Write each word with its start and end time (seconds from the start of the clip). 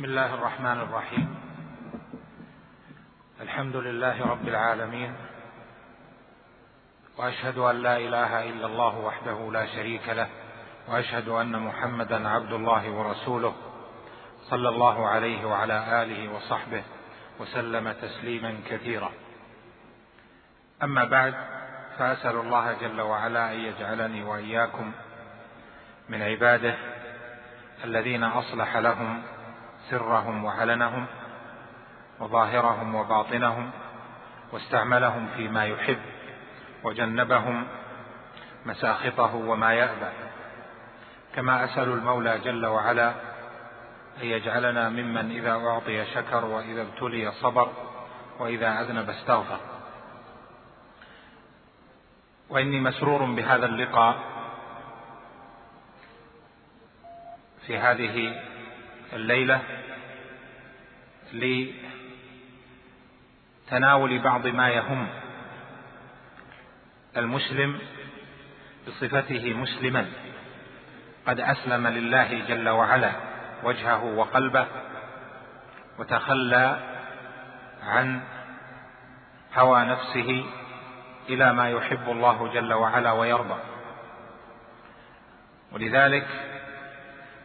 بسم 0.00 0.08
الله 0.08 0.34
الرحمن 0.34 0.80
الرحيم. 0.80 1.36
الحمد 3.40 3.76
لله 3.76 4.26
رب 4.26 4.48
العالمين. 4.48 5.12
وأشهد 7.18 7.58
أن 7.58 7.76
لا 7.76 7.96
إله 7.96 8.48
إلا 8.48 8.66
الله 8.66 8.98
وحده 8.98 9.50
لا 9.52 9.66
شريك 9.66 10.08
له. 10.08 10.28
وأشهد 10.88 11.28
أن 11.28 11.52
محمدا 11.52 12.28
عبد 12.28 12.52
الله 12.52 12.90
ورسوله. 12.90 13.54
صلى 14.50 14.68
الله 14.68 15.08
عليه 15.08 15.44
وعلى 15.44 16.02
آله 16.02 16.32
وصحبه 16.32 16.82
وسلم 17.38 17.92
تسليما 17.92 18.56
كثيرا. 18.68 19.12
أما 20.82 21.04
بعد 21.04 21.34
فأسأل 21.98 22.36
الله 22.36 22.72
جل 22.72 23.00
وعلا 23.00 23.52
أن 23.52 23.58
يجعلني 23.60 24.24
وإياكم 24.24 24.92
من 26.08 26.22
عباده 26.22 26.76
الذين 27.84 28.24
أصلح 28.24 28.76
لهم 28.76 29.22
سرهم 29.90 30.44
وعلنهم 30.44 31.06
وظاهرهم 32.20 32.94
وباطنهم 32.94 33.70
واستعملهم 34.52 35.28
فيما 35.36 35.66
يحب 35.66 35.98
وجنبهم 36.84 37.66
مساخطه 38.66 39.34
وما 39.34 39.72
يأبى. 39.74 40.10
كما 41.34 41.64
أسأل 41.64 41.88
المولى 41.88 42.38
جل 42.38 42.66
وعلا 42.66 43.08
أن 44.22 44.26
يجعلنا 44.26 44.88
ممن 44.88 45.30
إذا 45.30 45.52
أعطي 45.52 46.06
شكر 46.06 46.44
وإذا 46.44 46.82
ابتلي 46.82 47.32
صبر 47.32 47.68
وإذا 48.38 48.80
أذنب 48.80 49.10
استغفر. 49.10 49.60
وإني 52.50 52.80
مسرور 52.80 53.24
بهذا 53.24 53.66
اللقاء 53.66 54.16
في 57.66 57.78
هذه 57.78 58.42
الليلة 59.12 59.60
لتناول 63.66 64.18
بعض 64.18 64.46
ما 64.46 64.68
يهم 64.68 65.08
المسلم 67.16 67.78
بصفته 68.86 69.54
مسلما. 69.54 70.06
قد 71.26 71.40
أسلم 71.40 71.86
لله 71.86 72.44
جل 72.48 72.68
وعلا 72.68 73.12
وجهه 73.62 74.04
وقلبه 74.04 74.66
وتخلى 75.98 76.80
عن 77.82 78.20
هوى 79.54 79.84
نفسه 79.84 80.44
إلى 81.28 81.52
ما 81.52 81.70
يحب 81.70 82.10
الله 82.10 82.52
جل 82.52 82.72
وعلا 82.72 83.12
ويرضى. 83.12 83.60
ولذلك 85.72 86.26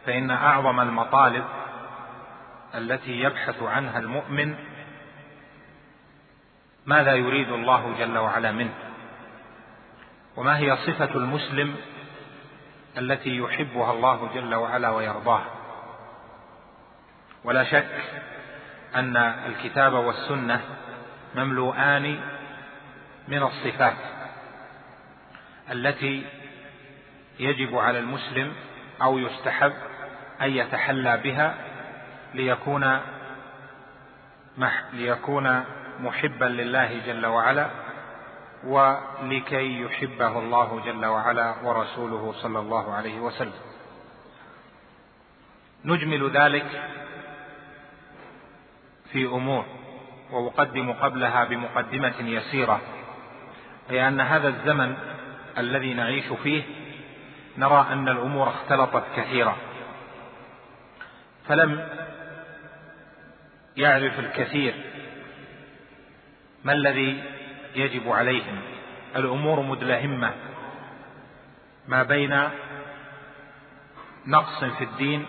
فإن 0.06 0.30
أعظم 0.30 0.80
المطالب 0.80 1.44
التي 2.76 3.20
يبحث 3.20 3.62
عنها 3.62 3.98
المؤمن 3.98 4.56
ماذا 6.86 7.14
يريد 7.14 7.52
الله 7.52 7.94
جل 7.98 8.18
وعلا 8.18 8.52
منه؟ 8.52 8.74
وما 10.36 10.58
هي 10.58 10.76
صفة 10.76 11.14
المسلم 11.14 11.76
التي 12.98 13.36
يحبها 13.36 13.92
الله 13.92 14.30
جل 14.34 14.54
وعلا 14.54 14.90
ويرضاها 14.90 15.50
ولا 17.44 17.64
شك 17.64 18.04
أن 18.94 19.16
الكتاب 19.16 19.92
والسنة 19.92 20.60
مملوءان 21.34 22.20
من 23.28 23.42
الصفات 23.42 23.96
التي 25.70 26.26
يجب 27.38 27.76
على 27.78 27.98
المسلم 27.98 28.52
أو 29.02 29.18
يستحب 29.18 29.72
أن 30.42 30.50
يتحلى 30.50 31.16
بها 31.16 31.65
ليكون 32.36 33.00
ليكون 34.92 35.64
محبا 36.00 36.44
لله 36.44 37.00
جل 37.06 37.26
وعلا 37.26 37.70
ولكي 38.64 39.80
يحبه 39.80 40.38
الله 40.38 40.80
جل 40.84 41.06
وعلا 41.06 41.54
ورسوله 41.62 42.32
صلى 42.42 42.58
الله 42.58 42.94
عليه 42.94 43.20
وسلم. 43.20 43.60
نجمل 45.84 46.30
ذلك 46.30 46.90
في 49.12 49.26
أمور 49.26 49.64
وأقدم 50.30 50.92
قبلها 50.92 51.44
بمقدمة 51.44 52.18
يسيرة 52.20 52.80
أي 53.90 54.08
أن 54.08 54.20
هذا 54.20 54.48
الزمن 54.48 54.96
الذي 55.58 55.94
نعيش 55.94 56.26
فيه 56.42 56.62
نرى 57.58 57.86
أن 57.92 58.08
الأمور 58.08 58.48
اختلطت 58.48 59.04
كثيرا. 59.16 59.56
فلم 61.48 61.88
يعرف 63.76 64.18
الكثير 64.18 64.74
ما 66.64 66.72
الذي 66.72 67.22
يجب 67.74 68.08
عليهم. 68.08 68.60
الأمور 69.16 69.60
مدلهمة 69.60 70.34
ما 71.88 72.02
بين 72.02 72.48
نقص 74.26 74.64
في 74.64 74.84
الدين 74.84 75.26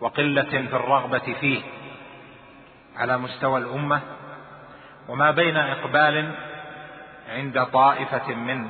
وقلة 0.00 0.42
في 0.42 0.76
الرغبة 0.76 1.34
فيه 1.40 1.62
على 2.96 3.18
مستوى 3.18 3.60
الأمة 3.60 4.00
وما 5.08 5.30
بين 5.30 5.56
إقبال 5.56 6.34
عند 7.28 7.64
طائفة 7.66 8.34
من 8.34 8.68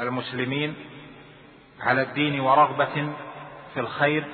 المسلمين 0.00 0.74
على 1.80 2.02
الدين 2.02 2.40
ورغبة 2.40 3.12
في 3.74 3.80
الخير 3.80 4.24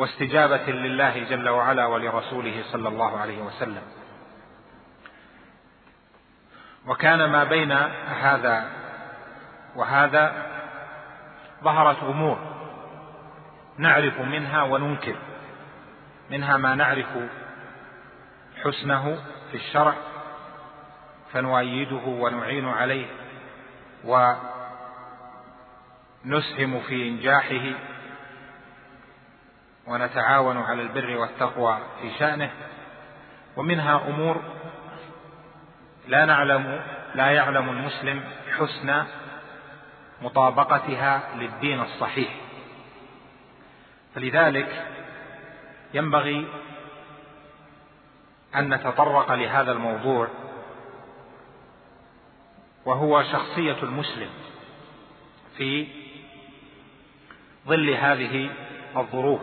واستجابة 0.00 0.66
لله 0.72 1.18
جل 1.18 1.48
وعلا 1.48 1.86
ولرسوله 1.86 2.62
صلى 2.72 2.88
الله 2.88 3.18
عليه 3.18 3.42
وسلم. 3.42 3.82
وكان 6.86 7.30
ما 7.30 7.44
بين 7.44 7.72
هذا 8.22 8.70
وهذا 9.76 10.46
ظهرت 11.64 12.02
امور 12.02 12.38
نعرف 13.78 14.20
منها 14.20 14.62
وننكر 14.62 15.16
منها 16.30 16.56
ما 16.56 16.74
نعرف 16.74 17.06
حسنه 18.64 19.18
في 19.50 19.56
الشرع 19.56 19.94
فنؤيده 21.32 22.02
ونعين 22.06 22.68
عليه 22.68 23.06
ونسهم 26.24 26.80
في 26.80 27.08
إنجاحه 27.08 27.89
ونتعاون 29.86 30.56
على 30.56 30.82
البر 30.82 31.16
والتقوى 31.16 31.78
في 32.02 32.18
شأنه. 32.18 32.50
ومنها 33.56 34.08
أمور 34.08 34.42
لا 36.08 36.24
نعلم 36.24 36.82
لا 37.14 37.30
يعلم 37.30 37.68
المسلم 37.68 38.24
حسن 38.58 39.04
مطابقتها 40.22 41.36
للدين 41.36 41.80
الصحيح. 41.80 42.34
فلذلك 44.14 44.86
ينبغي 45.94 46.48
أن 48.56 48.74
نتطرق 48.74 49.32
لهذا 49.32 49.72
الموضوع 49.72 50.28
وهو 52.84 53.22
شخصية 53.22 53.82
المسلم 53.82 54.30
في 55.56 55.88
ظل 57.66 57.90
هذه 57.90 58.50
الظروف. 58.96 59.40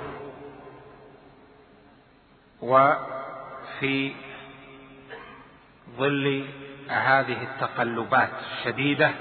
وفي 2.61 4.15
ظل 5.97 6.45
هذه 6.89 7.43
التقلبات 7.43 8.29
الشديدة 8.51 9.11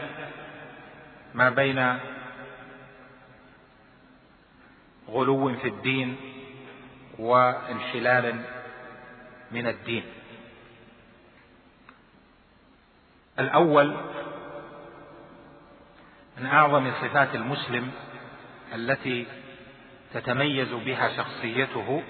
ما 1.34 1.50
بين 1.50 1.98
غلو 5.08 5.54
في 5.56 5.68
الدين 5.68 6.16
وانحلال 7.18 8.40
من 9.50 9.66
الدين. 9.66 10.04
الأول 13.38 13.96
من 16.38 16.46
أعظم 16.46 16.92
صفات 17.02 17.34
المسلم 17.34 17.90
التي 18.74 19.26
تتميز 20.14 20.72
بها 20.72 21.16
شخصيته 21.16 22.02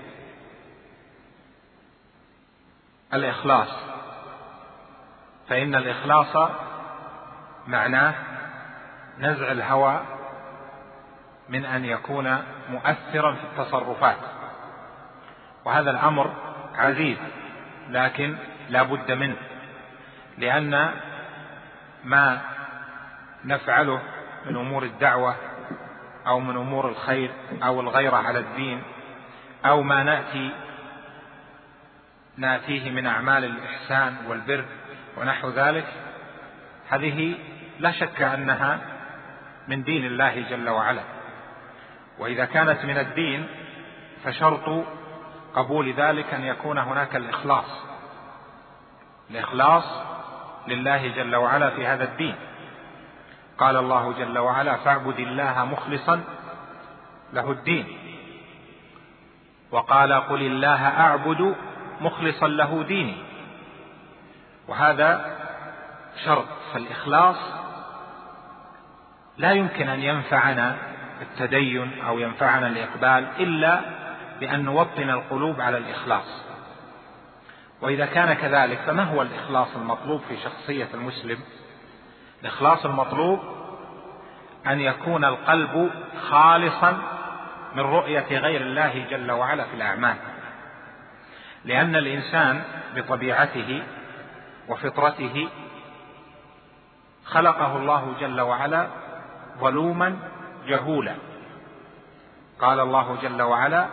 الإخلاص. 3.15 3.69
فإن 5.49 5.75
الإخلاص 5.75 6.51
معناه 7.67 8.15
نزع 9.19 9.53
الهوى 9.53 10.01
من 11.49 11.65
أن 11.65 11.85
يكون 11.85 12.39
مؤثرا 12.71 13.35
في 13.35 13.45
التصرفات. 13.45 14.17
وهذا 15.65 15.91
الأمر 15.91 16.33
عزيز 16.75 17.19
لكن 17.91 18.37
لا 18.69 18.83
بد 18.83 19.13
منه 19.13 19.37
لأن 20.39 20.91
ما 22.05 22.41
نفعله 23.45 24.03
من 24.47 24.57
أمور 24.57 24.83
الدعوة 24.83 25.35
أو 26.27 26.41
من 26.41 26.57
أمور 26.57 26.89
الخير 26.89 27.31
أو 27.63 27.81
الغيرة 27.81 28.17
على 28.17 28.39
الدين 28.39 28.83
أو 29.67 29.83
ما 29.83 30.03
نأتي 30.03 30.51
ناتيه 32.37 32.91
من 32.91 33.07
أعمال 33.07 33.45
الإحسان 33.45 34.17
والبر 34.29 34.65
ونحو 35.17 35.51
ذلك 35.51 35.87
هذه 36.89 37.35
لا 37.79 37.91
شك 37.91 38.23
أنها 38.23 38.81
من 39.69 39.83
دين 39.83 40.07
الله 40.07 40.41
جل 40.51 40.69
وعلا. 40.69 41.03
وإذا 42.19 42.45
كانت 42.45 42.85
من 42.85 42.99
الدين 42.99 43.47
فشرط 44.25 44.85
قبول 45.55 45.93
ذلك 45.93 46.35
أن 46.35 46.45
يكون 46.45 46.79
هناك 46.79 47.17
الإخلاص. 47.17 47.85
الإخلاص 49.31 49.85
لله 50.69 51.09
جل 51.09 51.37
وعلا 51.37 51.71
في 51.71 51.87
هذا 51.87 52.05
الدين. 52.05 52.35
قال 53.59 53.77
الله 53.77 54.13
جل 54.13 54.39
وعلا 54.39 54.77
فاعبد 54.77 55.19
الله 55.19 55.65
مخلصا 55.65 56.21
له 57.33 57.51
الدين. 57.51 57.99
وقال 59.71 60.13
قل 60.13 60.43
الله 60.43 60.89
أعبد 60.89 61.57
مخلصا 62.01 62.49
له 62.49 62.83
ديني. 62.83 63.17
وهذا 64.69 65.37
شرط 66.25 66.49
فالإخلاص 66.73 67.37
لا 69.39 69.53
يمكن 69.53 69.89
أن 69.89 70.03
ينفعنا 70.03 70.77
التدين 71.23 72.03
أو 72.03 72.19
ينفعنا 72.19 72.67
الإقبال 72.67 73.27
إلا 73.39 73.81
بأن 74.41 74.65
نوطن 74.65 75.11
القلوب 75.11 75.61
على 75.61 75.79
الإخلاص. 75.79 76.47
وإذا 77.81 78.07
كان 78.07 78.33
كذلك 78.33 78.79
فما 78.79 79.03
هو 79.03 79.23
الإخلاص 79.23 79.69
المطلوب 79.77 80.21
في 80.29 80.37
شخصية 80.37 80.89
المسلم؟ 80.95 81.39
الإخلاص 82.43 82.85
المطلوب 82.85 83.41
أن 84.67 84.81
يكون 84.81 85.25
القلب 85.25 85.91
خالصا 86.31 87.03
من 87.75 87.83
رؤية 87.83 88.39
غير 88.39 88.61
الله 88.61 89.07
جل 89.11 89.33
وعلا 89.33 89.65
في 89.65 89.75
الأعمال. 89.75 90.17
لأن 91.67 91.97
الإنسان 91.97 92.63
بطبيعته 92.97 93.83
وفطرته 94.69 95.49
خلقه 97.25 97.77
الله 97.77 98.15
جل 98.21 98.41
وعلا 98.41 98.87
ظلوما 99.59 100.17
جهولا. 100.67 101.15
قال 102.61 102.81
الله 102.81 103.17
جل 103.23 103.43
وعلا 103.43 103.87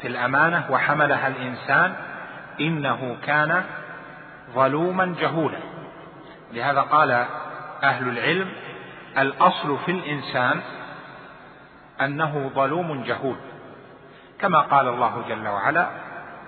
في 0.00 0.08
الأمانة 0.08 0.66
وحملها 0.70 1.28
الإنسان 1.28 1.94
إنه 2.60 3.16
كان 3.26 3.64
ظلوما 4.54 5.14
جهولا 5.20 5.58
لهذا 6.52 6.80
قال 6.80 7.26
أهل 7.82 8.08
العلم 8.08 8.48
الأصل 9.18 9.78
في 9.78 9.90
الإنسان 9.92 10.60
أنه 12.00 12.50
ظلوم 12.54 13.02
جهول 13.02 13.36
كما 14.38 14.58
قال 14.58 14.88
الله 14.88 15.24
جل 15.28 15.48
وعلا 15.48 15.88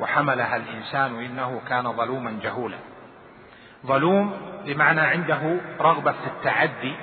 وحملها 0.03 0.57
الإنسان 0.57 1.25
إنه 1.25 1.61
كان 1.69 1.93
ظلوما 1.93 2.39
جهولا. 2.43 2.79
ظلوم 3.87 4.37
بمعنى 4.65 5.01
عنده 5.01 5.61
رغبة 5.81 6.13
في 6.13 6.27
التعدي 6.27 6.95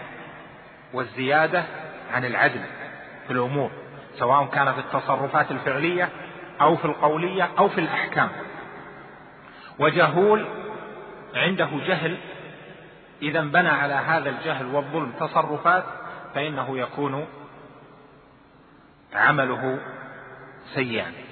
والزيادة 0.94 1.64
عن 2.14 2.26
العدل 2.26 2.62
في 3.28 3.34
الأمور 3.34 3.72
سواء 4.16 4.46
كان 4.46 4.74
في 4.74 4.80
التصرفات 4.80 5.52
الفعلية 5.52 6.10
أو 6.62 6.76
في 6.76 6.86
القولية 6.86 7.50
أو 7.60 7.70
في 7.70 7.82
الأحكام. 7.82 8.30
وجهول 9.80 10.46
عنده 11.36 11.70
جهل 11.88 12.18
إذا 13.22 13.42
بنى 13.42 13.70
على 13.70 13.94
هذا 13.94 14.30
الجهل 14.30 14.66
والظلم 14.66 15.12
تصرفات 15.20 15.84
فإنه 16.36 16.78
يكون 16.78 17.28
عمله 19.14 19.80
سيئا. 20.74 21.29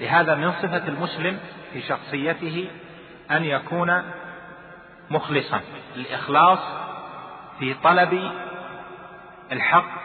لهذا 0.00 0.34
من 0.34 0.52
صفة 0.52 0.88
المسلم 0.88 1.38
في 1.72 1.82
شخصيته 1.82 2.68
أن 3.30 3.44
يكون 3.44 4.02
مخلصا 5.10 5.60
الإخلاص 5.96 6.58
في 7.58 7.74
طلب 7.74 8.30
الحق 9.52 10.04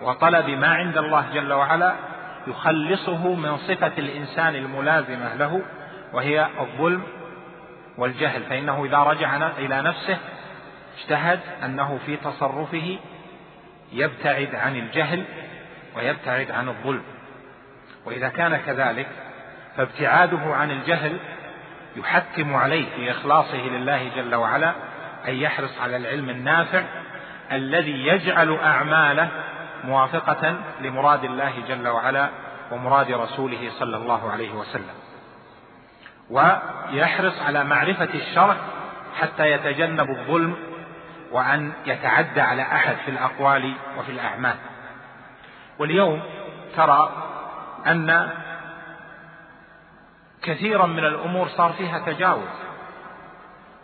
وطلب 0.00 0.48
ما 0.48 0.68
عند 0.68 0.98
الله 0.98 1.26
جل 1.34 1.52
وعلا 1.52 1.94
يخلصه 2.46 3.34
من 3.34 3.56
صفة 3.58 3.92
الإنسان 3.98 4.54
الملازمة 4.54 5.34
له 5.34 5.62
وهي 6.12 6.48
الظلم 6.60 7.02
والجهل. 7.98 8.42
فإنه 8.42 8.84
إذا 8.84 8.98
رجع 8.98 9.48
إلى 9.58 9.82
نفسه 9.82 10.18
اجتهد 10.98 11.40
أنه 11.64 11.98
في 12.06 12.16
تصرفه 12.16 12.98
يبتعد 13.92 14.54
عن 14.54 14.76
الجهل 14.76 15.24
ويبتعد 15.96 16.50
عن 16.50 16.68
الظلم. 16.68 17.02
وإذا 18.06 18.28
كان 18.28 18.56
كذلك 18.56 19.08
فابتعاده 19.76 20.54
عن 20.54 20.70
الجهل 20.70 21.16
يحتم 21.96 22.56
عليه 22.56 22.84
في 22.96 23.10
إخلاصه 23.10 23.56
لله 23.56 24.10
جل 24.16 24.34
وعلا 24.34 24.72
أن 25.28 25.34
يحرص 25.34 25.80
على 25.80 25.96
العلم 25.96 26.30
النافع 26.30 26.82
الذي 27.52 28.06
يجعل 28.06 28.54
أعماله 28.54 29.28
موافقة 29.84 30.56
لمراد 30.80 31.24
الله 31.24 31.52
جل 31.68 31.88
وعلا 31.88 32.28
ومراد 32.70 33.10
رسوله 33.10 33.70
صلى 33.78 33.96
الله 33.96 34.30
عليه 34.30 34.52
وسلم. 34.52 34.94
ويحرص 36.30 37.42
على 37.42 37.64
معرفة 37.64 38.08
الشرع 38.14 38.56
حتى 39.20 39.52
يتجنب 39.52 40.10
الظلم 40.10 40.56
وأن 41.32 41.72
يتعدى 41.86 42.40
على 42.40 42.62
أحد 42.62 42.96
في 43.04 43.10
الأقوال 43.10 43.74
وفي 43.98 44.12
الأعمال. 44.12 44.56
واليوم 45.78 46.22
ترى 46.76 47.12
أن 47.86 48.30
كثيرا 50.42 50.86
من 50.86 51.04
الأمور 51.04 51.48
صار 51.48 51.72
فيها 51.72 51.98
تجاوز 51.98 52.48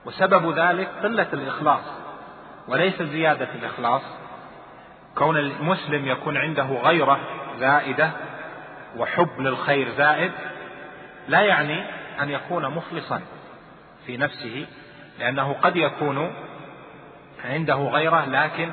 وسبب 0.05 0.59
ذلك 0.59 0.89
قلة 1.03 1.29
الإخلاص 1.33 1.83
وليس 2.69 3.03
زيادة 3.03 3.49
الإخلاص. 3.55 4.03
كون 5.15 5.37
المسلم 5.37 6.07
يكون 6.07 6.37
عنده 6.37 6.65
غيرة 6.65 7.21
زائدة 7.59 8.11
وحب 8.97 9.41
للخير 9.41 9.91
زائد 9.91 10.33
لا 11.29 11.41
يعني 11.41 11.85
أن 12.21 12.31
يكون 12.31 12.69
مخلصا 12.69 13.21
في 14.07 14.17
نفسه 14.17 14.67
لأنه 15.19 15.53
قد 15.63 15.77
يكون 15.77 16.33
عنده 17.45 17.75
غيرة 17.75 18.25
لكن 18.25 18.71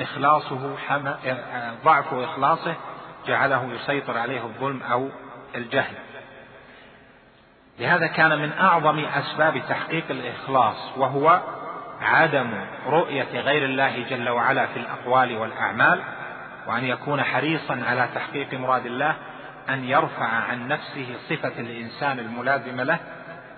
إخلاصه 0.00 0.76
ضعف 1.84 2.14
إخلاصه 2.14 2.74
جعله 3.26 3.74
يسيطر 3.74 4.18
عليه 4.18 4.42
الظلم 4.42 4.82
أو 4.82 5.08
الجهل. 5.54 5.94
لهذا 7.78 8.06
كان 8.06 8.38
من 8.38 8.52
أعظم 8.52 8.98
أسباب 8.98 9.62
تحقيق 9.68 10.04
الإخلاص 10.10 10.76
وهو 10.96 11.40
عدم 12.00 12.50
رؤية 12.86 13.40
غير 13.40 13.64
الله 13.64 14.04
جل 14.10 14.28
وعلا 14.28 14.66
في 14.66 14.76
الأقوال 14.76 15.36
والأعمال 15.36 16.00
وأن 16.66 16.84
يكون 16.84 17.22
حريصا 17.22 17.82
على 17.86 18.08
تحقيق 18.14 18.54
مراد 18.54 18.86
الله 18.86 19.16
أن 19.68 19.84
يرفع 19.84 20.26
عن 20.26 20.68
نفسه 20.68 21.06
صفة 21.28 21.52
الإنسان 21.60 22.18
الملازمة 22.18 22.82
له 22.82 22.98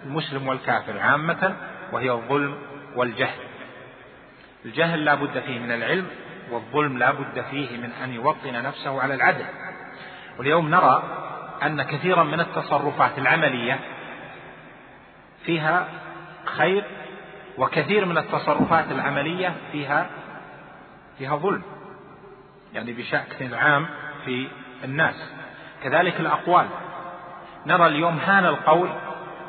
المسلم 0.04 0.49
والكافر 0.49 0.99
عامة 0.99 1.54
وهي 1.92 2.11
الظلم 2.11 2.59
والجهل. 2.97 3.38
الجهل 4.64 5.04
لا 5.04 5.14
بد 5.14 5.40
فيه 5.40 5.59
من 5.59 5.73
العلم 5.73 6.07
والظلم 6.53 6.99
لا 6.99 7.11
بد 7.11 7.45
فيه 7.51 7.77
من 7.77 7.93
أن 8.05 8.13
يوطن 8.13 8.63
نفسه 8.63 9.03
على 9.03 9.15
العدل. 9.15 9.45
واليوم 10.39 10.71
نرى 10.71 11.03
أن 11.63 11.83
كثيرا 11.83 12.25
من 12.25 12.41
التصرفات 12.41 13.19
العملية 13.19 13.81
فيها 15.45 15.89
خير 16.45 16.85
وكثير 17.59 18.05
من 18.05 18.19
التصرفات 18.19 18.91
العملية 18.91 19.55
فيها 19.73 20.07
فيها 21.19 21.37
ظلم 21.37 21.63
يعني 22.75 22.93
بشكل 22.93 23.55
عام 23.55 23.87
في 24.25 24.49
الناس. 24.85 25.33
كذلك 25.83 26.21
الأقوال. 26.21 26.67
نرى 27.67 27.87
اليوم 27.87 28.19
هان 28.19 28.47
القول 28.47 28.89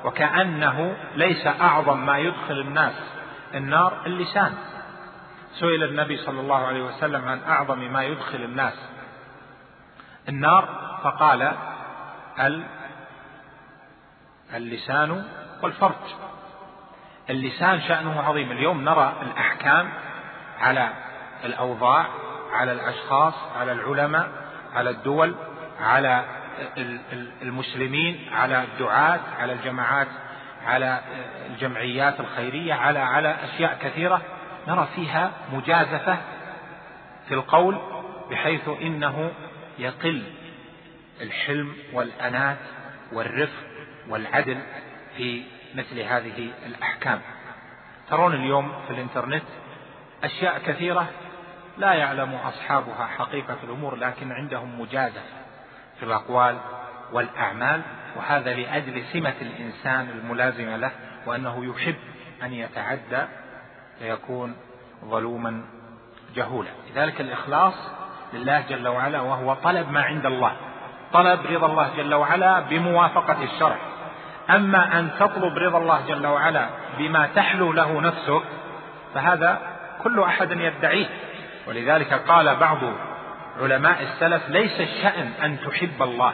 وكأنه 0.05 0.95
ليس 1.15 1.47
أعظم 1.47 2.05
ما 2.05 2.17
يدخل 2.17 2.59
الناس 2.59 2.93
النار 3.53 4.05
اللسان. 4.05 4.53
سئل 5.59 5.83
النبي 5.83 6.17
صلى 6.17 6.39
الله 6.39 6.67
عليه 6.67 6.83
وسلم 6.83 7.27
عن 7.27 7.41
أعظم 7.47 7.79
ما 7.79 8.03
يدخل 8.03 8.43
الناس. 8.43 8.73
النار 10.29 10.69
فقال 11.03 11.51
اللسان 14.53 15.25
والفرج. 15.61 16.15
اللسان 17.29 17.81
شأنه 17.81 18.21
عظيم. 18.21 18.51
اليوم 18.51 18.83
نرى 18.83 19.13
الأحكام 19.21 19.93
على 20.59 20.89
الأوضاع 21.45 22.05
على 22.51 22.71
الأشخاص 22.71 23.33
على 23.59 23.71
العلماء 23.71 24.29
على 24.73 24.89
الدول 24.89 25.35
على 25.81 26.23
المسلمين 27.41 28.29
على 28.33 28.63
الدعاة 28.63 29.19
على 29.39 29.53
الجماعات 29.53 30.07
على 30.65 31.01
الجمعيات 31.49 32.19
الخيرية 32.19 32.73
على 32.73 32.99
على 32.99 33.35
أشياء 33.43 33.77
كثيرة. 33.81 34.21
نرى 34.67 34.87
فيها 34.95 35.31
مجازفة 35.53 36.17
في 37.27 37.33
القول 37.33 37.77
بحيث 38.31 38.69
إنه 38.81 39.31
يقل 39.79 40.23
الحلم 41.21 41.75
والأنات 41.93 42.57
والرفق 43.11 43.63
والعدل 44.09 44.57
في 45.17 45.43
مثل 45.75 45.99
هذه 45.99 46.51
الأحكام. 46.65 47.21
ترون 48.09 48.33
اليوم 48.33 48.73
في 48.87 48.93
الإنترنت 48.93 49.43
أشياء 50.23 50.59
كثيرة 50.59 51.07
لا 51.77 51.93
يعلم 51.93 52.33
أصحابها 52.33 53.07
حقيقة 53.17 53.57
الأمور 53.63 53.95
لكن 53.95 54.31
عندهم 54.31 54.81
مجازفة 54.81 55.43
في 55.99 56.03
الأقوال 56.03 56.57
والأعمال 57.11 57.81
وهذا 58.15 58.53
لأجل 58.53 59.03
سمة 59.13 59.33
الإنسان 59.41 60.09
الملازمة 60.09 60.77
له 60.77 60.91
وأنه 61.25 61.65
يحب 61.65 61.95
أن 62.43 62.53
يتعدى 62.53 63.25
فيكون 63.99 64.55
ظلوما 65.05 65.61
جهولا. 66.35 66.69
لذلك 66.91 67.21
الإخلاص 67.21 67.73
لله 68.33 68.59
جل 68.69 68.87
وعلا 68.87 69.21
وهو 69.21 69.53
طلب 69.53 69.91
ما 69.91 70.01
عند 70.01 70.25
الله. 70.25 70.51
طلب 71.13 71.39
رضا 71.45 71.67
الله 71.67 71.89
جل 71.97 72.13
وعلا 72.13 72.59
بموافقة 72.59 73.43
الشرع. 73.43 73.77
أما 74.49 74.99
أن 74.99 75.09
تطلب 75.19 75.57
رضا 75.57 75.77
الله 75.77 76.01
جل 76.07 76.27
وعلا 76.27 76.69
بما 76.97 77.29
تحلو 77.35 77.73
له 77.73 78.01
نفسك 78.01 78.41
فهذا 79.13 79.61
كل 80.03 80.19
أحد 80.19 80.51
يدعيه. 80.51 81.07
ولذلك 81.67 82.13
قال 82.13 82.55
بعض 82.55 82.77
علماء 83.61 84.01
السلف 84.03 84.49
ليس 84.49 84.81
الشأن 84.81 85.31
أن 85.43 85.59
تحب 85.59 86.01
الله 86.01 86.33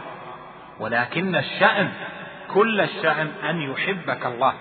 ولكن 0.80 1.36
الشأن 1.36 1.92
كل 2.54 2.82
الشأن 2.82 3.32
أن 3.50 3.62
يحبك 3.62 4.26
الله. 4.26 4.54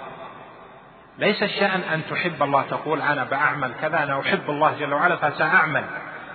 ليس 1.19 1.43
الشأن 1.43 1.81
أن 1.81 2.03
تحب 2.11 2.43
الله 2.43 2.63
تقول 2.63 3.03
أنا 3.03 3.25
بأعمل 3.25 3.73
كذا 3.81 4.03
أنا 4.03 4.21
أحب 4.21 4.51
الله 4.51 4.75
جل 4.81 4.95
وعلا 4.95 5.17
فسأعمل 5.17 5.85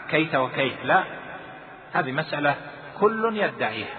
كيت 0.09 0.35
وكيت 0.35 0.77
لا 0.83 1.03
هذه 1.93 2.11
مسألة 2.11 2.55
كل 2.99 3.37
يدعيها. 3.37 3.95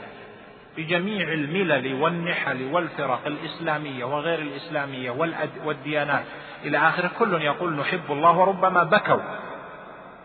بجميع 0.77 1.33
الملل 1.33 1.95
والنحل 1.95 2.63
والفرق 2.73 3.21
الإسلامية 3.27 4.05
وغير 4.05 4.39
الإسلامية 4.39 5.11
والديانات 5.65 6.25
إلى 6.65 6.79
آخره 6.79 7.11
كل 7.19 7.43
يقول 7.43 7.77
نحب 7.77 8.11
الله 8.11 8.39
وربما 8.39 8.83
بكوا 8.83 9.21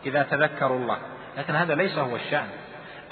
إذا 0.06 0.24
تذكروا 0.24 0.80
الله. 0.80 0.98
لكن 1.38 1.56
هذا 1.56 1.76
ليس 1.76 1.98
هو 1.98 2.16
الشأن. 2.16 2.48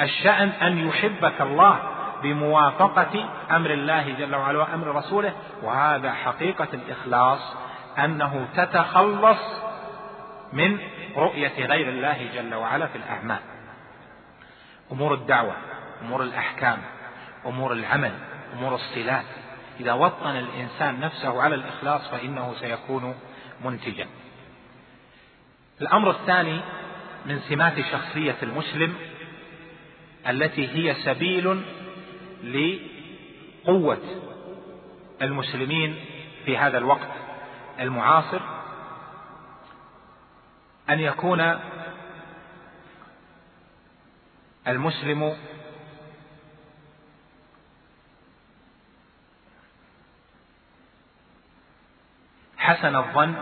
الشأن 0.01 0.49
أن 0.49 0.87
يحبك 0.87 1.41
الله 1.41 1.79
بموافقة 2.23 3.29
أمر 3.51 3.71
الله 3.71 4.15
جل 4.19 4.35
وعلا 4.35 4.59
وأمر 4.59 4.95
رسوله 4.95 5.33
وهذا 5.63 6.13
حقيقة 6.13 6.67
الإخلاص 6.73 7.39
أنه 7.97 8.47
تتخلص 8.55 9.39
من 10.53 10.79
رؤية 11.15 11.65
غير 11.65 11.89
الله 11.89 12.29
جل 12.35 12.55
وعلا 12.55 12.87
في 12.87 12.97
الأعمال. 12.97 13.39
أمور 14.91 15.13
الدعوة 15.13 15.53
أمور 16.01 16.23
الأحكام 16.23 16.77
أمور 17.45 17.73
العمل 17.73 18.11
أمور 18.53 18.75
الصلات 18.75 19.25
إذا 19.79 19.93
وطن 19.93 20.29
الإنسان 20.29 20.99
نفسه 20.99 21.41
على 21.41 21.55
الإخلاص 21.55 22.09
فإنه 22.09 22.53
سيكون 22.59 23.15
منتجا. 23.65 24.07
الأمر 25.81 26.09
الثاني 26.09 26.59
من 27.25 27.39
سمات 27.39 27.73
شخصية 27.91 28.35
المسلم 28.43 28.95
التي 30.29 30.67
هي 30.67 30.93
سبيل 30.93 31.63
لقوة 32.43 34.01
المسلمين 35.21 36.05
في 36.45 36.57
هذا 36.57 36.77
الوقت 36.77 37.07
المعاصر 37.79 38.41
أن 40.89 40.99
يكون 40.99 41.59
المسلم 44.67 45.37
حسن 52.57 52.95
الظن 52.95 53.35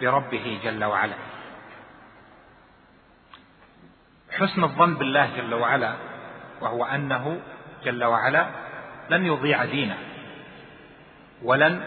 بربه 0.00 0.60
جل 0.64 0.84
وعلا. 0.84 1.14
حسن 4.30 4.64
الظن 4.64 4.94
بالله 4.94 5.36
جل 5.36 5.54
وعلا 5.54 5.96
وهو 6.60 6.84
أنه 6.84 7.40
جل 7.84 8.04
وعلا 8.04 8.46
لن 9.10 9.26
يضيع 9.26 9.64
دينه 9.64 9.96
ولن 11.42 11.80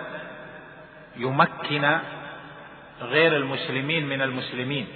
يمكن 1.18 1.98
غير 3.02 3.38
المسلمين 3.38 4.10
من 4.10 4.22
المسلمين. 4.22 4.88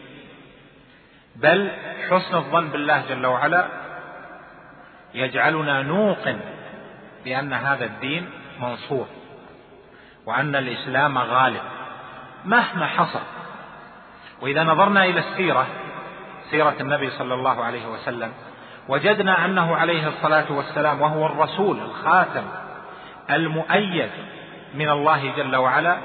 بل 1.36 1.72
حسن 2.10 2.36
الظن 2.36 2.68
بالله 2.68 3.04
جل 3.10 3.26
وعلا 3.26 3.68
يجعلنا 5.14 5.82
نوقن 5.82 6.40
بأن 7.26 7.54
هذا 7.54 7.86
الدين 7.86 8.30
منصور 8.60 9.08
وأن 10.26 10.56
الإسلام 10.56 11.18
غالب 11.18 11.62
مهما 12.46 12.88
حصل. 12.88 13.22
وإذا 14.42 14.64
نظرنا 14.64 15.06
إلى 15.06 15.20
السيرة 15.20 15.68
سيرة 16.50 16.76
النبي 16.80 17.10
صلى 17.10 17.34
الله 17.34 17.64
عليه 17.64 17.88
وسلم 17.88 18.34
وجدنا 18.88 19.46
أنه 19.46 19.76
عليه 19.76 20.08
الصلاة 20.08 20.52
والسلام 20.52 21.02
وهو 21.02 21.26
الرسول 21.26 21.80
الخاتم 21.80 22.44
المؤيد 23.30 24.10
من 24.74 24.90
الله 24.90 25.36
جل 25.36 25.56
وعلا 25.56 25.98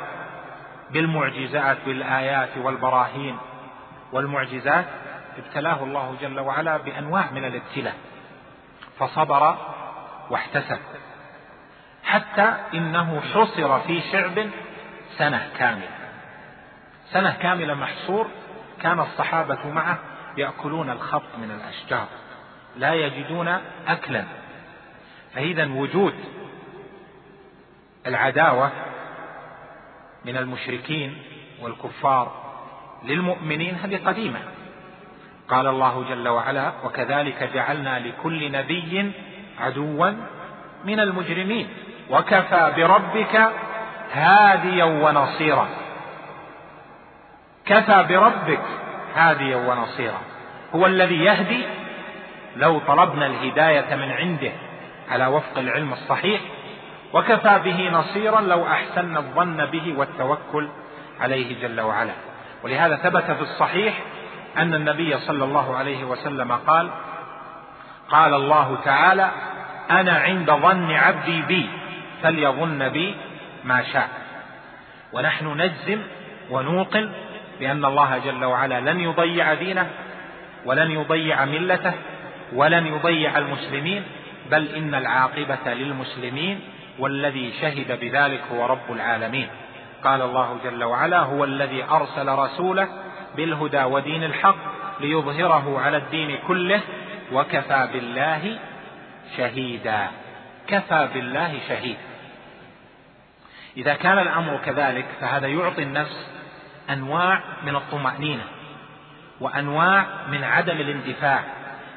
بالمعجزات 0.91 1.77
بالآيات 1.87 2.49
والبراهين 2.57 3.37
والمعجزات 4.13 4.85
ابتلاه 5.39 5.85
الله 5.85 6.17
جل 6.21 6.41
وعلا 6.41 6.77
بأنواع 6.77 7.31
من 7.31 7.45
الابتلاء 7.45 7.95
فصبر 8.99 9.57
واحتسب 10.31 10.79
حتى 12.05 12.55
إنه 12.75 13.21
حصر 13.35 13.81
في 13.81 14.01
شعب 14.13 14.47
سنة 15.19 15.49
كاملة 15.59 15.89
سنة 17.13 17.37
كاملة 17.43 17.75
محصور 17.75 18.27
كان 18.83 19.01
الصحابة 19.01 19.69
معه 19.69 19.99
يأكلون 20.37 20.91
الخط 20.91 21.23
من 21.39 21.51
الأشجار. 21.51 22.07
لا 22.77 22.95
يجدون 22.95 23.59
أكلا. 23.89 24.25
فإذا 25.35 25.67
وجود 25.67 26.15
العداوة 28.07 28.71
من 30.25 30.37
المشركين 30.37 31.19
والكفار 31.63 32.43
للمؤمنين 33.05 33.75
هذه 33.75 34.01
قديمة. 34.07 34.41
قال 35.49 35.67
الله 35.67 36.05
جل 36.09 36.29
وعلا 36.29 36.73
وكذلك 36.85 37.51
جعلنا 37.55 37.99
لكل 37.99 38.53
نبي 38.53 39.13
عدوا 39.61 40.11
من 40.85 41.01
المجرمين. 41.01 41.69
وكفى 42.11 42.73
بربك 42.77 43.53
هاديا 44.13 44.85
ونصيرا. 44.85 45.69
كفى 47.67 48.07
بربك 48.09 48.65
هاديا 49.15 49.57
ونصيرا. 49.57 50.21
هو 50.75 50.87
الذي 50.87 51.25
يهدي 51.25 51.65
لو 52.57 52.79
طلبنا 52.79 53.27
الهداية 53.27 53.95
من 53.95 54.13
عنده 54.13 54.53
على 55.11 55.27
وفق 55.27 55.59
العلم 55.59 55.93
الصحيح 55.93 56.41
وكفى 57.13 57.61
به 57.65 57.91
نصيرا 57.91 58.41
لو 58.41 58.67
احسنا 58.67 59.19
الظن 59.19 59.65
به 59.65 59.95
والتوكل 59.97 60.69
عليه 61.21 61.61
جل 61.63 61.81
وعلا. 61.81 62.13
ولهذا 62.65 62.97
ثبت 62.97 63.25
في 63.25 63.43
الصحيح 63.43 63.95
أن 64.59 64.75
النبي 64.75 65.19
صلى 65.19 65.45
الله 65.45 65.77
عليه 65.77 66.05
وسلم 66.05 66.53
قال 66.53 66.91
قال 68.09 68.35
الله 68.35 68.79
تعالى 68.85 69.31
أنا 69.91 70.13
عند 70.13 70.51
ظن 70.51 70.91
عبدي 70.91 71.43
بي 71.43 71.71
فليظن 72.23 72.89
بي 72.89 73.15
ما 73.65 73.83
شاء. 73.83 74.09
ونحن 75.13 75.47
نجزم 75.47 76.03
ونوقن 76.51 77.13
بأن 77.61 77.85
الله 77.85 78.19
جل 78.19 78.45
وعلا 78.45 78.81
لن 78.81 79.01
يضيع 79.01 79.55
دينه 79.55 79.91
ولن 80.65 80.91
يضيع 80.91 81.45
ملته 81.45 81.93
ولن 82.55 82.87
يضيع 82.87 83.39
المسلمين 83.39 84.03
بل 84.51 84.69
إن 84.69 84.95
العاقبة 84.95 85.75
للمسلمين 85.75 86.61
والذي 86.99 87.53
شهد 87.61 88.01
بذلك 88.01 88.41
هو 88.53 88.67
رب 88.67 88.93
العالمين. 88.93 89.49
قال 90.05 90.23
الله 90.23 90.59
جل 90.65 90.85
وعلا 90.85 91.19
هو 91.19 91.45
الذي 91.45 91.85
أرسل 91.85 92.29
رسوله 92.29 92.89
بالهدى 93.37 93.83
ودين 93.85 94.25
الحق 94.25 94.57
ليظهره 95.01 95.81
على 95.81 95.97
الدين 95.97 96.39
كله 96.47 96.81
وكفى 97.33 97.89
بالله 97.93 98.59
شهيدا. 99.37 100.09
كفى 100.67 101.09
بالله 101.15 101.59
شهيدا. 101.69 102.01
إذا 103.77 103.95
كان 103.95 104.19
الأمر 104.19 104.61
كذلك 104.65 105.07
فهذا 105.21 105.47
يعطي 105.47 105.83
النفس 105.83 106.27
أنواع 106.91 107.41
من 107.65 107.77
الطمأنينة 107.77 108.45
وأنواع 109.41 110.07
من 110.31 110.45
عدم 110.45 110.77
الاندفاع. 110.77 111.45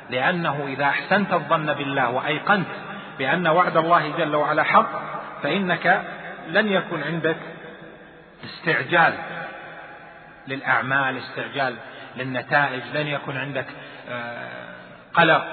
لأنه 0.10 0.66
إذا 0.68 0.84
أحسنت 0.86 1.34
الظن 1.34 1.74
بالله 1.74 2.10
وأيقنت 2.10 2.68
بأن 3.18 3.48
وعد 3.48 3.78
الله 3.78 4.18
جل 4.18 4.36
وعلا 4.36 4.64
حق 4.64 4.90
فإنك 5.44 6.02
لن 6.48 6.68
يكن 6.68 7.04
عندك 7.04 7.38
استعجال 8.44 9.14
للأعمال 10.48 11.18
استعجال 11.18 11.76
للنتائج 12.16 12.84
لن 12.94 13.08
يكن 13.08 13.38
عندك 13.38 13.66
آه، 14.10 14.66
قلق 15.14 15.46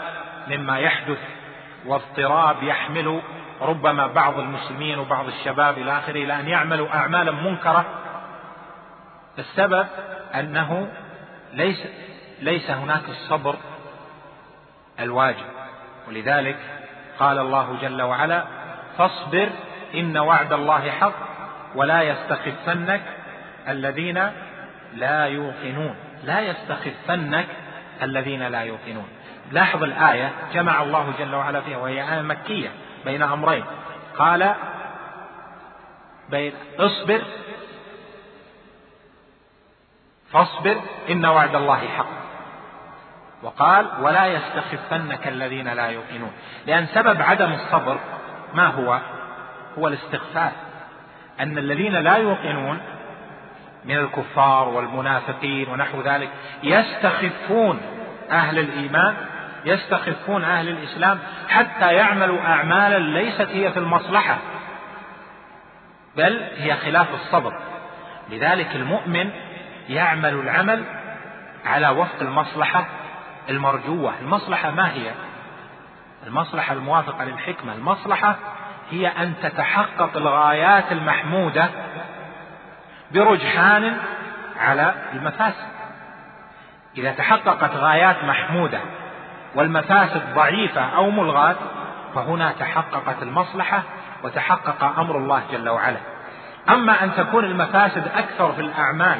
مما 0.48 0.78
يحدث 0.78 1.18
واضطراب 1.86 2.62
يحمل 2.62 3.20
ربما 3.60 4.06
بعض 4.06 4.38
المسلمين 4.38 4.98
وبعض 4.98 5.26
الشباب 5.26 5.78
إلى 5.78 5.98
آخره 5.98 6.24
إلى 6.24 6.40
أن 6.40 6.48
يعملوا 6.48 6.88
أعمالا 6.94 7.32
منكرة. 7.32 7.84
السبب 9.38 9.86
أنه 10.34 10.88
ليس 11.52 11.86
ليس 12.40 12.70
هناك 12.70 13.08
الصبر 13.08 13.56
الواجب. 15.00 15.46
ولذلك 16.08 16.58
قال 17.18 17.38
الله 17.38 17.78
جل 17.82 18.02
وعلا 18.02 18.44
فاصبر 18.98 19.48
إن 19.94 20.18
وعد 20.18 20.52
الله 20.52 20.90
حق 20.90 21.14
ولا 21.74 22.02
يستخفنك 22.02 23.02
الذين 23.68 24.30
لا 24.94 25.24
يوقنون. 25.24 25.94
لا 26.24 26.40
يستخفنك 26.40 27.46
الذين 28.02 28.42
لا 28.42 28.60
يوقنون. 28.60 29.08
لاحظ 29.52 29.82
الآية 29.82 30.32
جمع 30.52 30.82
الله 30.82 31.12
جل 31.18 31.34
وعلا 31.34 31.60
فيها 31.60 31.76
وهي 31.76 32.14
آية 32.14 32.22
مكية 32.22 32.70
بين 33.04 33.22
أمرين. 33.22 33.64
قال 34.18 34.54
بين 36.30 36.52
اصبر 36.78 37.22
فاصبر 40.32 40.80
إن 41.10 41.26
وعد 41.26 41.54
الله 41.54 41.88
حق. 41.88 42.21
وقال 43.42 43.86
ولا 44.00 44.26
يستخفنك 44.26 45.28
الذين 45.28 45.68
لا 45.68 45.86
يوقنون 45.86 46.32
لأن 46.66 46.86
سبب 46.86 47.22
عدم 47.22 47.52
الصبر 47.52 47.98
ما 48.54 48.66
هو؟ 48.66 49.00
هو 49.78 49.88
الاستخفاف 49.88 50.52
أن 51.40 51.58
الذين 51.58 51.92
لا 51.92 52.16
يوقنون 52.16 52.80
من 53.84 53.96
الكفار 53.96 54.68
والمنافقين 54.68 55.68
ونحو 55.68 56.00
ذلك 56.00 56.28
يستخفون 56.62 57.80
أهل 58.30 58.58
الإيمان 58.58 59.16
يستخفون 59.64 60.44
أهل 60.44 60.68
الإسلام 60.68 61.18
حتى 61.48 61.94
يعملوا 61.94 62.40
أعمالا 62.40 62.98
ليست 62.98 63.48
هي 63.48 63.70
في 63.70 63.78
المصلحة 63.78 64.38
بل 66.16 66.42
هي 66.56 66.76
خلاف 66.76 67.06
الصبر. 67.14 67.58
لذلك 68.30 68.76
المؤمن 68.76 69.30
يعمل 69.88 70.34
العمل 70.34 70.84
على 71.64 71.88
وفق 71.88 72.20
المصلحة 72.20 72.86
المرجوة. 73.48 74.12
المصلحة 74.20 74.70
ما 74.70 74.92
هي؟ 74.92 75.12
المصلحة 76.26 76.74
الموافقة 76.74 77.24
للحكمة. 77.24 77.72
المصلحة 77.74 78.36
هي 78.90 79.08
أن 79.08 79.34
تتحقق 79.42 80.16
الغايات 80.16 80.92
المحمودة 80.92 81.68
برجحان 83.12 83.96
على 84.60 84.94
المفاسد. 85.12 85.72
إذا 86.96 87.12
تحققت 87.12 87.76
غايات 87.76 88.24
محمودة 88.24 88.80
والمفاسد 89.54 90.34
ضعيفة 90.34 90.80
أو 90.80 91.10
ملغاة 91.10 91.56
فهنا 92.14 92.52
تحققت 92.52 93.22
المصلحة 93.22 93.82
وتحقق 94.24 94.98
أمر 94.98 95.18
الله 95.18 95.42
جل 95.52 95.68
وعلا. 95.68 95.98
أما 96.68 97.04
أن 97.04 97.14
تكون 97.14 97.44
المفاسد 97.44 98.08
أكثر 98.16 98.52
في 98.52 98.60
الأعمال 98.60 99.18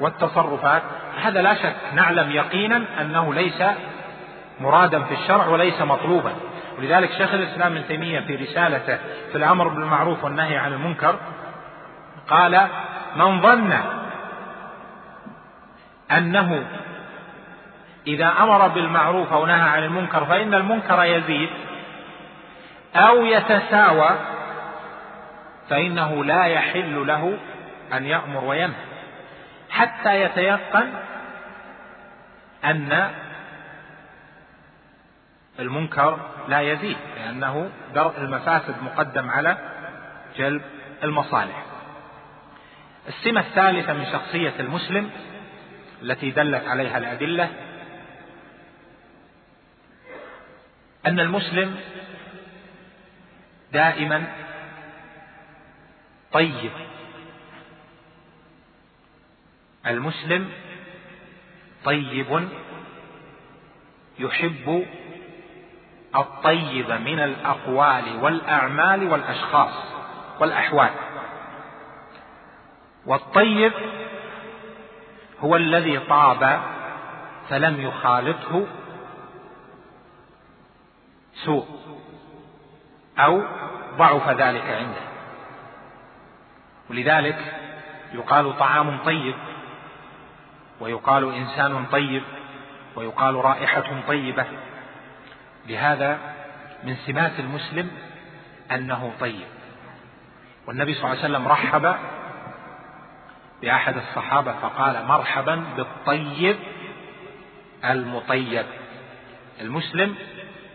والتصرفات 0.00 0.82
هذا 1.22 1.42
لا 1.42 1.54
شك 1.54 1.76
نعلم 1.94 2.30
يقينا 2.30 2.84
أنه 3.00 3.34
ليس 3.34 3.62
مرادا 4.60 5.02
في 5.02 5.14
الشرع 5.14 5.46
وليس 5.46 5.82
مطلوبا. 5.82 6.32
ولذلك 6.78 7.12
شيخ 7.12 7.34
الإسلام 7.34 7.72
ابن 7.72 7.86
تيمية 7.86 8.20
في 8.20 8.36
رسالته 8.36 8.96
في 9.32 9.38
الأمر 9.38 9.68
بالمعروف 9.68 10.24
والنهي 10.24 10.58
عن 10.58 10.72
المنكر 10.72 11.16
قال 12.28 12.68
من 13.16 13.40
ظن 13.40 13.72
أنه 16.12 16.66
إذا 18.06 18.34
أمر 18.40 18.68
بالمعروف 18.68 19.32
أو 19.32 19.46
نهى 19.46 19.68
عن 19.70 19.84
المنكر 19.84 20.24
فإن 20.24 20.54
المنكر 20.54 21.04
يزيد 21.04 21.48
أو 22.96 23.24
يتساوى 23.24 24.10
فإنه 25.68 26.24
لا 26.24 26.44
يحل 26.44 27.06
له 27.06 27.38
أن 27.92 28.06
يأمر 28.06 28.44
وينهى. 28.44 28.93
حتى 29.74 30.20
يتيقن 30.20 30.92
أن 32.64 33.10
المنكر 35.58 36.30
لا 36.48 36.60
يزيد 36.60 36.96
لأنه 37.16 37.70
درء 37.94 38.18
المفاسد 38.18 38.82
مقدم 38.82 39.30
على 39.30 39.56
جلب 40.36 40.62
المصالح. 41.02 41.64
السمة 43.08 43.40
الثالثة 43.40 43.92
من 43.92 44.06
شخصية 44.12 44.52
المسلم 44.60 45.10
التي 46.02 46.30
دلت 46.30 46.68
عليها 46.68 46.98
الأدلة 46.98 47.48
أن 51.06 51.20
المسلم 51.20 51.76
دائما 53.72 54.24
طيب. 56.32 56.70
المسلم 59.86 60.50
طيب 61.84 62.48
يحب 64.18 64.86
الطيب 66.16 66.90
من 66.90 67.20
الأقوال 67.20 68.04
والأعمال 68.22 69.12
والأشخاص 69.12 69.94
والأحوال. 70.40 70.90
والطيب 73.06 73.72
هو 75.40 75.56
الذي 75.56 75.98
طاب 75.98 76.60
فلم 77.48 77.80
يخالطه 77.80 78.66
سوء 81.44 81.66
أو 83.18 83.42
ضعف 83.96 84.28
ذلك 84.28 84.62
عنده. 84.62 85.04
ولذلك 86.90 87.54
يقال 88.12 88.58
طعام 88.58 88.98
طيب. 89.04 89.34
ويقال 90.80 91.34
إنسان 91.34 91.84
طيب 91.92 92.22
ويقال 92.96 93.34
رائحة 93.34 93.84
طيبة. 94.08 94.46
لهذا 95.68 96.18
من 96.84 96.96
سمات 97.06 97.32
المسلم 97.38 97.90
أنه 98.72 99.12
طيب. 99.20 99.46
والنبي 100.66 100.94
صلى 100.94 101.04
الله 101.04 101.24
عليه 101.24 101.34
وسلم 101.34 101.48
رحب 101.48 101.94
بأحد 103.62 103.96
الصحابة 103.96 104.52
فقال 104.52 105.06
مرحبا 105.06 105.64
بالطيب 105.76 106.56
المطيب. 107.84 108.66
المسلم 109.60 110.14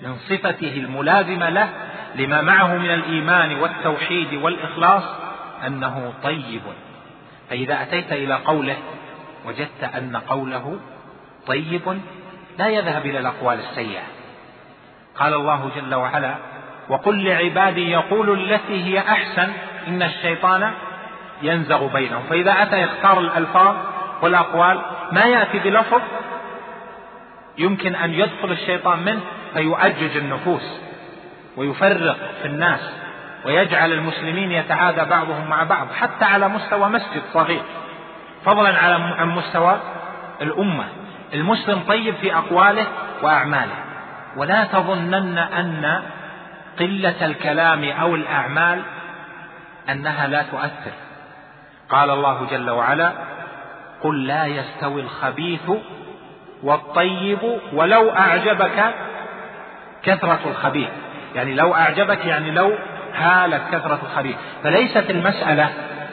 من 0.02 0.18
صفته 0.18 0.74
الملازمة 0.74 1.50
له 1.50 1.70
لما 2.16 2.42
معه 2.42 2.78
من 2.78 2.90
الإيمان 2.90 3.56
والتوحيد 3.56 4.34
والإخلاص 4.34 5.04
أنه 5.68 6.14
طيب. 6.24 6.62
فإذا 7.50 7.82
أتيت 7.82 8.12
إلى 8.12 8.34
قوله 8.34 8.78
وجدت 9.45 9.84
أن 9.84 10.17
قوله 10.17 10.80
طيب 11.47 12.02
لا 12.58 12.67
يذهب 12.67 13.06
إلى 13.06 13.19
الأقوال 13.19 13.60
السيئة. 13.60 14.04
قال 15.15 15.34
الله 15.34 15.71
جل 15.75 15.95
وعلا 15.95 16.36
وقل 16.89 17.23
لعبادي 17.28 17.91
يقولوا 17.91 18.36
التي 18.36 18.84
هي 18.84 18.99
أحسن 18.99 19.52
إن 19.88 20.04
الشيطان 20.04 20.71
ينزغ 21.41 21.88
بينهم. 21.88 22.23
فإذا 22.30 22.52
أتى 22.52 22.82
يختار 22.82 23.19
الألفاظ 23.19 23.75
والأقوال 24.21 24.82
ما 25.12 25.21
يأتي 25.21 25.60
بلفظ 25.60 26.02
يمكن 27.58 27.95
أن 27.95 28.13
يدخل 28.13 28.52
الشيطان 28.52 28.99
منه 28.99 29.21
فيؤجج 29.54 30.17
النفوس 30.17 30.80
ويفرق 31.58 32.17
في 32.41 32.47
الناس 32.47 32.80
ويجعل 33.45 33.93
المسلمين 33.93 34.52
يتعادى 34.52 35.06
بعضهم 35.06 35.49
مع 35.49 35.63
بعض 35.63 35.88
حتى 35.91 36.25
على 36.25 36.49
مستوى 36.49 36.89
مسجد 36.89 37.21
صغير. 37.34 37.62
فضلا 38.45 38.78
على 38.78 38.93
عن 38.93 39.30
مستوى 39.30 39.80
الأمة. 40.41 40.86
المسلم 41.34 41.80
طيب 41.88 42.15
في 42.15 42.36
أقواله 42.36 42.86
وأعماله. 43.21 43.75
ولا 44.38 44.63
تظنن 44.63 45.38
أن 45.38 46.02
قلة 46.80 47.25
الكلام 47.25 47.84
أو 47.84 48.15
الأعمال 48.15 48.82
أنها 49.89 50.28
لا 50.28 50.41
تؤثر. 50.41 50.91
قال 51.89 52.10
الله 52.10 52.47
جل 52.52 52.69
وعلا 52.69 53.12
قل 54.04 54.28
لا 54.28 54.45
يستوي 54.45 55.02
الخبيث 55.02 55.71
والطيب 56.63 57.60
ولو 57.73 58.10
أعجبك 58.10 58.93
كثرة 60.04 60.39
الخبيث. 60.45 60.89
يعني 61.36 61.56
لو 61.56 61.75
أعجبك 61.75 62.25
يعني 62.25 62.52
لو 62.52 62.73
هالت 63.15 63.62
كثرة 63.71 63.99
الخبيث. 64.04 64.36
فليست 64.63 65.10
المسألة 65.10 65.69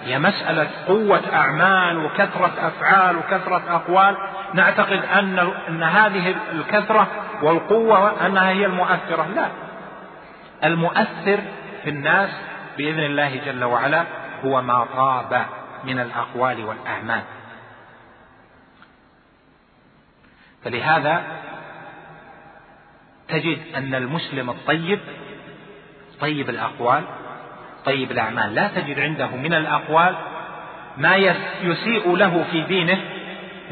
هي 0.07 0.19
مسألة 0.19 0.71
قوة 0.87 1.23
أعمال 1.33 2.05
وكثرة 2.05 2.53
أفعال 2.59 3.17
وكثرة 3.17 3.63
أقوال. 3.69 4.17
نعتقد 4.55 5.05
أن 5.05 5.39
أن 5.69 5.83
هذه 5.83 6.35
الكثرة 6.53 7.09
والقوة 7.43 8.27
أنها 8.27 8.49
هي 8.49 8.67
المؤثرة. 8.67 9.27
لا. 9.37 9.49
المؤثر 10.65 11.41
في 11.85 11.91
الناس 11.91 12.31
بإذن 12.79 12.99
الله 12.99 13.37
جل 13.37 13.65
وعلا 13.65 14.05
هو 14.45 14.63
ما 14.63 14.87
طاب 14.97 15.47
من 15.85 16.01
الأقوال 16.01 16.65
والأعمال. 16.65 17.23
فلهذا 20.65 21.23
تجد 23.29 23.59
أن 23.77 23.95
المسلم 23.95 24.51
الطيب 24.51 25.01
طيب 26.21 26.51
الأقوال 26.51 27.05
طيب 27.87 28.11
الأعمال. 28.11 28.55
لا 28.55 28.69
تجد 28.69 29.01
عنده 29.01 29.27
من 29.27 29.55
الأقوال 29.55 30.15
ما 30.97 31.17
يسيء 31.63 32.17
له 32.17 32.45
في 32.53 32.61
دينه 32.61 32.99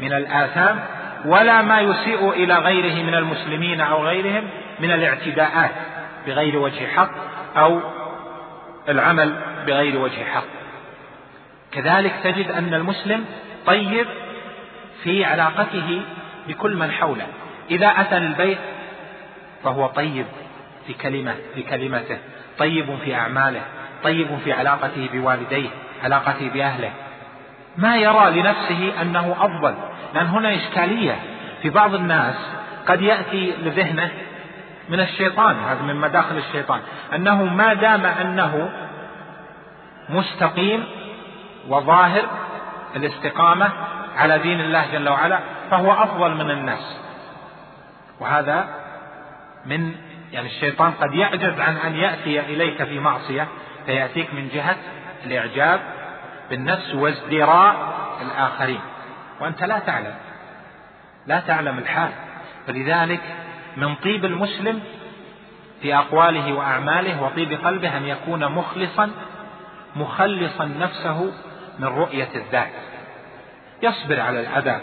من 0.01 0.13
الآثام 0.13 0.79
ولا 1.25 1.61
ما 1.61 1.81
يسيء 1.81 2.29
إلى 2.29 2.57
غيره 2.57 3.03
من 3.03 3.15
المسلمين 3.15 3.81
أو 3.81 4.05
غيرهم 4.05 4.43
من 4.79 4.91
الاعتداءات 4.91 5.71
بغير 6.27 6.57
وجه 6.57 6.87
حق 6.87 7.11
أو 7.57 7.79
العمل 8.89 9.35
بغير 9.67 9.97
وجه 9.97 10.23
حق. 10.23 10.45
كذلك 11.71 12.13
تجد 12.23 12.51
أن 12.51 12.73
المسلم 12.73 13.25
طيب 13.65 14.07
في 15.03 15.25
علاقته 15.25 16.01
بكل 16.47 16.75
من 16.75 16.91
حوله. 16.91 17.27
إذا 17.71 17.87
أتى 17.87 18.17
البيت 18.17 18.57
فهو 19.63 19.87
طيب 19.87 20.25
في 20.87 20.93
كلمة 20.93 21.35
في 21.55 21.61
كلمته 21.63 22.17
طيب 22.57 22.97
في 23.05 23.15
أعماله 23.15 23.61
طيب 24.05 24.37
في 24.43 24.53
علاقته 24.53 25.09
بوالديه 25.13 25.69
علاقته 26.03 26.49
بأهله. 26.49 26.91
ما 27.77 27.97
يرى 27.97 28.41
لنفسه 28.41 29.01
أنه 29.01 29.35
أفضل 29.39 29.75
لأن 30.13 30.25
هنا 30.25 30.55
إشكالية. 30.55 31.19
في 31.61 31.69
بعض 31.69 31.93
الناس 31.93 32.35
قد 32.87 33.01
يأتي 33.01 33.53
لذهنه 33.63 34.11
من 34.89 34.99
الشيطان 34.99 35.55
هذا 35.55 35.81
من 35.81 35.95
مداخل 35.95 36.37
الشيطان 36.37 36.79
أنه 37.15 37.43
ما 37.43 37.73
دام 37.73 38.05
أنه 38.05 38.69
مستقيم 40.09 40.83
وظاهر 41.67 42.23
الاستقامة 42.95 43.69
على 44.17 44.39
دين 44.39 44.61
الله 44.61 44.85
جل 44.93 45.09
وعلا 45.09 45.39
فهو 45.71 45.91
أفضل 45.91 46.35
من 46.35 46.51
الناس. 46.51 46.97
وهذا 48.19 48.67
من 49.65 49.95
يعني 50.31 50.47
الشيطان 50.47 50.91
قد 50.91 51.13
يعجز 51.13 51.59
عن 51.59 51.77
أن 51.77 51.95
يأتي 51.95 52.39
إليك 52.39 52.83
في 52.83 52.99
معصية 52.99 53.47
فيأتيك 53.85 54.33
من 54.33 54.49
جهة 54.53 54.75
الإعجاب 55.25 55.79
بالنفس 56.49 56.95
وازدراء 56.95 57.75
الآخرين. 58.21 58.79
وأنت 59.41 59.63
لا 59.63 59.79
تعلم 59.79 60.15
لا 61.27 61.39
تعلم 61.39 61.77
الحال. 61.77 62.09
فلذلك 62.67 63.21
من 63.77 63.95
طيب 63.95 64.25
المسلم 64.25 64.81
في 65.81 65.95
أقواله 65.95 66.53
وأعماله 66.53 67.23
وطيب 67.23 67.65
قلبه 67.65 67.97
أن 67.97 68.05
يكون 68.05 68.45
مخلصا 68.47 69.11
مخلصا 69.95 70.65
نفسه 70.65 71.31
من 71.79 71.87
رؤية 71.87 72.29
الذات. 72.35 72.71
يصبر 73.83 74.19
على 74.19 74.39
الأذى 74.39 74.79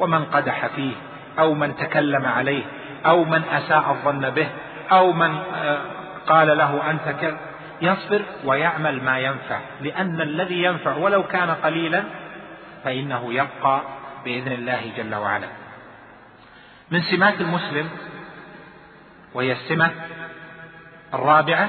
ومن 0.00 0.24
قدح 0.24 0.66
فيه 0.66 0.92
أو 1.38 1.54
من 1.54 1.76
تكلم 1.76 2.26
عليه 2.26 2.62
أو 3.06 3.24
من 3.24 3.42
أساء 3.44 3.90
الظن 3.90 4.30
به 4.30 4.48
أو 4.92 5.12
من 5.12 5.36
آه، 5.54 5.78
قال 6.26 6.58
له 6.58 6.90
أنت 6.90 7.08
كذا 7.20 7.36
يصبر 7.82 8.22
ويعمل 8.44 9.02
ما 9.02 9.18
ينفع 9.18 9.60
لأن 9.80 10.20
الذي 10.20 10.62
ينفع 10.62 10.96
ولو 10.96 11.22
كان 11.22 11.50
قليلا 11.50 12.04
فإنه 12.84 13.32
يبقى 13.34 13.80
بإذن 14.24 14.52
الله 14.52 14.92
جل 14.96 15.14
وعلا. 15.14 15.48
من 16.90 17.02
سمات 17.02 17.40
المسلم 17.40 17.88
وهي 19.34 19.52
السمة 19.52 19.90
الرابعة 21.14 21.68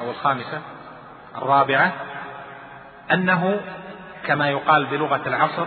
أو 0.00 0.10
الخامسة 0.10 0.60
الرابعة 1.36 1.92
أنه 3.12 3.60
كما 4.26 4.50
يقال 4.50 4.86
بلغة 4.86 5.22
العصر 5.26 5.66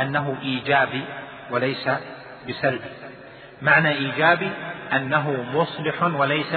أنه 0.00 0.36
إيجابي 0.42 1.04
وليس 1.50 1.88
بسلبي. 2.48 2.90
معنى 3.62 3.88
إيجابي 3.88 4.50
أنه 4.92 5.46
مصلح 5.54 6.02
وليس 6.02 6.56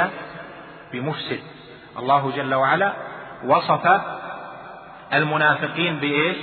بمفسد. 0.91 1.39
الله 1.99 2.31
جل 2.35 2.53
وعلا 2.53 2.93
وصف 3.45 4.01
المنافقين 5.13 5.95
بإيش؟ 5.99 6.37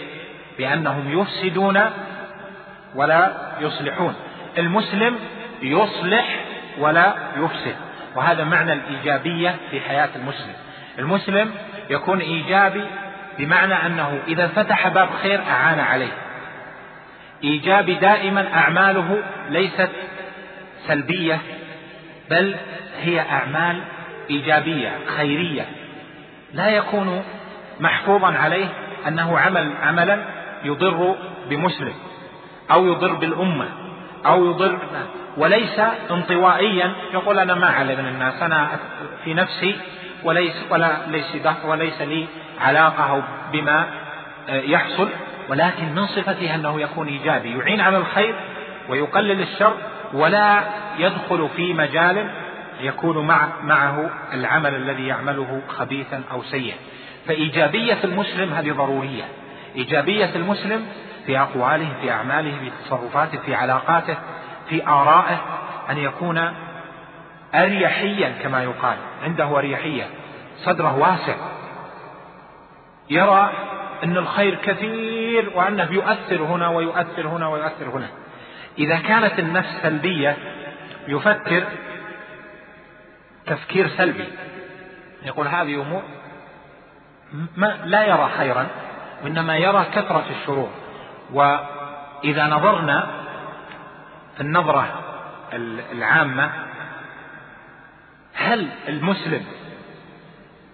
بأنهم 0.58 1.20
يفسدون 1.20 1.80
ولا 2.94 3.32
يصلحون. 3.60 4.14
المسلم 4.58 5.18
يصلح 5.62 6.44
ولا 6.78 7.14
يفسد 7.36 7.76
وهذا 8.16 8.44
معنى 8.44 8.72
الإيجابية 8.72 9.54
في 9.70 9.80
حياة 9.80 10.08
المسلم. 10.16 10.54
المسلم 10.98 11.54
يكون 11.90 12.20
إيجابي 12.20 12.84
بمعنى 13.38 13.74
أنه 13.74 14.18
إذا 14.28 14.46
فتح 14.46 14.88
باب 14.88 15.08
خير 15.22 15.40
أعان 15.42 15.80
عليه. 15.80 16.12
إيجابي 17.44 17.94
دائما 17.94 18.54
أعماله 18.54 19.22
ليست 19.48 19.90
سلبية 20.86 21.38
بل 22.30 22.56
هي 23.00 23.20
أعمال 23.20 23.82
إيجابية 24.30 24.92
خيرية. 25.16 25.66
لا 26.54 26.68
يكون 26.68 27.22
محفوظا 27.80 28.32
عليه 28.32 28.66
أنه 29.08 29.38
عمل 29.38 29.72
عملا 29.82 30.18
يضر 30.64 31.16
بمسلم 31.50 31.94
أو 32.70 32.86
يضر 32.86 33.12
بالأمة 33.12 33.68
أو 34.26 34.50
يضر 34.50 34.78
وليس 35.36 35.80
انطوائيا. 36.10 36.92
يقول 37.12 37.38
أنا 37.38 37.54
ما 37.54 37.66
علي 37.66 37.96
من 37.96 38.06
الناس 38.06 38.42
أنا 38.42 38.68
في 39.24 39.34
نفسي 39.34 39.76
وليس 40.24 40.54
ولا 40.70 40.96
ليس 41.06 41.36
وليس 41.64 42.02
لي 42.02 42.26
علاقة 42.60 43.22
بما 43.52 43.86
يحصل. 44.48 45.08
ولكن 45.48 45.94
من 45.94 46.06
صفته 46.06 46.54
أنه 46.54 46.80
يكون 46.80 47.08
إيجابي 47.08 47.58
يعين 47.58 47.80
على 47.80 47.96
الخير 47.96 48.34
ويقلل 48.88 49.40
الشر 49.40 49.74
ولا 50.12 50.60
يدخل 50.98 51.48
في 51.56 51.72
مجال 51.72 52.30
يكون 52.80 53.26
مع 53.26 53.48
معه 53.62 54.10
العمل 54.32 54.74
الذي 54.74 55.06
يعمله 55.06 55.60
خبيثا 55.68 56.22
أو 56.32 56.42
سيئا. 56.42 56.76
فإيجابية 57.26 57.98
المسلم 58.04 58.52
هذه 58.52 58.72
ضرورية. 58.72 59.24
إيجابية 59.76 60.30
المسلم 60.36 60.86
في 61.26 61.38
أقواله 61.38 61.88
في 62.00 62.10
أعماله 62.10 62.58
في 62.58 62.70
تصرفاته 62.84 63.38
في 63.38 63.54
علاقاته 63.54 64.16
في 64.68 64.86
آرائه 64.86 65.40
أن 65.90 65.98
يكون 65.98 66.52
أريحيا 67.54 68.32
كما 68.42 68.62
يقال. 68.62 68.96
عنده 69.22 69.58
أريحية. 69.58 70.04
صدره 70.56 70.98
واسع. 70.98 71.34
يرى 73.10 73.50
أن 74.04 74.16
الخير 74.16 74.54
كثير 74.54 75.52
وأنه 75.54 75.92
يؤثر 75.92 76.42
هنا 76.42 76.68
ويؤثر 76.68 77.28
هنا 77.28 77.48
ويؤثر 77.48 77.88
هنا. 77.94 78.08
إذا 78.78 78.98
كانت 78.98 79.38
النفس 79.38 79.78
سلبية 79.82 80.36
يفكر 81.08 81.64
تفكير 83.46 83.88
سلبي. 83.88 84.28
يقول 85.22 85.46
هذه 85.46 85.82
أمور 85.82 86.02
ما 87.56 87.66
لا 87.84 88.04
يرى 88.04 88.30
خيرا 88.38 88.66
وإنما 89.24 89.56
يرى 89.56 89.84
كثرة 89.84 90.24
الشرور. 90.30 90.70
وإذا 91.32 92.46
نظرنا 92.46 93.06
في 94.36 94.40
النظرة 94.40 94.88
العامة 95.92 96.50
هل 98.34 98.68
المسلم 98.88 99.44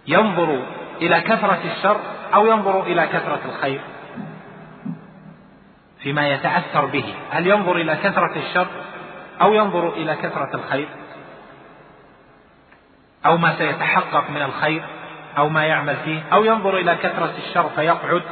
ينظر 0.06 0.66
إلى 1.00 1.20
كثرة 1.20 1.60
الشر 1.64 2.00
أو 2.34 2.46
ينظر 2.46 2.82
إلى 2.82 3.06
كثرة 3.06 3.40
الخير؟ 3.44 3.80
فيما 6.00 6.28
يتأثر 6.28 6.86
به 6.86 7.14
هل 7.30 7.46
ينظر 7.46 7.76
إلى 7.76 7.96
كثرة 7.96 8.36
الشر 8.36 8.66
أو 9.40 9.54
ينظر 9.54 9.88
إلى 9.88 10.16
كثرة 10.16 10.50
الخير؟ 10.54 10.88
أو 13.26 13.36
ما 13.36 13.58
سيتحقق 13.58 14.30
من 14.30 14.42
الخير 14.42 14.82
أو 15.38 15.48
ما 15.48 15.64
يعمل 15.64 15.96
فيه 15.96 16.22
أو 16.32 16.44
ينظر 16.44 16.76
إلى 16.76 16.96
كثرة 16.96 17.34
الشر 17.48 17.68
فيقعد 17.68 18.22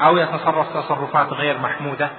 أو 0.00 0.18
يتصرف 0.18 0.76
تصرفات 0.76 1.32
غير 1.32 1.58
محمودة. 1.58 2.10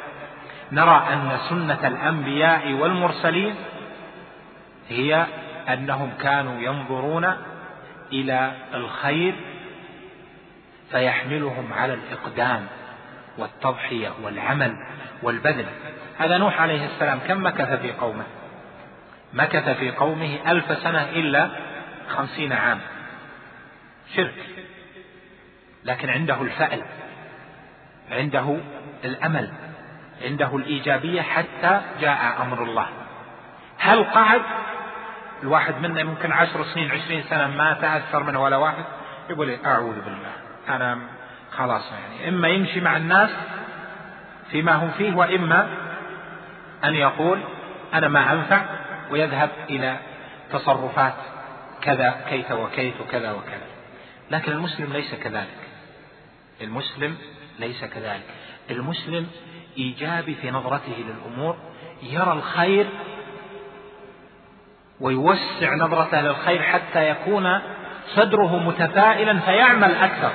نرى 0.72 1.04
أن 1.14 1.38
سنة 1.50 1.88
الأنبياء 1.88 2.74
والمرسلين 2.74 3.56
هي 4.90 5.26
أنهم 5.70 6.12
كانوا 6.22 6.62
ينظرون 6.62 7.34
إلى 8.14 8.52
الخير 8.74 9.36
فيحملهم 10.92 11.74
على 11.74 11.94
الإقدام 11.94 12.66
والتضحية 13.38 14.10
والعمل 14.24 14.76
والبذل. 15.24 15.66
هذا 16.18 16.38
نوح 16.38 16.62
عليه 16.62 16.86
السلام 16.86 17.20
كم 17.28 17.46
مكث 17.46 17.82
في 17.82 17.92
قومه؟ 17.92 18.24
مكث 19.34 19.70
في 19.70 19.92
قومه 19.92 20.40
ألف 20.48 20.78
سنة 20.84 21.04
إلا 21.04 21.50
خمسين 22.10 22.54
عام. 22.54 22.80
شرك. 24.16 24.34
لكن 25.86 26.10
عنده 26.10 26.42
الفأل. 26.42 26.84
عنده 28.12 28.58
الأمل. 29.06 29.52
عنده 30.22 30.56
الإيجابية 30.56 31.22
حتى 31.22 31.82
جاء 32.02 32.42
أمر 32.42 32.64
الله. 32.64 32.88
هل 33.80 34.04
قعد؟ 34.04 34.42
الواحد 35.44 35.82
منا 35.82 36.04
ممكن 36.04 36.32
عشر 36.32 36.64
سنين 36.64 36.92
عشرين 36.92 37.24
سنة 37.24 37.48
ما 37.48 37.74
تأثر 37.74 38.24
منه 38.24 38.44
ولا 38.44 38.58
واحد. 38.58 38.84
يقول 39.30 39.58
أعوذ 39.66 40.02
بالله. 40.02 40.32
أنا 40.70 41.00
خلاص 41.52 41.92
يعني. 41.92 42.30
إما 42.30 42.48
يمشي 42.48 42.82
مع 42.82 42.98
الناس 42.98 43.30
فيما 44.52 44.72
هم 44.72 44.92
فيه 44.98 45.16
وإما 45.16 45.70
أن 46.84 46.96
يقول 46.96 47.40
أنا 47.94 48.08
ما 48.08 48.34
أنفع 48.34 48.62
ويذهب 49.12 49.50
إلى 49.70 49.98
تصرفات 50.52 51.14
كذا 51.86 52.16
كيت 52.30 52.52
وكيت 52.52 53.02
وكذا 53.02 53.32
وكذا. 53.32 53.68
لكن 54.32 54.52
المسلم 54.52 54.94
ليس 54.94 55.16
كذلك. 55.16 55.58
المسلم 56.62 57.18
ليس 57.60 57.86
كذلك. 57.86 58.24
المسلم 58.72 59.28
إيجابي 59.78 60.36
في 60.36 60.52
نظرته 60.52 60.96
للأمور 60.98 61.58
يرى 62.04 62.32
الخير 62.34 62.88
ويوسع 65.00 65.76
نظرته 65.76 66.22
للخير 66.22 66.62
حتى 66.62 67.10
يكون 67.10 67.60
صدره 68.16 68.58
متفائلا 68.58 69.40
فيعمل 69.40 69.96
أكثر. 69.96 70.32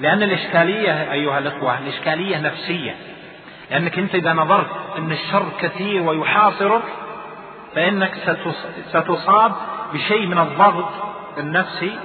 لأن 0.00 0.22
الإشكالية 0.22 1.12
أيها 1.12 1.38
الأخوة 1.38 1.78
الإشكالية 1.78 2.38
نفسية. 2.38 2.96
لأنك 3.70 3.98
أنت 3.98 4.14
إذا 4.14 4.32
نظرت 4.32 4.70
أن 4.98 5.12
الشر 5.12 5.48
كثير 5.60 6.02
ويحاصرك 6.02 6.82
فإنك 7.74 8.14
ستصاب 8.92 9.52
بشيء 9.92 10.26
من 10.26 10.38
الضغط 10.38 10.92
النفسي 11.38 11.98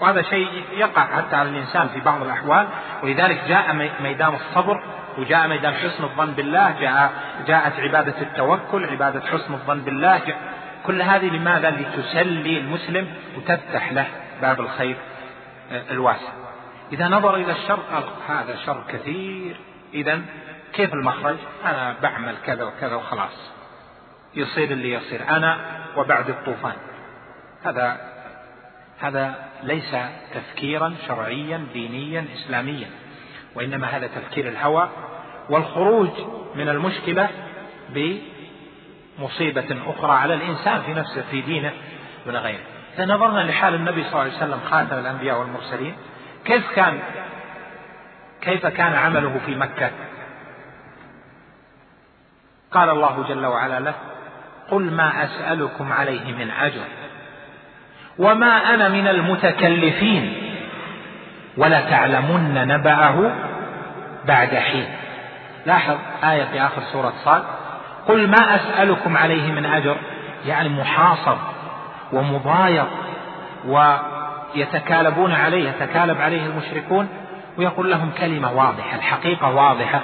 وهذا 0.00 0.22
شيء 0.22 0.64
يقع 0.72 1.06
حتى 1.16 1.36
على 1.36 1.48
الإنسان 1.48 1.88
في 1.88 2.00
بعض 2.00 2.22
الأحوال. 2.22 2.68
ولذلك 3.02 3.44
جاء 3.48 3.92
ميدان 4.02 4.34
الصبر 4.34 4.82
وجاء 5.18 5.48
ميدان 5.48 5.74
حسن 5.74 6.04
الظن 6.04 6.30
بالله 6.30 6.80
جاء 6.80 7.12
جاءت 7.46 7.80
عبادة 7.80 8.20
التوكل 8.20 8.84
عبادة 8.84 9.20
حسن 9.20 9.54
الظن 9.54 9.80
بالله. 9.80 10.20
كل 10.86 11.02
هذه 11.02 11.26
لماذا؟ 11.26 11.70
لتسلي 11.70 12.58
المسلم 12.58 13.14
وتفتح 13.36 13.92
له 13.92 14.06
باب 14.42 14.60
الخير 14.60 14.96
الواسع. 15.90 16.32
إذا 16.92 17.08
نظر 17.08 17.34
إلى 17.36 17.52
الشر 17.52 17.80
قال 17.92 18.04
هذا 18.28 18.56
شر 18.56 18.84
كثير. 18.88 19.56
إذا 19.94 20.20
كيف 20.72 20.94
المخرج؟ 20.94 21.36
أنا 21.64 21.94
بعمل 22.02 22.34
كذا 22.46 22.64
وكذا 22.64 22.94
وخلاص. 22.94 23.52
يصير 24.34 24.70
اللي 24.70 24.92
يصير 24.92 25.20
أنا 25.30 25.58
وبعد 25.96 26.28
الطوفان. 26.30 26.76
هذا 27.64 28.00
هذا 28.98 29.34
ليس 29.62 29.96
تفكيرا 30.34 30.94
شرعيا 31.06 31.66
دينيا 31.72 32.24
إسلاميا 32.34 32.90
وإنما 33.54 33.86
هذا 33.86 34.06
تفكير 34.06 34.48
الهوى 34.48 34.88
والخروج 35.50 36.10
من 36.54 36.68
المشكلة 36.68 37.28
بمصيبة 39.18 39.76
أخرى 39.86 40.12
على 40.12 40.34
الإنسان 40.34 40.82
في 40.82 40.94
نفسه 40.94 41.22
في 41.30 41.40
دينه 41.40 41.72
دون 42.26 42.36
غيره. 42.36 42.64
فنظرنا 42.96 43.40
لحال 43.40 43.74
النبي 43.74 44.02
صلى 44.02 44.10
الله 44.10 44.20
عليه 44.20 44.36
وسلم 44.36 44.60
خاتم 44.70 44.98
الأنبياء 44.98 45.38
والمرسلين 45.38 45.96
كيف 46.44 46.72
كان 46.76 47.00
كيف 48.40 48.66
كان 48.66 48.92
عمله 48.92 49.40
في 49.46 49.54
مكة؟ 49.54 49.90
قال 52.70 52.88
الله 52.90 53.24
جل 53.28 53.46
وعلا 53.46 53.80
له 53.80 53.94
قل 54.70 54.90
ما 54.90 55.24
أسألكم 55.24 55.92
عليه 55.92 56.32
من 56.32 56.50
أجر. 56.50 56.84
وما 58.18 58.74
أنا 58.74 58.88
من 58.88 59.08
المتكلفين. 59.08 60.32
ولا 61.56 61.80
تعلمن 61.80 62.54
نبأه 62.68 63.30
بعد 64.26 64.54
حين. 64.54 64.86
لاحظ 65.66 65.96
آية 66.24 66.44
في 66.44 66.60
آخر 66.60 66.82
سورة 66.92 67.12
صاد. 67.24 67.42
قل 68.08 68.28
ما 68.28 68.54
أسألكم 68.54 69.16
عليه 69.16 69.52
من 69.52 69.66
أجر 69.66 69.96
يعني 70.46 70.68
محاصر 70.68 71.36
ومضايق 72.12 72.88
ويتكالبون 73.66 75.32
عليه 75.32 75.68
يتكالب 75.68 76.20
عليه 76.20 76.46
المشركون 76.46 77.08
ويقول 77.58 77.90
لهم 77.90 78.10
كلمة 78.20 78.52
واضحة 78.52 78.96
الحقيقة 78.96 79.54
واضحة. 79.54 80.00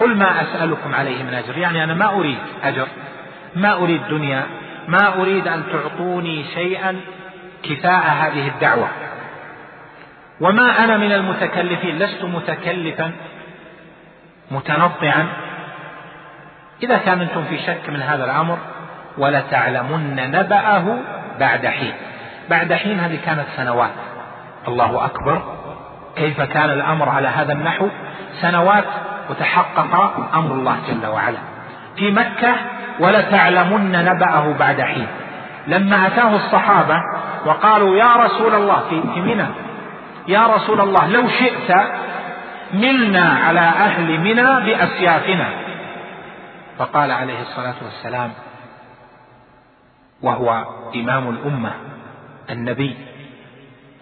قل 0.00 0.16
ما 0.16 0.42
أسألكم 0.42 0.94
عليه 0.94 1.22
من 1.22 1.34
أجر 1.34 1.58
يعني 1.58 1.84
أنا 1.84 1.94
ما 1.94 2.10
أريد 2.10 2.38
أجر 2.64 2.86
ما 3.56 3.72
أريد 3.72 4.00
دنيا 4.10 4.46
ما 4.88 5.20
أريد 5.20 5.48
أن 5.48 5.62
تعطوني 5.72 6.44
شيئا 6.54 7.00
كفاء 7.62 8.02
هذه 8.02 8.48
الدعوة. 8.48 8.88
وما 10.40 10.84
أنا 10.84 10.96
من 10.96 11.12
المتكلفين 11.12 11.98
لست 11.98 12.24
متكلفا 12.24 13.12
متنطعا. 14.50 15.26
إذا 16.82 16.98
كان 16.98 17.20
أنتم 17.20 17.44
في 17.44 17.58
شك 17.58 17.88
من 17.88 18.02
هذا 18.02 18.24
الأمر 18.24 18.58
ولتعلمن 19.18 20.16
نبأه 20.16 20.98
بعد 21.40 21.66
حين. 21.66 21.92
بعد 22.50 22.72
حين 22.72 23.00
هذه 23.00 23.18
كانت 23.26 23.46
سنوات. 23.56 23.90
الله 24.68 25.04
أكبر. 25.04 25.42
كيف 26.16 26.40
كان 26.40 26.70
الأمر 26.70 27.08
على 27.08 27.28
هذا 27.28 27.52
النحو؟ 27.52 27.88
سنوات 28.40 28.84
وتحقق 29.30 29.94
أمر 30.34 30.52
الله 30.52 30.76
جل 30.88 31.06
وعلا. 31.06 31.38
في 31.96 32.10
مكة 32.10 32.54
ولتعلمن 33.00 33.92
نبأه 33.92 34.52
بعد 34.58 34.80
حين. 34.80 35.06
لما 35.66 36.06
أتاه 36.06 36.36
الصحابة 36.36 36.96
وقالوا 37.46 37.96
يا 37.96 38.16
رسول 38.16 38.54
الله 38.54 38.80
في 38.88 39.20
منى. 39.20 39.46
يا 40.28 40.46
رسول 40.46 40.80
الله 40.80 41.06
لو 41.06 41.28
شئت 41.28 41.76
ملنا 42.74 43.28
على 43.28 43.60
أهل 43.60 44.20
منى 44.20 44.60
بأسيافنا. 44.66 45.48
فقال 46.78 47.10
عليه 47.10 47.42
الصلاة 47.42 47.74
والسلام 47.84 48.32
وهو 50.22 50.64
إمام 50.94 51.30
الأمة 51.30 51.72
النبي 52.50 52.96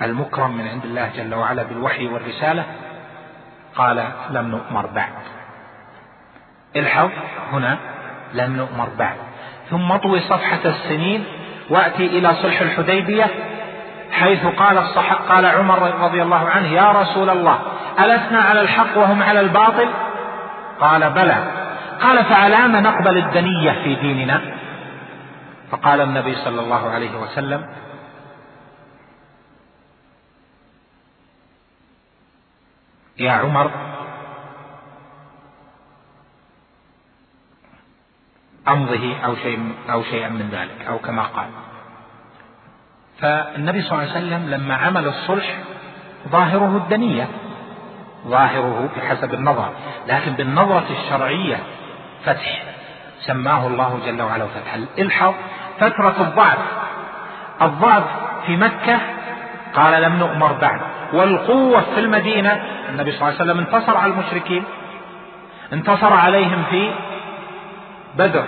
المكرم 0.02 0.56
من 0.56 0.68
عند 0.68 0.84
الله 0.84 1.10
جل 1.16 1.34
وعلا 1.34 1.62
بالوحي 1.62 2.06
والرسالة 2.06 2.64
قال 3.76 4.08
لم 4.30 4.48
نؤمر 4.48 4.86
بعد. 4.86 5.12
الحظ 6.76 7.10
هنا 7.52 7.78
لم 8.34 8.56
نؤمر 8.56 8.88
بعد. 8.98 9.16
ثم 9.70 9.92
اطوي 9.92 10.20
صفحة 10.20 10.60
السنين 10.64 11.24
وأتي 11.70 12.06
إلى 12.06 12.34
صلح 12.42 12.60
الحديبية 12.60 13.26
حيث 14.12 14.46
قال 14.46 14.78
الصح 14.78 15.12
قال 15.12 15.46
عمر 15.46 16.04
رضي 16.04 16.22
الله 16.22 16.48
عنه 16.48 16.68
يا 16.68 16.92
رسول 16.92 17.30
الله 17.30 17.58
ألسنا 18.00 18.40
على 18.40 18.60
الحق 18.60 18.98
وهم 18.98 19.22
على 19.22 19.40
الباطل؟ 19.40 19.88
قال 20.80 21.10
بلى. 21.10 21.36
قال 22.02 22.24
فعلام 22.24 22.76
نقبل 22.76 23.18
الدنية 23.18 23.72
في 23.84 23.94
ديننا؟ 23.94 24.40
فقال 25.70 26.00
النبي 26.00 26.34
صلى 26.34 26.60
الله 26.60 26.90
عليه 26.90 27.16
وسلم 27.16 27.66
يا 33.18 33.32
عمر 33.32 33.70
أمضه 38.68 39.16
أو 39.24 39.36
شيء 39.36 39.72
أو 39.92 40.02
شيئا 40.02 40.28
من 40.28 40.48
ذلك 40.52 40.86
أو 40.88 40.98
كما 40.98 41.22
قال. 41.22 41.46
فالنبي 43.20 43.82
صلى 43.82 43.92
الله 43.92 44.14
عليه 44.14 44.26
وسلم 44.26 44.50
لما 44.50 44.74
عمل 44.74 45.06
الصلح 45.06 45.58
ظاهره 46.28 46.76
الدنية 46.76 47.28
ظاهره 48.26 48.88
بحسب 48.96 49.34
النظر 49.34 49.68
لكن 50.08 50.32
بالنظرة 50.32 50.86
الشرعية 50.90 51.56
فتح 52.24 52.62
سماه 53.20 53.66
الله 53.66 54.00
جل 54.06 54.22
وعلا 54.22 54.46
فتحا. 54.46 54.86
الحظ 54.98 55.34
فترة 55.80 56.14
الضعف. 56.20 56.58
الضعف 57.62 58.04
في 58.46 58.56
مكة 58.56 58.98
قال 59.74 60.02
لم 60.02 60.12
نؤمر 60.16 60.52
بعد. 60.52 60.80
والقوة 61.12 61.80
في 61.94 62.00
المدينة 62.00 62.62
النبي 62.88 63.12
صلى 63.12 63.28
الله 63.28 63.40
عليه 63.40 63.52
وسلم 63.52 63.58
انتصر 63.58 63.96
على 63.96 64.12
المشركين 64.12 64.64
انتصر 65.72 66.12
عليهم 66.12 66.62
في 66.70 66.90
بدر 68.16 68.44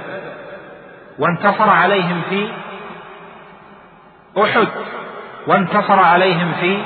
وانتصر 1.19 1.71
عليهم 1.71 2.23
في 2.29 2.49
أحد 4.43 4.69
وانتصر 5.47 5.99
عليهم 5.99 6.53
في 6.53 6.83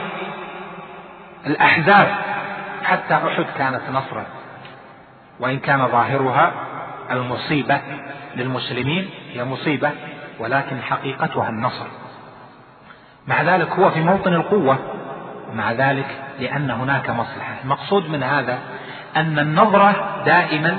الأحزاب 1.47 2.09
حتى 2.85 3.15
أحد 3.15 3.47
كانت 3.59 3.83
نصرا. 3.93 4.25
وإن 5.41 5.59
كان 5.59 5.89
ظاهرها 5.89 6.53
المصيبة 7.11 7.81
للمسلمين 8.37 9.11
هي 9.33 9.45
مصيبة 9.45 9.91
ولكن 10.39 10.83
حقيقتها 10.83 11.49
النصر 11.49 11.87
مع 13.27 13.43
ذلك 13.43 13.69
هو 13.69 13.91
في 13.91 14.01
موطن 14.01 14.35
القوة 14.35 14.79
ومع 15.51 15.73
ذلك 15.73 16.07
لأن 16.41 16.71
هناك 16.71 17.11
مصلحة. 17.11 17.55
المقصود 17.65 18.11
من 18.11 18.23
هذا 18.23 18.59
أن 19.17 19.39
النظرة 19.39 20.23
دائما 20.27 20.79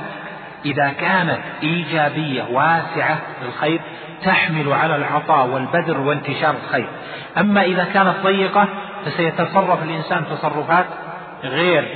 إذا 0.65 0.89
كانت 0.89 1.39
إيجابية 1.63 2.43
واسعة 2.43 3.21
للخير 3.43 3.81
تحمل 4.23 4.73
على 4.73 4.95
العطاء 4.95 5.47
والبذر 5.47 6.01
وانتشار 6.01 6.55
الخير. 6.65 6.87
أما 7.37 7.63
إذا 7.63 7.83
كانت 7.83 8.15
ضيقة 8.23 8.67
فسيتصرف 9.05 9.83
الإنسان 9.83 10.25
تصرفات 10.25 10.85
غير 11.43 11.87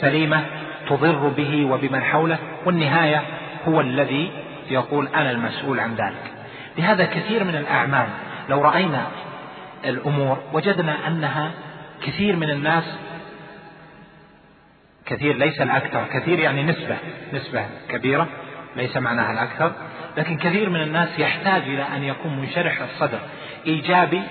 سليمة 0.00 0.44
تضر 0.88 1.28
به 1.36 1.64
وبمن 1.64 2.02
حوله 2.02 2.38
والنهاية 2.64 3.22
هو 3.68 3.80
الذي 3.80 4.30
يقول 4.70 5.08
أنا 5.08 5.30
المسؤول 5.30 5.80
عن 5.80 5.94
ذلك. 5.94 6.32
لهذا 6.78 7.04
كثير 7.04 7.44
من 7.44 7.54
الأعمال 7.54 8.06
لو 8.48 8.62
رأينا 8.62 9.02
الأمور 9.84 10.38
وجدنا 10.52 10.96
أنها 11.06 11.50
كثير 12.06 12.36
من 12.36 12.50
الناس 12.50 12.84
كثير 15.06 15.36
ليس 15.36 15.60
الأكثر 15.60 16.04
كثير 16.12 16.38
يعني 16.38 16.62
نسبة 16.62 16.96
نسبة 17.32 17.66
كبيرة 17.88 18.28
ليس 18.76 18.96
معناها 18.96 19.32
الأكثر 19.32 19.72
لكن 20.16 20.36
كثير 20.36 20.70
من 20.70 20.82
الناس 20.82 21.18
يحتاج 21.18 21.62
إلى 21.62 21.84
أن 21.96 22.04
يكون 22.04 22.38
منشرح 22.38 22.80
الصدر 22.80 23.18
إيجابي 23.66 24.22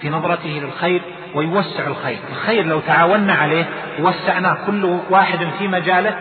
في 0.00 0.10
نظرته 0.10 0.48
للخير 0.48 1.02
ويوسع 1.34 1.86
الخير. 1.86 2.18
الخير 2.30 2.66
لو 2.66 2.80
تعاوننا 2.80 3.32
عليه 3.32 3.64
ووسعناه 4.00 4.66
كل 4.66 4.98
واحد 5.10 5.38
في 5.58 5.68
مجاله 5.68 6.18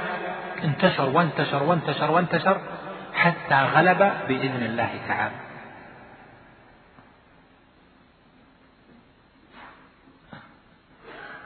انتشر 0.63 1.09
وانتشر 1.09 1.63
وانتشر 1.63 2.11
وانتشر 2.11 2.61
حتى 3.13 3.67
غلب 3.75 4.11
بإذن 4.27 4.65
الله 4.65 4.89
تعالى. 5.07 5.46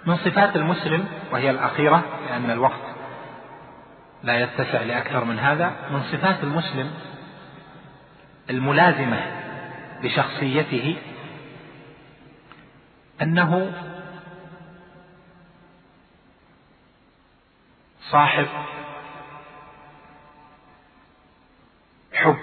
من 0.05 0.17
صفات 0.17 0.55
المسلم 0.55 1.07
وهي 1.31 1.49
الأخيرة 1.49 2.03
لأن 2.29 2.49
الوقت 2.51 2.81
لا 4.23 4.39
يتسع 4.39 4.81
لأكثر 4.81 5.23
من 5.23 5.39
هذا 5.39 5.75
من 5.91 6.03
صفات 6.03 6.43
المسلم 6.43 6.91
الملازمة 8.49 9.21
لشخصيته 10.03 10.97
أنه 13.21 13.71
صاحب 18.09 18.47
حب 22.13 22.37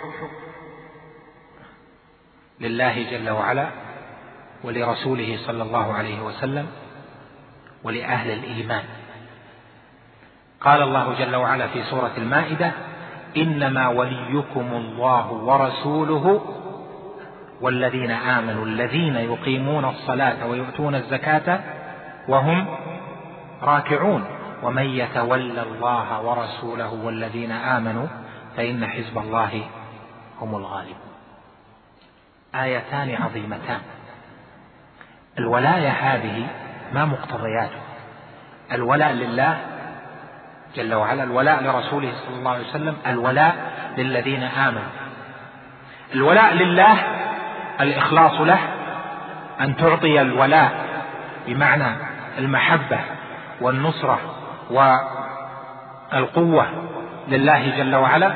لله 2.61 3.11
جل 3.11 3.31
وعلا 3.31 3.71
ولرسوله 4.65 5.39
صلى 5.47 5.63
الله 5.63 5.93
عليه 5.95 6.21
وسلم. 6.21 6.69
ولأهل 7.85 8.31
الإيمان. 8.31 8.83
قال 10.61 10.83
الله 10.83 11.15
جل 11.19 11.37
وعلا 11.37 11.67
في 11.67 11.83
سورة 11.83 12.13
المائدة 12.19 12.73
إنما 13.37 13.89
وليكم 13.89 14.73
الله 14.73 15.33
ورسوله 15.33 16.55
والذين 17.61 18.11
آمنوا 18.11 18.65
الذين 18.65 19.17
يقيمون 19.17 19.85
الصلاة 19.85 20.47
ويؤتون 20.47 20.95
الزكاة 20.95 21.61
وهم 22.29 22.67
راكعون. 23.63 24.25
ومن 24.63 24.83
يتولى 24.83 25.63
الله 25.63 26.21
ورسوله 26.21 26.93
والذين 27.05 27.53
آمنوا 27.53 28.07
فإن 28.57 28.87
حزب 28.87 29.19
الله 29.19 29.63
هم 30.41 30.55
الغالبون. 30.55 31.09
آيتان 32.55 33.15
عظيمتان. 33.15 33.81
الولاية 35.39 35.91
هذه 35.91 36.49
ما 36.93 37.05
مقتضياته. 37.05 37.81
الولاء 38.73 39.13
لله 39.13 39.59
جل 40.77 40.95
وعلا 40.95 41.23
الولاء 41.23 41.63
لرسوله 41.63 42.13
صلى 42.27 42.37
الله 42.39 42.51
عليه 42.51 42.69
وسلم 42.69 42.97
الولاء 43.07 43.57
للذين 43.99 44.43
آمنوا. 44.43 44.91
الولاء 46.15 46.55
لله 46.55 46.97
الإخلاص 47.81 48.41
له 48.41 48.59
أن 49.61 49.77
تعطي 49.77 50.21
الولاء 50.21 50.87
بمعنى 51.47 51.97
المحبة 52.39 52.99
والنصرة 53.61 54.21
والقوة 54.71 56.67
لله 57.29 57.77
جل 57.77 57.97
وعلا 57.97 58.33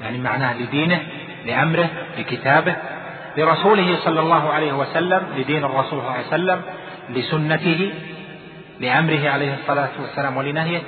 يعني 0.00 0.18
معناه 0.18 0.54
لدينه 0.54 1.00
لأمره 1.46 1.88
لكتابه 2.18 2.76
لرسوله 3.36 3.98
صلى 4.04 4.20
الله 4.20 4.52
عليه 4.52 4.72
وسلم 4.72 5.22
لدين 5.36 5.64
الرسول 5.64 5.88
صلى 5.90 6.00
الله 6.00 6.12
عليه 6.12 6.26
وسلم 6.26 6.62
لسنته 7.10 7.94
لأمره 8.80 9.30
عليه 9.30 9.54
الصلاة 9.54 9.88
والسلام 10.00 10.36
ولنهيه 10.36 10.82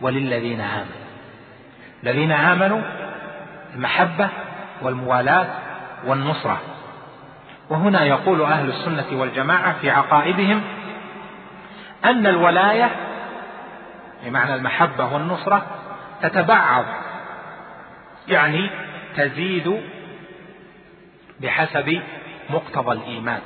وللذين 0.00 0.60
آمنوا. 0.60 1.02
الذين 2.02 2.32
آمنوا 2.32 2.82
المحبة 3.74 4.28
والموالاة 4.82 5.46
والنصرة. 6.06 6.60
وهنا 7.70 8.04
يقول 8.04 8.42
أهل 8.42 8.68
السنة 8.68 9.20
والجماعة 9.20 9.80
في 9.80 9.90
عقائدهم 9.90 10.62
أن 12.04 12.26
الولاية 12.26 12.90
بمعنى 14.24 14.54
المحبة 14.54 15.14
والنصرة 15.14 15.66
تتبعض 16.22 16.84
يعني 18.28 18.70
تزيد 19.16 19.80
بحسب 21.40 22.02
مقتضى 22.50 22.92
الإيمان. 22.92 23.40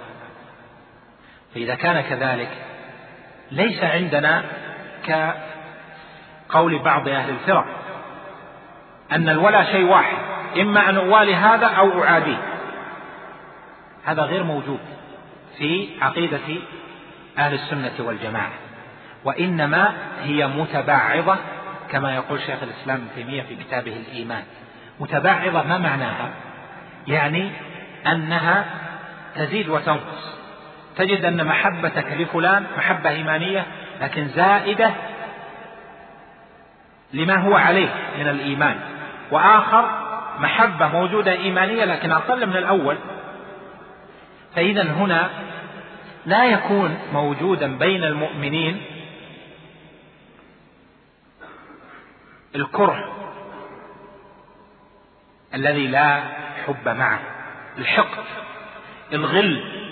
فإذا 1.55 1.75
كان 1.75 2.01
كذلك 2.01 2.51
ليس 3.51 3.85
عندنا 3.85 4.45
كقول 5.07 6.79
بعض 6.79 7.09
أهل 7.09 7.31
الفرق 7.31 7.67
أن 9.13 9.29
الولا 9.29 9.65
شيء 9.65 9.85
واحد 9.85 10.17
إما 10.61 10.89
أن 10.89 10.97
أوالي 10.97 11.35
هذا 11.35 11.67
أو 11.67 12.05
أعاديه 12.05 12.39
هذا 14.05 14.23
غير 14.23 14.43
موجود 14.43 14.81
في 15.59 15.89
عقيدة 16.03 16.61
أهل 17.39 17.55
السنة 17.55 17.93
والجماعة 17.99 18.53
وإنما 19.25 19.95
هي 20.23 20.47
متباعضة 20.47 21.37
كما 21.91 22.15
يقول 22.15 22.41
شيخ 22.41 22.63
الإسلام 22.63 22.97
ابن 22.97 23.09
تيمية 23.15 23.43
في 23.43 23.57
كتابه 23.57 23.97
الإيمان. 23.97 24.43
متباعضة 25.01 25.63
ما 25.63 25.79
معناها؟ 25.79 26.31
يعني 27.07 27.51
أنها 28.07 28.65
تزيد 29.37 29.69
وتنقص. 29.69 30.36
تجد 30.97 31.25
أن 31.25 31.47
محبتك 31.47 32.13
لفلان 32.13 32.67
محبة 32.77 33.11
إيمانية 33.11 33.67
لكن 34.01 34.29
زائدة 34.29 34.91
لما 37.13 37.37
هو 37.37 37.55
عليه 37.55 37.89
من 38.19 38.29
الإيمان. 38.29 38.81
وآخر 39.31 39.91
محبة 40.39 40.89
موجودة 40.89 41.33
إيمانية 41.33 41.85
لكن 41.85 42.13
أقل 42.13 42.47
من 42.47 42.57
الأول. 42.57 42.99
فإذا 44.55 44.83
هنا 44.83 45.31
لا 46.27 46.45
يكون 46.45 46.99
موجودا 47.13 47.79
بين 47.79 48.05
المؤمنين 48.05 48.83
الكره 52.55 53.17
الذي 55.55 55.87
لا 55.87 56.23
حب 56.67 56.89
معه 56.89 57.21
الحقد 57.79 58.25
الغل. 59.13 59.87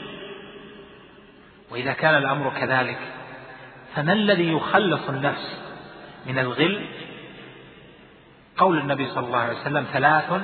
وإذا 1.75 1.93
كان 1.93 2.15
الأمر 2.15 2.53
كذلك 2.61 2.99
فما 3.95 4.13
الذي 4.13 4.53
يخلص 4.53 5.09
النفس 5.09 5.59
من 6.27 6.39
الغل؟ 6.39 6.87
قول 8.57 8.79
النبي 8.79 9.07
صلى 9.07 9.27
الله 9.27 9.39
عليه 9.39 9.61
وسلم 9.61 9.87
ثلاث 9.93 10.43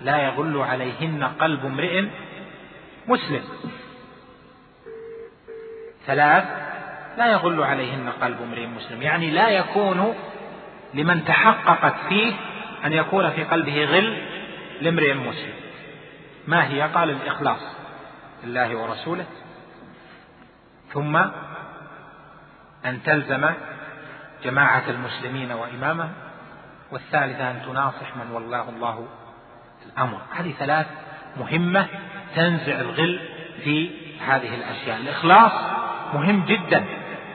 لا 0.00 0.16
يغل 0.16 0.58
عليهن 0.58 1.24
قلب 1.24 1.66
امرئ 1.66 2.04
مسلم. 3.08 3.42
ثلاث 6.06 6.44
لا 7.18 7.26
يغل 7.26 7.62
عليهن 7.62 8.12
قلب 8.22 8.42
امرئ 8.42 8.66
مسلم. 8.66 9.02
يعني 9.02 9.30
لا 9.30 9.48
يكون 9.48 10.14
لمن 10.94 11.24
تحققت 11.24 11.94
فيه 12.08 12.32
أن 12.84 12.92
يكون 12.92 13.30
في 13.30 13.44
قلبه 13.44 13.84
غل 13.84 14.22
لامرئ 14.80 15.14
مسلم. 15.14 15.54
ما 16.46 16.68
هي؟ 16.68 16.82
قال 16.82 17.10
الإخلاص 17.10 17.60
لله 18.44 18.76
ورسوله. 18.76 19.24
ثم 20.92 21.16
أن 22.86 23.02
تلزم 23.04 23.50
جماعة 24.44 24.82
المسلمين 24.88 25.52
وإمامهم 25.52 26.12
والثالثة 26.92 27.50
أن 27.50 27.62
تناصح 27.66 28.16
من 28.16 28.30
والله 28.32 28.68
الله 28.68 29.06
الأمر. 29.86 30.18
هذه 30.36 30.52
ثلاث 30.58 30.86
مهمة 31.36 31.86
تنزع 32.36 32.80
الغل 32.80 33.20
في 33.64 33.90
هذه 34.26 34.54
الأشياء. 34.54 34.96
الإخلاص 34.96 35.52
مهم 36.14 36.44
جدا 36.44 36.84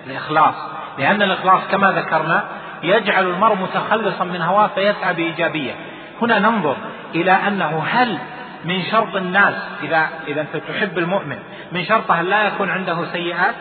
الإخلاص. 0.07 0.55
لأن 0.97 1.21
الإخلاص 1.21 1.61
كما 1.71 1.91
ذكرنا 1.91 2.49
يجعل 2.83 3.27
المرء 3.27 3.55
متخلصا 3.55 4.23
من 4.23 4.41
هواه 4.41 4.67
فيسعى 4.67 5.13
بإيجابية. 5.13 5.73
هنا 6.21 6.39
ننظر 6.39 6.77
إلى 7.15 7.31
أنه 7.31 7.83
هل 7.87 8.17
من 8.65 8.83
شرط 8.91 9.15
الناس 9.15 9.53
إذا 9.83 10.09
إذا 10.27 10.41
أنت 10.41 10.57
تحب 10.57 10.97
المؤمن 10.97 11.39
من 11.71 11.85
شرطه 11.85 12.19
أن 12.19 12.25
لا 12.25 12.43
يكون 12.43 12.69
عنده 12.69 13.11
سيئات؟ 13.11 13.55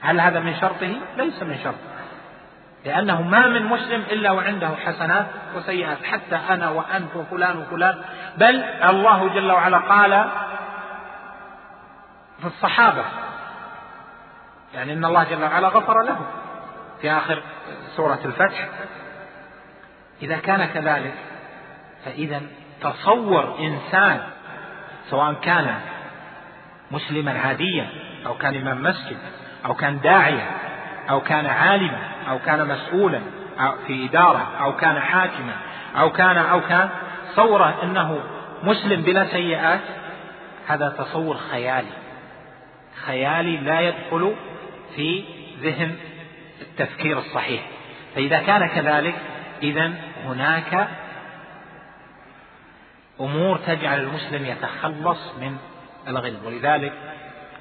هل 0.00 0.20
هذا 0.20 0.40
من 0.40 0.56
شرطه؟ 0.60 0.96
ليس 1.16 1.42
من 1.42 1.58
شرطه. 1.64 1.94
لأنه 2.84 3.22
ما 3.22 3.46
من 3.46 3.62
مسلم 3.64 4.00
إلا 4.00 4.30
وعنده 4.30 4.68
حسنات 4.68 5.26
وسيئات. 5.56 6.04
حتى 6.04 6.36
أنا 6.36 6.70
وأنت 6.70 7.16
وفلان 7.16 7.58
وفلان. 7.58 8.02
بل 8.36 8.64
الله 8.64 9.28
جل 9.28 9.52
وعلا 9.52 9.78
قال 9.78 10.24
في 12.40 12.46
الصحابة 12.46 13.04
يعني 14.74 14.92
إن 14.92 15.04
الله 15.04 15.24
جل 15.24 15.42
وعلا 15.42 15.68
غفر 15.68 16.02
لهم. 16.02 16.26
في 17.00 17.10
آخر 17.10 17.42
سورة 17.96 18.18
الفتح 18.24 18.68
إذا 20.22 20.36
كان 20.36 20.64
كذلك 20.64 21.14
فإذا 22.04 22.42
تصور 22.80 23.58
إنسان 23.58 24.20
سواء 25.10 25.32
كان 25.32 25.80
مسلما 26.94 27.38
عاديا 27.38 27.86
أو 28.26 28.34
كان 28.34 28.56
إمام 28.56 28.82
مسجد 28.82 29.16
أو 29.66 29.74
كان 29.74 30.00
داعية 30.00 30.50
أو 31.10 31.20
كان 31.20 31.46
عالما 31.46 31.98
أو 32.28 32.38
كان 32.38 32.68
مسؤولا 32.68 33.20
في 33.86 34.08
إدارة 34.08 34.50
أو 34.60 34.76
كان 34.76 35.00
حاكما 35.00 35.52
أو 35.96 36.12
كان 36.12 36.36
أو 36.36 36.60
كان 36.60 36.88
تصوره 37.32 37.82
أنه 37.82 38.20
مسلم 38.62 39.02
بلا 39.02 39.26
سيئات 39.26 39.80
هذا 40.66 40.88
تصور 40.88 41.36
خيالي. 41.36 41.92
خيالي 43.06 43.56
لا 43.56 43.80
يدخل 43.80 44.34
في 44.96 45.24
ذهن 45.62 45.96
التفكير 46.60 47.18
الصحيح. 47.18 47.62
فإذا 48.14 48.38
كان 48.38 48.66
كذلك 48.66 49.14
إذا 49.62 49.92
هناك 50.26 50.88
أمور 53.20 53.58
تجعل 53.58 54.00
المسلم 54.00 54.46
يتخلص 54.46 55.18
من 55.40 55.56
الغل 56.08 56.36
ولذلك 56.44 56.92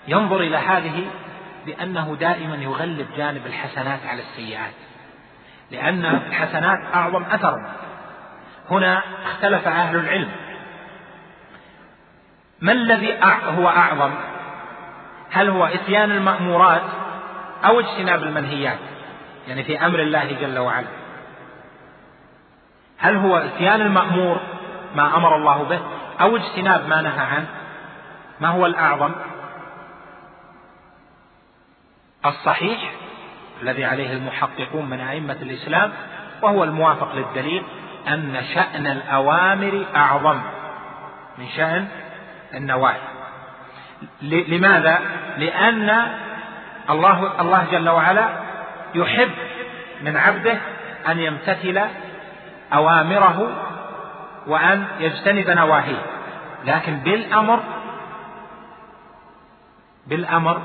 ينظر 0.07 0.39
إلى 0.39 0.57
هذه 0.57 1.05
بأنه 1.65 2.17
دائما 2.19 2.55
يغلب 2.55 3.07
جانب 3.17 3.45
الحسنات 3.45 3.99
على 4.05 4.21
السيئات. 4.21 4.73
لأن 5.71 6.05
الحسنات 6.05 6.79
أعظم 6.93 7.23
أثرا. 7.23 7.71
هنا 8.71 9.03
اختلف 9.25 9.67
أهل 9.67 9.95
العلم. 9.95 10.31
ما 12.61 12.71
الذي 12.71 13.13
هو 13.57 13.67
أعظم؟ 13.67 14.11
هل 15.31 15.49
هو 15.49 15.65
إتيان 15.65 16.11
المأمورات 16.11 16.83
أو 17.65 17.79
اجتناب 17.79 18.23
المنهيات؟ 18.23 18.79
يعني 19.47 19.63
في 19.63 19.85
أمر 19.85 19.99
الله 19.99 20.31
جل 20.41 20.59
وعلا. 20.59 20.87
هل 22.97 23.15
هو 23.15 23.37
إتيان 23.37 23.81
المأمور 23.81 24.39
ما 24.95 25.17
أمر 25.17 25.35
الله 25.35 25.63
به 25.63 25.79
أو 26.21 26.37
اجتناب 26.37 26.87
ما 26.87 27.01
نهى 27.01 27.25
عنه؟ 27.25 27.47
ما 28.39 28.47
هو 28.47 28.65
الأعظم؟ 28.65 29.11
الصحيح 32.25 32.91
الذي 33.61 33.85
عليه 33.85 34.13
المحققون 34.13 34.89
من 34.89 34.99
أئمة 34.99 35.37
الإسلام 35.41 35.91
وهو 36.41 36.63
الموافق 36.63 37.15
للدليل 37.15 37.63
أن 38.07 38.43
شأن 38.53 38.87
الأوامر 38.87 39.85
أعظم 39.95 40.41
من 41.37 41.47
شأن 41.57 41.87
النواهي. 42.53 43.01
لماذا؟ 44.21 44.99
لأن 45.37 46.07
الله 46.89 47.41
الله 47.41 47.65
جل 47.71 47.89
وعلا 47.89 48.29
يحب 48.95 49.31
من 50.01 50.17
عبده 50.17 50.57
أن 51.07 51.19
يمتثل 51.19 51.81
أوامره 52.73 53.51
وأن 54.47 54.85
يجتنب 54.99 55.49
نواهيه. 55.49 56.01
لكن 56.65 56.95
بالأمر 56.95 57.59
بالأمر. 60.07 60.61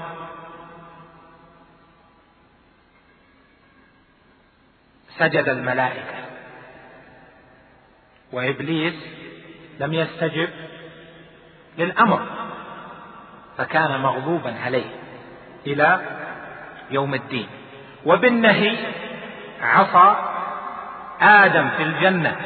سجد 5.18 5.48
الملائكة. 5.48 6.24
وإبليس 8.32 8.94
لم 9.80 9.94
يستجب 9.94 10.48
للأمر 11.78 12.26
فكان 13.58 14.00
مغضوبا 14.00 14.54
عليه 14.64 14.90
إلى 15.66 16.00
يوم 16.90 17.14
الدين. 17.14 17.48
وبالنهي 18.06 18.76
عصى 19.62 20.16
آدم 21.20 21.70
في 21.70 21.82
الجنة 21.82 22.36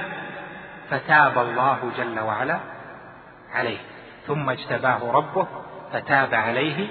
فتاب 0.90 1.38
الله 1.38 1.92
جل 1.98 2.20
وعلا 2.20 2.58
عليه 3.52 3.78
ثم 4.26 4.50
اجتباه 4.50 5.12
ربه 5.12 5.46
فتاب 5.92 6.34
عليه 6.34 6.86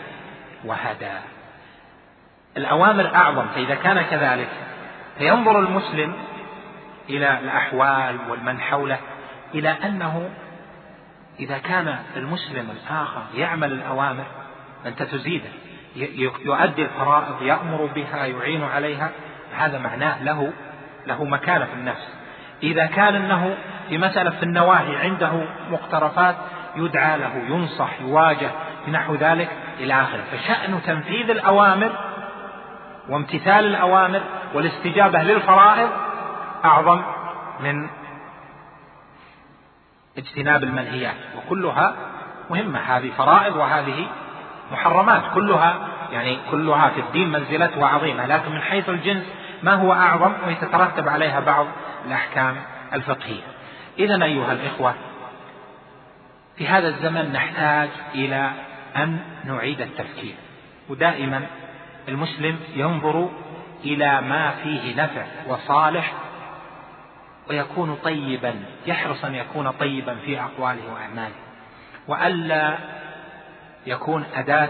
وهدى. 0.65 1.11
الأوامر 2.57 3.15
أعظم 3.15 3.47
فإذا 3.55 3.75
كان 3.75 4.01
كذلك 4.01 4.49
فينظر 5.17 5.59
المسلم 5.59 6.13
إلى 7.09 7.39
الأحوال 7.39 8.17
والمن 8.29 8.61
حوله 8.61 8.97
إلى 9.53 9.69
أنه 9.69 10.29
إذا 11.39 11.57
كان 11.57 11.99
المسلم 12.15 12.69
الآخر 12.71 13.21
يعمل 13.35 13.71
الأوامر 13.71 14.25
أنت 14.85 15.03
تزيده. 15.03 15.49
يؤدي 16.45 16.83
الفرائض 16.83 17.41
يأمر 17.41 17.89
بها 17.95 18.25
يعين 18.25 18.63
عليها 18.63 19.09
هذا 19.57 19.79
معناه 19.79 20.23
له 20.23 20.53
له 21.07 21.23
مكانة 21.23 21.65
في 21.65 21.73
النفس. 21.73 22.07
إذا 22.63 22.85
كان 22.85 23.15
أنه 23.15 23.57
في 23.89 23.97
مسألة 23.97 24.29
في 24.29 24.43
النواهي 24.43 24.95
عنده 24.95 25.45
مقترفات 25.71 26.35
يدعى 26.75 27.17
له 27.17 27.35
ينصح 27.49 28.01
يواجه 28.01 28.51
نحو 28.87 29.15
ذلك 29.15 29.49
إلى 29.79 29.93
آخره. 29.93 30.23
فشأن 30.31 30.81
تنفيذ 30.85 31.29
الأوامر 31.29 31.91
وامتثال 33.09 33.65
الأوامر 33.65 34.21
والاستجابة 34.53 35.23
للفرائض 35.23 35.89
أعظم 36.65 37.01
من 37.59 37.89
اجتناب 40.17 40.63
المنهيات. 40.63 41.15
وكلها 41.37 41.95
مهمة 42.49 42.79
هذه 42.79 43.11
فرائض 43.17 43.55
وهذه 43.55 44.07
محرمات. 44.71 45.21
كلها 45.33 45.87
يعني 46.11 46.39
كلها 46.51 46.89
في 46.89 46.99
الدين 46.99 47.31
منزلتها 47.31 47.87
عظيمة 47.87 48.25
لكن 48.25 48.51
من 48.51 48.61
حيث 48.61 48.89
الجنس 48.89 49.23
ما 49.63 49.73
هو 49.73 49.93
أعظم؟ 49.93 50.33
ويتترتب 50.47 51.07
عليها 51.09 51.39
بعض 51.39 51.65
الأحكام 52.05 52.55
الفقهية. 52.93 53.43
إذا 53.99 54.23
أيها 54.23 54.51
الإخوة 54.51 54.93
في 56.57 56.67
هذا 56.67 56.87
الزمن 56.87 57.33
نحتاج 57.33 57.89
إلى 58.15 58.51
أن 58.95 59.19
نعيد 59.45 59.81
التفكير؟ 59.81 60.35
ودائما 60.89 61.47
المسلم 62.07 62.59
ينظر 62.75 63.29
إلى 63.83 64.21
ما 64.21 64.51
فيه 64.51 65.03
نفع 65.03 65.25
وصالح 65.47 66.13
ويكون 67.49 67.95
طيبا 68.03 68.55
يحرص 68.85 69.25
أن 69.25 69.35
يكون 69.35 69.71
طيبا 69.71 70.15
في 70.15 70.39
أقواله 70.41 70.93
وأعماله. 70.93 71.35
وألا 72.07 72.77
يكون 73.85 74.25
أداة 74.35 74.69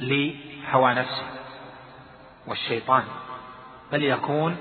لهوى 0.00 0.94
نفسه 0.94 1.26
والشيطان 2.46 3.04
بل 3.92 4.04
يكون 4.04 4.56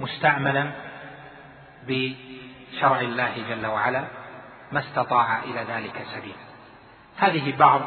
مستعملا 0.00 0.70
بشرع 1.86 3.00
الله 3.00 3.32
جل 3.48 3.66
وعلا 3.66 4.04
ما 4.72 4.80
استطاع 4.80 5.42
إلى 5.42 5.64
ذلك 5.68 6.06
سبيلا. 6.14 6.53
هذه 7.18 7.56
بعض 7.56 7.80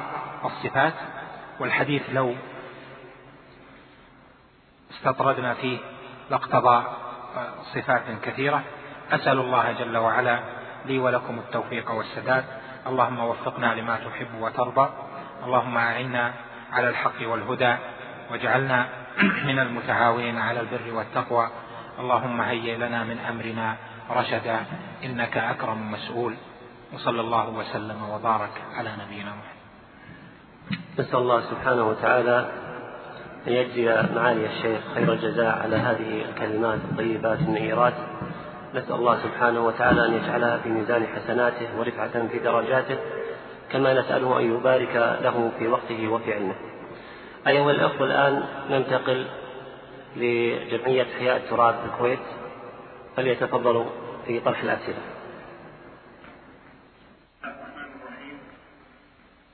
الصفات 0.46 0.94
والحديث 1.60 2.02
لو 2.14 2.36
استطردنا 4.92 5.54
فيه 5.54 5.78
لاقتضى 6.30 6.84
صفات 7.74 8.04
كثيرة. 8.24 8.64
أسأل 9.12 9.40
الله 9.40 9.72
جل 9.72 9.98
وعلا 9.98 10.40
لي 10.86 11.00
ولكم 11.00 11.40
التوفيق 11.40 11.92
والسداد. 11.92 12.46
اللهم 12.88 13.20
وفقنا 13.20 13.76
لما 13.76 13.96
تحب 13.96 14.28
وترضى. 14.40 14.90
اللهم 15.44 15.78
أعنا 15.78 16.34
على 16.74 16.90
الحق 16.90 17.22
والهدى 17.22 17.76
واجعلنا 18.32 18.88
من 19.44 19.60
المتعاونين 19.60 20.38
على 20.38 20.60
البر 20.60 20.94
والتقوى. 20.94 21.50
اللهم 22.00 22.42
هيئ 22.42 22.78
لنا 22.78 23.04
من 23.04 23.20
أمرنا 23.20 23.76
رشدا. 24.10 24.66
إنك 25.04 25.38
أكرم 25.38 25.92
مسؤول. 25.92 26.36
وصلى 26.94 27.22
الله 27.22 27.50
وسلم 27.50 28.10
وبارك 28.10 28.62
على 28.74 28.92
نبينا 29.06 29.30
محمد. 29.30 29.58
نسأل 31.00 31.16
الله 31.16 31.42
سبحانه 31.42 31.88
وتعالى 31.90 32.52
أن 33.48 33.52
يجزي 33.54 33.86
معالي 34.16 34.46
الشيخ 34.46 34.82
خير 34.94 35.14
الجزاء 35.14 35.58
على 35.58 35.76
هذه 35.76 36.26
الكلمات 36.30 36.80
الطيبات 36.92 37.40
النهيرات 37.40 37.94
نسأل 38.76 38.96
الله 38.96 39.24
سبحانه 39.24 39.66
وتعالى 39.66 40.06
أن 40.06 40.14
يجعلها 40.14 40.58
في 40.58 40.70
ميزان 40.70 41.08
حسناته 41.08 41.80
ورفعة 41.80 42.28
في 42.28 42.40
درجاته 42.40 42.98
كما 43.72 43.94
نسأله 43.94 44.40
أن 44.40 44.56
يبارك 44.56 44.96
له 45.22 45.52
في 45.60 45.68
وقته 45.68 46.08
وفي 46.08 46.34
علمه. 46.34 46.56
أيها 47.48 47.72
الأخوة 47.72 48.08
الآن 48.08 48.44
ننتقل 48.70 49.28
لجمعية 50.16 51.08
حياة 51.20 51.38
التراب 51.38 51.76
في 51.76 51.86
الكويت. 51.86 52.20
فليتفضلوا 53.16 53.86
في 54.26 54.40
طرح 54.40 54.64
الأسئلة 54.64 54.98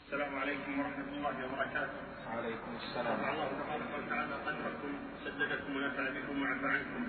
السلام 0.06 0.40
عليكم 0.40 0.80
ورحمة 0.80 1.10
الله 1.18 1.34
وبركاته. 1.46 2.00
وعليكم 2.28 2.72
السلام. 2.82 3.18
رفع 3.20 3.34
الله 3.34 3.48
تبارك 3.48 3.90
وتعالى 3.98 4.36
قدركم 4.46 4.92
سددكم 5.26 5.76
ونفع 5.76 6.04
بكم 6.10 6.42
وعفى 6.42 6.66
عنكم. 6.66 7.02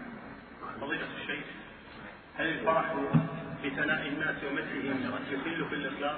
فضيلة 0.81 1.09
الشيخ 1.21 1.45
هل 2.39 2.47
الفرح 2.47 2.95
بثناء 3.65 4.09
الناس 4.09 4.45
ومدحهم 4.45 5.19
يخل 5.33 5.69
في 5.69 5.75
الإخلاص؟ 5.75 6.17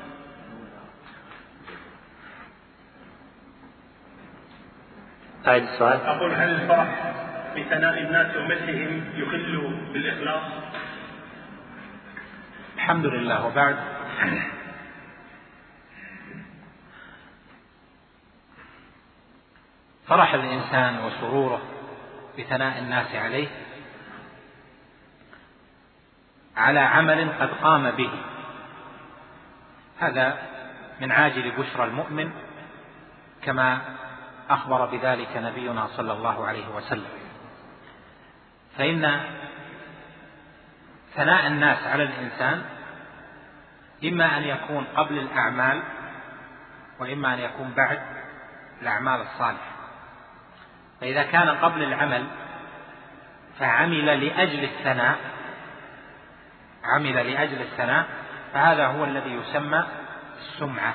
أعد 5.46 5.62
السؤال 5.62 6.00
أقول 6.00 6.34
هل 6.34 6.50
الفرح 6.50 7.14
بثناء 7.56 8.00
الناس 8.00 8.36
ومدحهم 8.36 9.04
يخل 9.16 9.76
بالإخلاص؟ 9.92 10.52
الحمد 12.76 13.06
لله 13.06 13.46
وبعد 13.46 13.76
فرح 20.06 20.34
الإنسان 20.34 21.04
وسروره 21.04 21.62
بثناء 22.38 22.78
الناس 22.78 23.14
عليه 23.14 23.48
على 26.56 26.80
عمل 26.80 27.32
قد 27.40 27.50
قام 27.62 27.90
به. 27.90 28.10
هذا 30.00 30.38
من 31.00 31.12
عاجل 31.12 31.50
بشرى 31.50 31.84
المؤمن 31.84 32.30
كما 33.42 33.78
أخبر 34.50 34.86
بذلك 34.86 35.36
نبينا 35.36 35.86
صلى 35.86 36.12
الله 36.12 36.46
عليه 36.46 36.68
وسلم. 36.68 37.10
فإن 38.78 39.20
ثناء 41.14 41.46
الناس 41.46 41.86
على 41.86 42.02
الإنسان 42.02 42.62
إما 44.04 44.38
أن 44.38 44.42
يكون 44.42 44.84
قبل 44.96 45.18
الأعمال 45.18 45.82
وإما 47.00 47.34
أن 47.34 47.38
يكون 47.38 47.72
بعد 47.76 48.00
الأعمال 48.82 49.20
الصالحة. 49.20 49.76
فإذا 51.00 51.22
كان 51.22 51.48
قبل 51.48 51.82
العمل 51.82 52.26
فعمل 53.58 54.26
لأجل 54.26 54.64
الثناء 54.64 55.18
عمل 56.94 57.32
لأجل 57.32 57.60
الثناء 57.62 58.06
فهذا 58.54 58.86
هو 58.86 59.04
الذي 59.04 59.30
يسمى 59.30 59.84
السمعة. 60.38 60.94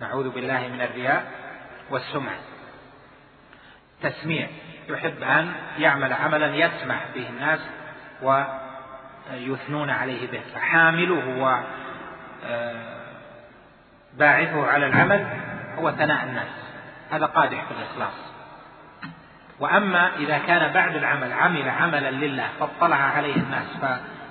نعوذ 0.00 0.30
بالله 0.30 0.68
من 0.68 0.80
الرياء 0.80 1.24
والسمعة. 1.90 2.38
تسميع. 4.02 4.48
يحب 4.88 5.22
أن 5.22 5.52
يعمل 5.78 6.12
عملا 6.12 6.56
يسمح 6.56 7.04
به 7.14 7.28
الناس 7.28 7.60
ويثنون 8.22 9.90
عليه 9.90 10.30
به. 10.30 10.40
فحامله 10.54 11.58
وباعثه 14.16 14.66
على 14.66 14.86
العمل 14.86 15.26
هو 15.78 15.90
ثناء 15.90 16.24
الناس. 16.24 16.48
هذا 17.10 17.26
قادح 17.26 17.64
في 17.64 17.70
الإخلاص. 17.70 18.34
وأما 19.60 20.16
إذا 20.16 20.38
كان 20.38 20.72
بعد 20.72 20.96
العمل 20.96 21.32
عمل 21.32 21.68
عملا 21.68 22.10
لله 22.10 22.48
فاطلع 22.60 22.96
عليه 22.96 23.36
الناس 23.36 23.66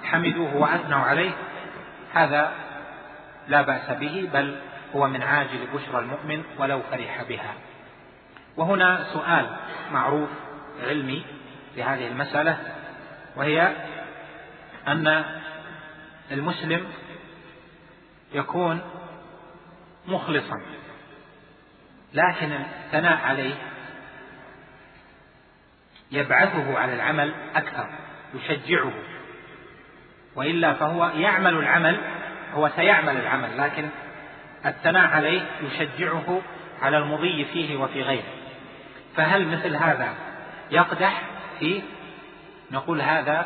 فحمدوه 0.03 0.55
وأثنوا 0.55 0.99
عليه 0.99 1.31
هذا 2.13 2.51
لا 3.47 3.61
بأس 3.61 3.91
به 3.91 4.29
بل 4.33 4.57
هو 4.95 5.07
من 5.07 5.23
عاجل 5.23 5.67
بشرى 5.73 5.99
المؤمن 5.99 6.43
ولو 6.57 6.81
فرح 6.91 7.23
بها. 7.23 7.53
وهنا 8.57 9.05
سؤال 9.13 9.57
معروف 9.91 10.29
علمي 10.81 11.25
لهذه 11.77 12.07
المسألة 12.07 12.57
وهي 13.35 13.75
أن 14.87 15.25
المسلم 16.31 16.85
يكون 18.33 18.81
مخلصا 20.07 20.61
لكن 22.13 22.51
الثناء 22.51 23.17
عليه 23.17 23.55
يبعثه 26.11 26.79
على 26.79 26.93
العمل 26.95 27.33
أكثر 27.55 27.89
يشجعه. 28.33 28.93
وإلا 30.35 30.73
فهو 30.73 31.05
يعمل 31.15 31.53
العمل 31.53 31.99
هو 32.53 32.69
سيعمل 32.75 33.17
العمل 33.17 33.57
لكن 33.57 33.89
الثناء 34.65 35.07
عليه 35.07 35.41
يشجعه 35.61 36.41
على 36.81 36.97
المضي 36.97 37.45
فيه 37.45 37.77
وفي 37.77 38.01
غيره. 38.01 38.33
فهل 39.15 39.47
مثل 39.47 39.75
هذا 39.75 40.13
يقدح 40.71 41.21
فيه 41.59 41.81
نقول 42.71 43.01
هذا 43.01 43.45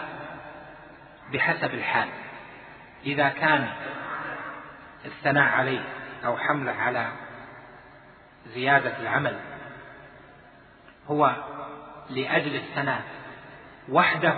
بحسب 1.33 1.73
الحال؟ 1.73 2.07
إذا 3.05 3.29
كان 3.29 3.67
الثناء 5.05 5.43
عليه 5.43 5.83
أو 6.25 6.37
حمله 6.37 6.71
على 6.71 7.07
زيادة 8.53 8.99
العمل 9.01 9.39
هو 11.07 11.35
لأجل 12.09 12.55
الثناء 12.55 13.01
وحده 13.89 14.33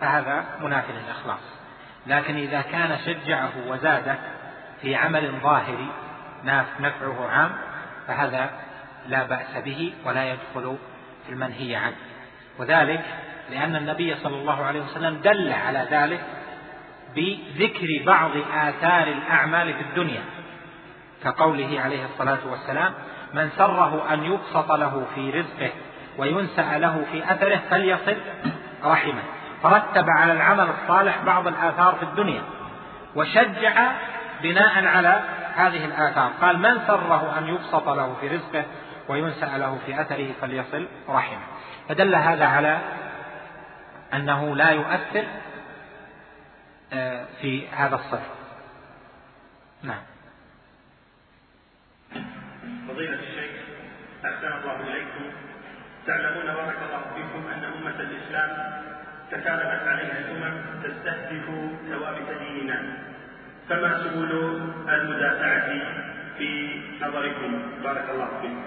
فهذا 0.00 0.44
منافي 0.60 0.92
للإخلاص. 0.92 1.58
لكن 2.06 2.36
إذا 2.36 2.60
كان 2.60 2.98
شجعه 3.06 3.52
وزاده 3.68 4.18
في 4.82 4.96
عمل 4.96 5.32
ظاهري 5.42 5.88
نفعه 6.80 7.28
عام 7.30 7.52
فهذا 8.06 8.50
لا 9.08 9.24
بأس 9.24 9.56
به 9.64 9.92
ولا 10.04 10.32
يدخل 10.32 10.76
في 11.26 11.32
المنهي 11.32 11.76
عنه. 11.76 11.96
وذلك 12.58 13.04
لأن 13.50 13.76
النبي 13.76 14.14
صلى 14.14 14.36
الله 14.36 14.64
عليه 14.64 14.80
وسلم 14.80 15.20
دل 15.24 15.52
على 15.52 15.88
ذلك 15.90 16.20
بذكر 17.16 18.02
بعض 18.06 18.30
آثار 18.54 19.08
الأعمال 19.08 19.74
في 19.74 19.80
الدنيا. 19.80 20.24
كقوله 21.24 21.80
عليه 21.80 22.04
الصلاة 22.04 22.38
والسلام 22.46 22.94
من 23.34 23.50
سره 23.56 24.14
أن 24.14 24.24
يبسط 24.24 24.72
له 24.72 25.06
في 25.14 25.30
رزقه 25.30 25.70
وينسأ 26.18 26.78
له 26.78 27.04
في 27.12 27.32
أثره 27.32 27.60
فليصل 27.70 28.16
رحمه. 28.84 29.22
فرتب 29.62 30.10
على 30.10 30.32
العمل 30.32 30.68
الصالح 30.70 31.22
بعض 31.22 31.46
الآثار 31.46 31.94
في 31.94 32.02
الدنيا 32.02 32.42
وشجع 33.14 33.92
بناء 34.42 34.86
على 34.86 35.22
هذه 35.54 35.84
الآثار. 35.84 36.32
قال 36.40 36.58
من 36.58 36.80
سره 36.86 37.38
أن 37.38 37.48
يبسط 37.48 37.88
له 37.88 38.16
في 38.20 38.28
رزقه 38.28 38.64
وينسأ 39.08 39.58
له 39.58 39.78
في 39.86 40.00
أثره 40.00 40.32
فليصل 40.40 40.88
رحمه. 41.08 41.38
فدل 41.88 42.14
هذا 42.14 42.46
على 42.46 42.78
أنه 44.14 44.56
لا 44.56 44.70
يؤثر 44.70 45.24
آه، 46.92 47.26
في 47.40 47.68
هذا 47.68 47.94
الصفر 47.94 48.34
نعم. 49.82 50.02
فضيلة 52.88 53.14
الشيخ 53.14 53.50
أحسن 54.24 54.46
الله 54.46 54.80
إليكم. 54.80 55.32
تعلمون 56.06 56.46
بارك 56.54 56.76
الله 56.82 57.02
فيكم 57.14 57.48
أن 57.48 57.64
أمة 57.64 58.00
الإسلام 58.00 58.77
تكالبت 59.30 59.82
عليها 59.88 60.18
الأمم 60.18 60.82
تستهدف 60.82 61.46
ثوابت 61.88 62.28
ديننا 62.38 62.82
فما 63.68 64.04
سبل 64.04 64.32
المدافعة 64.88 65.68
في 66.38 66.80
نظركم؟ 67.00 67.82
بارك 67.82 68.10
الله 68.10 68.40
فيكم 68.40 68.64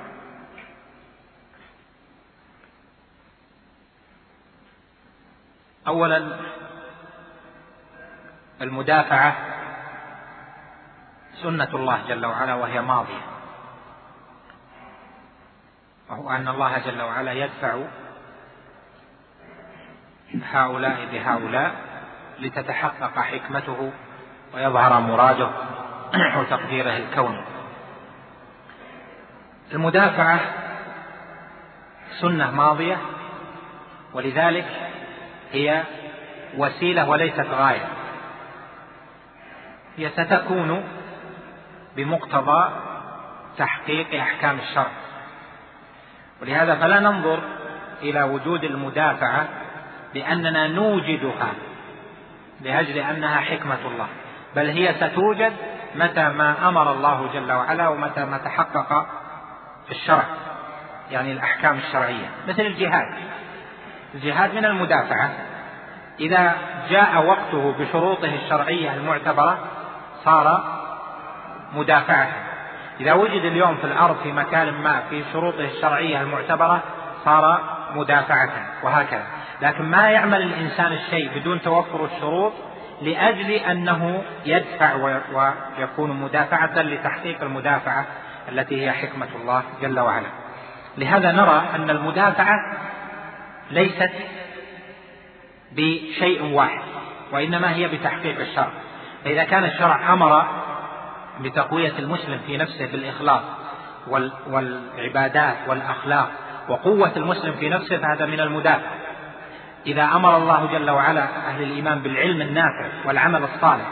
أولا 5.88 6.40
المدافعة 8.62 9.36
سنة 11.44 11.76
الله 11.76 12.08
جل 12.08 12.26
وعلا 12.26 12.54
وهي 12.54 12.82
ماضية. 12.82 13.22
وهو 16.10 16.30
أن 16.30 16.48
الله 16.48 16.78
جل 16.78 17.02
وعلا 17.02 17.32
يدفع 17.32 17.84
هؤلاء 20.52 21.08
بهؤلاء 21.12 21.72
لتتحقق 22.40 23.20
حكمته 23.20 23.92
ويظهر 24.54 25.00
مراده 25.00 25.50
وتقديره 26.38 26.98
الكوني 26.98 27.42
المدافعة 29.74 30.40
سنة 32.22 32.52
ماضية 32.52 32.98
ولذلك 34.14 34.66
هي 35.52 35.84
وسيلة 36.58 37.10
وليست 37.10 37.48
غاية. 37.52 37.88
هي 39.98 40.10
ستكون 40.10 40.84
بمقتضى 41.96 42.72
تحقيق 43.58 44.22
أحكام 44.22 44.60
الشرع. 44.60 44.92
ولهذا 46.42 46.76
فلا 46.76 47.00
ننظر 47.00 47.40
إلى 48.02 48.24
وجود 48.24 48.64
المدافعة 48.64 49.48
بأننا 50.14 50.68
نوجدها 50.68 51.54
لأجل 52.62 52.98
أنها 52.98 53.40
حكمة 53.40 53.78
الله. 53.86 54.08
بل 54.56 54.70
هي 54.70 54.94
ستوجد 54.94 55.54
متى 55.96 56.30
ما 56.30 56.56
أمر 56.68 56.92
الله 56.92 57.30
جل 57.34 57.52
وعلا 57.52 57.88
ومتى 57.88 58.26
ما 58.26 58.38
تحقق 58.38 59.06
في 59.86 59.92
الشرع 59.92 60.24
يعني 61.12 61.32
الأحكام 61.32 61.78
الشرعية. 61.78 62.30
مثل 62.48 62.62
الجهاد. 62.62 63.14
الجهاد 64.16 64.56
من 64.56 64.66
المدافعة. 64.66 65.30
إذا 66.20 66.56
جاء 66.90 67.26
وقته 67.26 67.76
بشروطه 67.80 68.36
الشرعية 68.36 68.94
المعتبرة 68.94 69.58
صار 70.24 70.64
مدافعة. 71.74 72.28
إذا 73.00 73.14
وجد 73.14 73.46
اليوم 73.46 73.76
في 73.76 73.84
الأرض 73.84 74.18
في 74.24 74.32
مكان 74.32 74.74
ما 74.74 75.02
في 75.10 75.24
شروطه 75.34 75.66
الشرعية 75.66 76.22
المعتبرة 76.22 76.82
صار 77.26 77.60
مدافعة 77.96 78.50
وهكذا. 78.84 79.24
لكن 79.62 79.84
ما 79.84 80.10
يعمل 80.10 80.42
الإنسان 80.42 80.94
الشيء 80.94 81.40
بدون 81.40 81.62
توفر 81.62 82.06
الشروط 82.06 82.54
لأجل 83.02 83.52
أنه 83.52 84.24
يدفع 84.46 84.94
ويكون 85.78 86.22
مدافعة 86.22 86.82
لتحقيق 86.82 87.42
المدافعة 87.44 88.06
التي 88.50 88.86
هي 88.86 88.92
حكمة 88.92 89.28
الله 89.42 89.64
جل 89.82 90.00
وعلا. 90.00 90.28
لهذا 90.98 91.32
نرى 91.32 91.64
أن 91.76 91.90
المدافعة 91.90 92.56
ليست 93.72 94.12
بشيء 95.72 96.44
واحد 96.44 96.82
وإنما 97.32 97.76
هي 97.76 97.88
بتحقيق 97.88 98.40
الشرع. 98.40 98.72
فإذا 99.24 99.44
كان 99.44 99.64
الشرع 99.64 100.14
أمر 100.14 100.46
بتقوية 101.42 101.94
المسلم 102.00 102.40
في 102.48 102.58
نفسه 102.58 102.86
بالإخلاص 102.86 103.42
والعبادات 104.48 105.56
والأخلاق 105.68 106.32
وقوة 106.72 107.12
المسلم 107.18 107.54
في 107.54 107.70
نفسه 107.70 107.98
فهذا 107.98 108.26
من 108.26 108.40
المدافع. 108.40 108.92
إذا 109.86 110.04
أمر 110.04 110.38
الله 110.38 110.66
جل 110.72 110.90
وعلا 110.90 111.24
أهل 111.50 111.64
الإيمان 111.64 112.00
بالعلم 112.00 112.42
النافع 112.42 112.88
والعمل 113.06 113.44
الصالح 113.44 113.86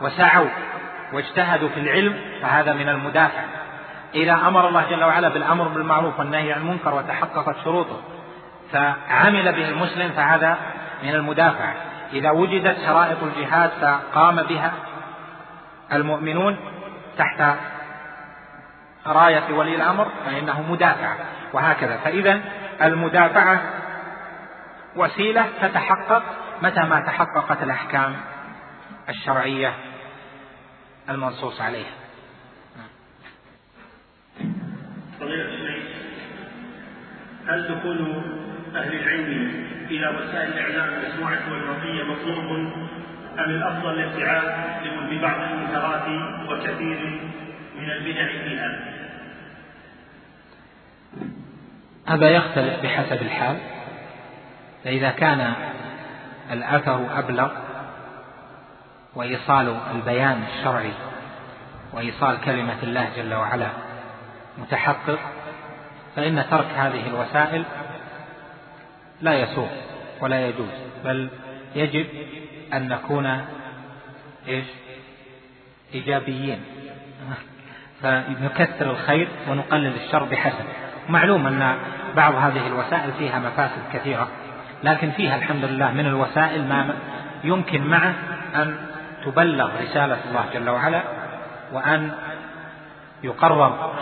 وسعوا 0.00 0.48
واجتهدوا 1.12 1.68
في 1.68 1.80
العلم 1.80 2.20
فهذا 2.42 2.72
من 2.72 2.88
المدافع. 2.88 3.42
إذا 4.14 4.32
أمر 4.32 4.68
الله 4.68 4.90
جل 4.90 5.04
وعلا 5.04 5.28
بالأمر 5.28 5.68
بالمعروف 5.68 6.18
والنهي 6.18 6.52
عن 6.52 6.60
المنكر 6.60 6.94
وتحققت 6.94 7.56
شروطه 7.64 8.00
فعمل 8.72 9.52
به 9.52 9.68
المسلم 9.68 10.08
فهذا 10.08 10.56
من 11.02 11.14
المدافع. 11.14 11.72
إذا 12.12 12.30
وجدت 12.30 12.76
شرائط 12.86 13.18
الجهاد 13.22 13.70
فقام 13.80 14.42
بها 14.42 14.72
المؤمنون 15.92 16.56
تحت 17.18 17.56
راية 19.06 19.52
ولي 19.52 19.76
الأمر 19.76 20.08
فإنه 20.26 20.72
مدافع 20.72 21.14
وهكذا. 21.52 21.96
فإذا 21.96 22.40
المدافعة 22.82 23.60
وسيلة 24.96 25.46
تتحقق 25.62 26.22
متى 26.62 26.80
ما 26.80 27.00
تحققت 27.00 27.62
الأحكام 27.62 28.16
الشرعية 29.08 29.74
المنصوص 31.08 31.60
عليها. 31.60 32.02
هل 37.48 37.62
دخول 37.68 38.22
أهل 38.76 38.94
العلم 38.94 39.64
إلى 39.90 40.08
وسائل 40.08 40.52
الإعلام 40.52 40.88
المسموعة 40.88 41.52
والمرئية 41.52 42.04
مطلوب 42.04 42.72
أم 43.38 43.50
الأفضل 43.50 43.90
الابتعاد 43.90 44.82
في 45.08 45.18
بعض 45.18 45.40
المنكرات 45.40 46.06
وكثير 46.48 47.20
من 47.82 47.90
البدع 47.90 48.26
فيها؟ 48.26 48.78
هذا 52.06 52.28
يختلف 52.30 52.82
بحسب 52.82 53.22
الحال. 53.22 53.58
فإذا 54.84 55.10
كان 55.10 55.54
الأثر 56.50 57.18
أبلغ 57.18 57.50
وإيصال 59.14 59.76
البيان 59.94 60.42
الشرعي 60.42 60.92
وإيصال 61.92 62.40
كلمة 62.40 62.82
الله 62.82 63.08
جل 63.16 63.34
وعلا 63.34 63.68
متحقق 64.58 65.18
فإن 66.16 66.44
ترك 66.50 66.66
هذه 66.76 67.06
الوسائل 67.06 67.64
لا 69.20 69.34
يسوق 69.34 69.70
ولا 70.20 70.46
يجوز 70.46 70.68
بل 71.04 71.28
يجب 71.74 72.06
أن 72.72 72.88
نكون 72.88 73.44
إيش؟ 74.48 74.64
إيجابيين. 75.94 76.60
فنكثر 78.02 78.90
الخير 78.90 79.28
ونقلل 79.48 79.92
الشر 80.06 80.24
بحسب. 80.24 80.64
معلوم 81.08 81.46
أن 81.46 81.76
بعض 82.16 82.34
هذه 82.34 82.66
الوسائل 82.66 83.12
فيها 83.18 83.38
مفاسد 83.38 83.82
كثيرة 83.92 84.28
لكن 84.82 85.10
فيها 85.10 85.36
الحمد 85.36 85.64
لله 85.64 85.90
من 85.92 86.06
الوسائل 86.06 86.68
ما 86.68 86.94
يمكن 87.44 87.86
معه 87.86 88.14
أن 88.54 88.76
تبلغ 89.24 89.70
رسالة 89.82 90.18
الله 90.30 90.44
جل 90.54 90.70
وعلا 90.70 91.02
وأن 91.72 92.10
يقرر 93.22 93.92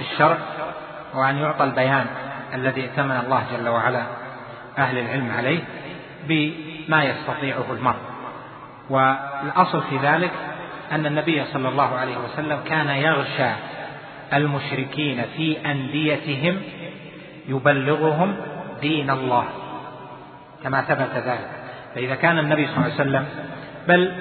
الشرع 0.00 0.38
وأن 1.14 1.38
يعطى 1.38 1.64
البيان 1.64 2.06
الذي 2.54 2.80
ائتمن 2.80 3.16
الله 3.24 3.44
جل 3.56 3.68
وعلا 3.68 4.02
أهل 4.78 4.98
العلم 4.98 5.32
عليه 5.36 5.60
بما 6.28 7.04
يستطيعه 7.04 7.72
المرء. 7.72 7.98
والأصل 8.90 9.82
في 9.82 9.96
ذلك 9.98 10.30
أن 10.92 11.06
النبي 11.06 11.44
صلى 11.44 11.68
الله 11.68 11.94
عليه 11.98 12.16
وسلم 12.16 12.60
كان 12.68 12.88
يغشى 12.88 13.50
المشركين 14.34 15.22
في 15.36 15.56
أنديتهم 15.66 16.62
يبلغهم 17.48 18.36
دين 18.80 19.10
الله 19.10 19.44
كما 20.64 20.82
ثبت 20.82 21.14
ذلك. 21.16 21.50
فإذا 21.94 22.14
كان 22.14 22.38
النبي 22.38 22.66
صلى 22.66 22.76
الله 22.76 22.84
عليه 22.84 22.94
وسلم 22.94 23.26
بل 23.88 24.12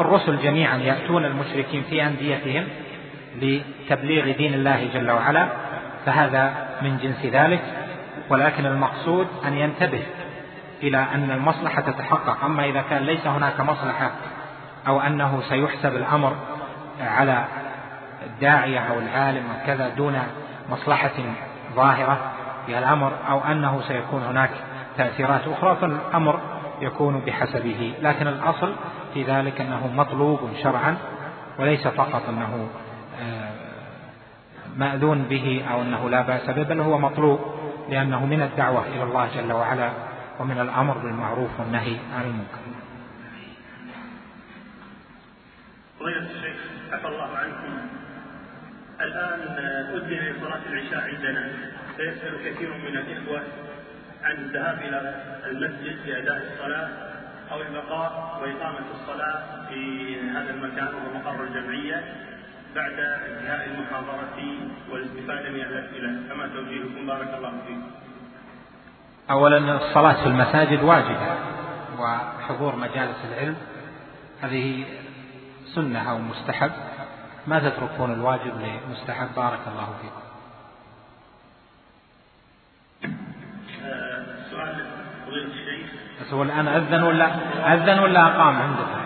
الرسل 0.00 0.38
جميعا 0.38 0.76
يأتون 0.76 1.24
المشركين 1.24 1.82
في 1.90 2.06
أنديتهم 2.06 2.64
لتبليغ 3.42 4.36
دين 4.36 4.54
الله 4.54 4.88
جل 4.94 5.10
وعلا 5.10 5.48
فهذا 6.06 6.52
من 6.82 6.98
جنس 6.98 7.32
ذلك. 7.32 7.62
ولكن 8.30 8.66
المقصود 8.66 9.26
أن 9.44 9.58
ينتبه 9.58 10.02
إلى 10.82 11.06
أن 11.14 11.30
المصلحة 11.30 11.80
تتحقق. 11.80 12.44
أما 12.44 12.64
إذا 12.64 12.84
كان 12.90 13.02
ليس 13.02 13.26
هناك 13.26 13.60
مصلحة 13.60 14.10
أو 14.86 15.00
أنه 15.00 15.42
سيحسب 15.48 15.96
الأمر 15.96 16.36
على 17.00 17.44
الداعية 18.26 18.78
أو 18.78 18.98
العالم 18.98 19.44
وكذا 19.50 19.88
دون 19.88 20.18
مصلحة 20.70 21.10
ظاهرة 21.74 22.18
في 22.66 22.78
الأمر 22.78 23.12
أو 23.28 23.40
أنه 23.40 23.80
سيكون 23.88 24.22
هناك 24.22 24.50
تأثيرات 24.96 25.48
أخرى 25.48 25.76
فالأمر 25.76 26.40
يكون 26.80 27.20
بحسبه. 27.26 27.94
لكن 28.02 28.28
الأصل 28.28 28.74
في 29.14 29.22
ذلك 29.22 29.60
أنه 29.60 29.86
مطلوب 29.94 30.40
شرعا 30.62 30.96
وليس 31.58 31.88
فقط 31.88 32.22
أنه 32.28 32.68
آه، 33.22 33.50
مأذون 34.76 35.22
به 35.22 35.64
أو 35.72 35.82
أنه 35.82 36.10
لا 36.10 36.22
بأس 36.22 36.50
به 36.50 36.62
بل 36.62 36.80
هو 36.80 36.98
مطلوب 36.98 37.40
لأنه 37.88 38.26
من 38.26 38.42
الدعوة 38.42 38.86
إلى 38.94 39.02
الله 39.02 39.28
جل 39.36 39.52
وعلا 39.52 39.90
ومن 40.40 40.60
الأمر 40.60 40.98
بالمعروف 40.98 41.60
والنهي 41.60 41.96
عن 42.16 42.22
المنكر. 42.22 42.61
فضيلة 46.02 46.26
الشيخ 46.36 46.56
عفى 46.92 47.08
الله 47.08 47.36
عنكم. 47.36 47.78
الآن 49.00 49.40
أذن 49.94 50.34
لصلاة 50.34 50.60
العشاء 50.66 51.00
عندنا. 51.14 51.52
سيسأل 51.96 52.34
كثير 52.44 52.68
من 52.68 52.96
الإخوة 52.96 53.42
عن 54.24 54.32
الذهاب 54.32 54.78
إلى 54.78 55.14
المسجد 55.46 55.96
لأداء 56.06 56.52
الصلاة 56.52 56.88
أو 57.52 57.62
البقاء 57.62 58.40
وإقامة 58.42 58.86
الصلاة 58.94 59.68
في 59.68 60.14
هذا 60.20 60.50
المكان 60.50 60.86
وهو 60.86 61.14
مقر 61.14 61.44
الجمعية 61.44 62.04
بعد 62.74 62.92
انتهاء 62.92 63.68
المحاضرة 63.70 64.38
والاستفادة 64.90 65.50
من 65.50 65.60
الأسئلة. 65.60 66.20
فما 66.30 66.46
توجيهكم 66.46 67.06
بارك 67.06 67.34
الله 67.34 67.52
فيكم 67.66 67.90
أولا 69.30 69.76
الصلاة 69.76 70.22
في 70.22 70.28
المساجد 70.28 70.82
واجبة 70.82 71.36
وحضور 71.98 72.76
مجالس 72.76 73.24
العلم. 73.32 73.56
هذه 74.42 74.84
سنة 75.74 76.10
أو 76.10 76.18
مستحب 76.18 76.70
ما 77.46 77.58
تتركون 77.58 78.12
الواجب 78.12 78.52
لمستحب 78.60 79.28
بارك 79.36 79.60
الله 79.66 79.94
فيكم 80.02 80.32
سؤال 84.50 84.76
الشيخ 85.28 85.90
بس 86.20 86.32
هو 86.32 86.42
الآن 86.42 86.68
أذن 86.68 87.02
ولا 87.02 87.26
أذن 87.74 87.98
ولا 87.98 88.26
أقام 88.26 88.56
عندكم؟ 88.56 89.02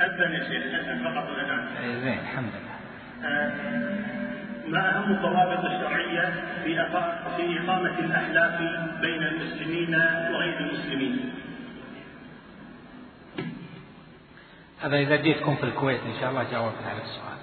أذن 0.00 0.32
يا 0.32 0.44
شيخ 0.44 0.74
أذن 0.74 1.04
فقط 1.04 1.28
الأذان 1.28 1.66
إيه، 1.82 2.00
زين 2.00 2.18
الحمد 2.18 2.52
لله 2.54 2.68
ما 4.68 4.96
أهم 4.96 5.10
الضوابط 5.10 5.64
الشرعية 5.64 6.32
في 6.64 6.74
في 7.36 7.60
إقامة 7.60 7.98
الأحلاف 7.98 8.60
بين 9.00 9.22
المسلمين 9.22 9.94
وغير 10.32 10.60
المسلمين؟ 10.60 11.32
هذا 14.82 14.96
إذا 14.96 15.16
جيتكم 15.16 15.56
في 15.56 15.62
الكويت 15.64 16.00
إن 16.00 16.20
شاء 16.20 16.30
الله 16.30 16.42
جاوبت 16.50 16.74
على 16.86 17.02
السؤال. 17.02 17.38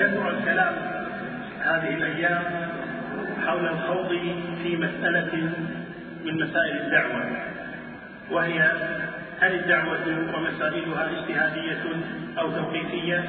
كثر 0.00 0.30
الكلام 0.30 0.74
هذه 1.60 1.94
الأيام 1.94 2.42
حول 3.46 3.68
الخوض 3.68 4.08
في 4.62 4.76
مسألة 4.76 5.52
من 6.24 6.34
مسائل 6.40 6.76
الدعوة 6.76 7.36
وهي 8.30 8.60
هل 9.40 9.54
الدعوة 9.54 10.34
ومسائلها 10.34 11.10
اجتهادية 11.10 11.82
أو 12.38 12.50
توقيفية؟ 12.50 13.24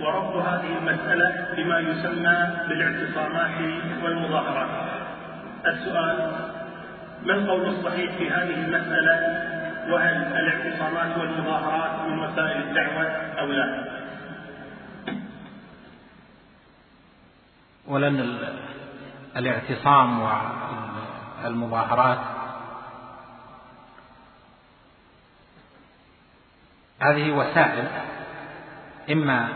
وربط 0.00 0.36
هذه 0.36 0.78
المسألة 0.78 1.54
بما 1.56 1.78
يسمى 1.80 2.38
بالاعتصامات 2.68 3.60
والمظاهرات. 4.02 4.68
السؤال 5.66 6.55
ما 7.26 7.34
القول 7.34 7.68
الصحيح 7.68 8.16
في 8.16 8.30
هذه 8.30 8.54
المسألة؟ 8.54 9.46
وهل 9.92 10.14
الاعتصامات 10.14 11.18
والمظاهرات 11.18 12.08
من 12.08 12.18
وسائل 12.18 12.62
الدعوة 12.62 13.06
أو 13.40 13.46
لا؟ 13.46 13.84
ولن 17.86 18.38
الاعتصام 19.36 20.20
والمظاهرات. 21.44 22.18
هذه 27.00 27.30
وسائل 27.30 27.88
إما 29.12 29.48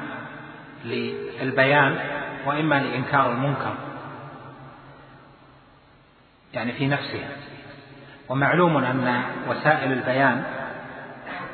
للبيان 0.85 1.99
وإما 2.47 2.75
لإنكار 2.75 3.33
المنكر. 3.33 3.75
يعني 6.55 6.73
في 6.73 6.87
نفسها. 6.87 7.50
ومعلوم 8.31 8.77
أن 8.77 9.23
وسائل 9.49 9.93
البيان 9.93 10.43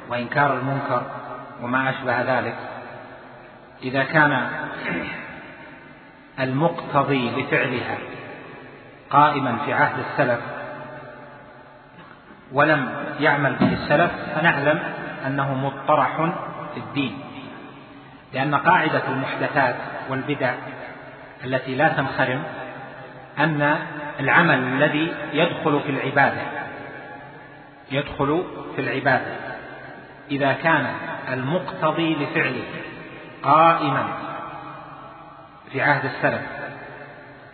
وإنكار 0.08 0.58
المنكر 0.58 1.02
وما 1.62 1.90
أشبه 1.90 2.22
ذلك 2.22 2.54
إذا 3.82 4.04
كان 4.04 4.48
المقتضي 6.40 7.30
لفعلها 7.30 7.98
قائما 9.10 9.56
في 9.64 9.72
عهد 9.72 9.98
السلف 9.98 10.40
ولم 12.52 12.88
يعمل 13.20 13.54
به 13.54 13.72
السلف 13.72 14.10
فنعلم 14.34 14.82
أنه 15.26 15.54
مطرح 15.54 16.16
في 16.74 16.80
الدين 16.80 17.18
لأن 18.34 18.54
قاعدة 18.54 19.02
المحدثات 19.08 19.76
والبدع 20.10 20.54
التي 21.44 21.74
لا 21.74 21.88
تنخرم 21.88 22.42
أن 23.38 23.76
العمل 24.20 24.58
الذي 24.58 25.14
يدخل 25.32 25.80
في 25.80 25.90
العبادة 25.90 26.65
يدخل 27.90 28.44
في 28.76 28.80
العبادة. 28.80 29.36
إذا 30.30 30.52
كان 30.52 30.86
المقتضي 31.32 32.14
لفعله 32.14 32.64
قائما 33.42 34.06
في 35.72 35.82
عهد 35.82 36.04
السلف 36.04 36.42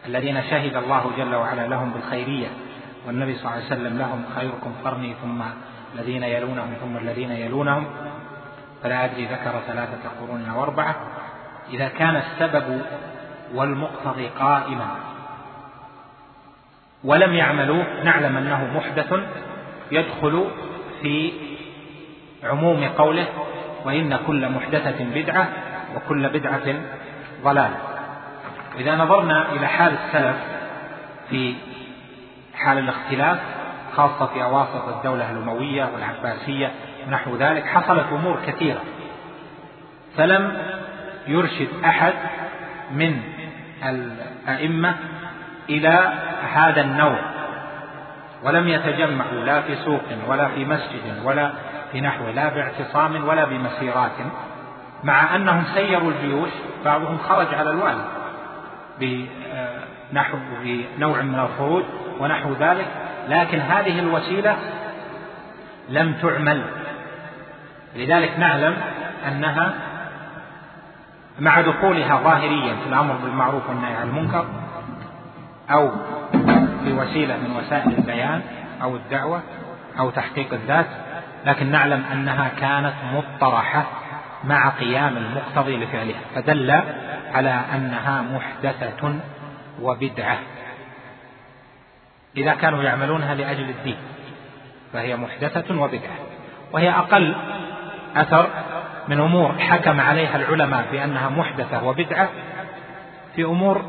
الذين 0.06 0.42
شهد 0.42 0.76
الله 0.76 1.10
جل 1.16 1.34
وعلا 1.34 1.66
لهم 1.66 1.90
بالخيرية 1.90 2.48
والنبي 3.06 3.34
صلى 3.34 3.44
الله 3.44 3.54
عليه 3.54 3.66
وسلم 3.66 3.98
لهم 3.98 4.24
خيركم 4.34 4.74
قرني 4.84 5.14
ثم 5.22 5.42
الذين 5.94 6.22
يلونهم 6.22 6.74
ثم 6.80 6.96
الذين 6.96 7.30
يلونهم 7.30 7.86
فلا 8.82 9.04
أدري 9.04 9.26
ذكر 9.26 9.60
ثلاثة 9.66 10.08
قرون 10.20 10.48
أو 10.48 10.62
أربعة. 10.62 10.96
إذا 11.70 11.88
كان 11.88 12.16
السبب 12.16 12.82
والمقتضي 13.54 14.28
قائما 14.28 14.96
ولم 17.04 17.34
يعملوا 17.34 17.84
نعلم 18.04 18.36
أنه 18.36 18.64
محدث 18.74 19.14
يدخل 19.92 20.44
في 21.02 21.32
عموم 22.44 22.88
قوله 22.88 23.26
وإن 23.84 24.18
كل 24.26 24.48
محدثة 24.48 25.04
بدعة 25.14 25.48
وكل 25.96 26.28
بدعة 26.28 26.74
ضلالة. 27.44 27.76
إذا 28.78 28.94
نظرنا 28.94 29.52
إلى 29.52 29.66
حال 29.66 29.92
السلف 29.92 30.36
في 31.30 31.54
حال 32.54 32.78
الاختلاف 32.78 33.38
خاصة 33.96 34.26
في 34.26 34.42
أواسط 34.42 34.88
الدولة 34.88 35.30
الأموية 35.30 35.88
والعباسية 35.94 36.70
ونحو 37.06 37.36
ذلك 37.36 37.66
حصلت 37.66 38.06
أمور 38.12 38.38
كثيرة. 38.46 38.80
فلم 40.16 40.58
يرشد 41.26 41.68
أحد 41.84 42.12
من 42.90 43.22
الأئمة 43.84 44.94
إلى 45.70 46.12
هذا 46.54 46.80
النوع. 46.80 47.31
ولم 48.44 48.68
يتجمعوا 48.68 49.44
لا 49.44 49.60
في 49.60 49.76
سوق 49.76 50.02
ولا 50.28 50.48
في 50.48 50.64
مسجد 50.64 51.22
ولا 51.24 51.52
في 51.92 52.00
نحوه 52.00 52.30
لا 52.30 52.48
باعتصام 52.48 53.28
ولا 53.28 53.44
بمسيرات 53.44 54.12
مع 55.04 55.36
أنهم 55.36 55.64
سيروا 55.74 56.10
الجيوش 56.10 56.50
بعضهم 56.84 57.18
خرج 57.18 57.54
على 57.54 57.70
الوالي 57.70 58.04
بنحو 59.00 60.38
بنوع 60.62 61.22
من 61.22 61.38
الخروج 61.38 61.82
ونحو 62.20 62.52
ذلك 62.52 62.86
لكن 63.28 63.58
هذه 63.60 63.98
الوسيلة 63.98 64.56
لم 65.88 66.14
تعمل. 66.22 66.62
لذلك 67.96 68.38
نعلم 68.38 68.76
أنها 69.28 69.74
مع 71.40 71.60
دخولها 71.60 72.16
ظاهريا 72.16 72.74
في 72.74 72.88
الأمر 72.88 73.14
بالمعروف 73.14 73.68
والنهي 73.68 73.94
عن 73.94 74.08
المنكر 74.08 74.46
أو 75.70 75.90
في 76.84 76.92
وسيلة 76.92 77.36
من 77.36 77.56
وسائل 77.56 77.92
البيان 77.98 78.42
أو 78.82 78.96
الدعوة 78.96 79.42
أو 79.98 80.10
تحقيق 80.10 80.52
الذات 80.52 80.86
لكن 81.46 81.70
نعلم 81.70 82.04
أنها 82.12 82.50
كانت 82.60 82.94
مطرحة 83.14 83.84
مع 84.44 84.68
قيام 84.68 85.16
المقتضي 85.16 85.76
لفعلها 85.76 86.20
فدل 86.34 86.70
على 87.34 87.60
أنها 87.74 88.22
محدثة 88.22 89.14
وبدعة. 89.82 90.38
إذا 92.36 92.54
كانوا 92.54 92.82
يعملونها 92.82 93.34
لأجل 93.34 93.70
الدين 93.70 93.96
فهي 94.92 95.16
محدثة 95.16 95.80
وبدعة 95.80 96.16
وهي 96.72 96.90
أقل 96.90 97.34
أثر 98.16 98.48
من 99.08 99.20
أمور 99.20 99.58
حكم 99.58 100.00
عليها 100.00 100.36
العلماء 100.36 100.84
بأنها 100.92 101.28
محدثة 101.28 101.84
وبدعة 101.84 102.28
في 103.36 103.44
أمور 103.44 103.84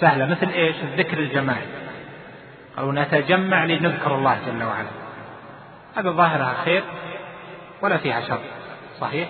سهلة 0.00 0.26
مثل 0.26 0.48
إيش؟ 0.48 0.76
الذكر 0.82 1.18
الجماعي. 1.18 1.66
أو 2.78 2.92
نتجمع 2.92 3.64
لنذكر 3.64 4.14
الله 4.14 4.38
جل 4.46 4.64
وعلا. 4.64 4.88
هذا 5.96 6.10
ظاهرها 6.10 6.54
خير 6.64 6.82
ولا 7.82 7.96
فيها 7.96 8.20
شر. 8.20 8.38
صحيح؟ 9.00 9.28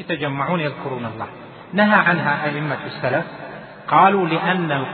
يتجمعون 0.00 0.60
يذكرون 0.60 1.04
الله. 1.14 1.26
نهى 1.72 1.98
عنها 1.98 2.44
أئمة 2.44 2.78
السلف 2.86 3.24
قالوا 3.88 4.28
لأن 4.28 4.84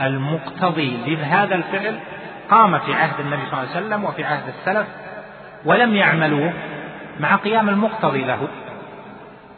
المقتضي 0.00 0.96
لهذا 1.06 1.54
الفعل 1.54 1.98
قام 2.50 2.78
في 2.78 2.94
عهد 2.94 3.20
النبي 3.20 3.42
صلى 3.50 3.60
الله 3.60 3.76
عليه 3.76 3.86
وسلم 3.86 4.04
وفي 4.04 4.24
عهد 4.24 4.48
السلف 4.48 4.86
ولم 5.64 5.94
يعملوه 5.94 6.52
مع 7.20 7.36
قيام 7.36 7.68
المقتضي 7.68 8.24
له. 8.24 8.48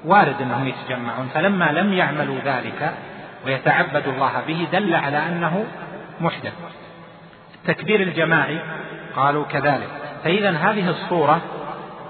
وارد 0.04 0.42
أنهم 0.42 0.68
يتجمعون 0.68 1.28
فلما 1.34 1.64
لم 1.64 1.92
يعملوا 1.92 2.38
ذلك 2.44 2.94
ويتعبدوا 3.46 4.12
الله 4.12 4.32
به 4.46 4.66
دل 4.72 4.94
على 4.94 5.18
أنه 5.18 5.64
محدث. 6.20 6.52
التكبير 7.54 8.00
الجماعي 8.00 8.58
قالوا 9.16 9.44
كذلك. 9.44 9.88
فإذا 10.24 10.50
هذه 10.50 10.90
الصورة 10.90 11.40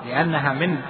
لأنها 0.06 0.52
من 0.52 0.82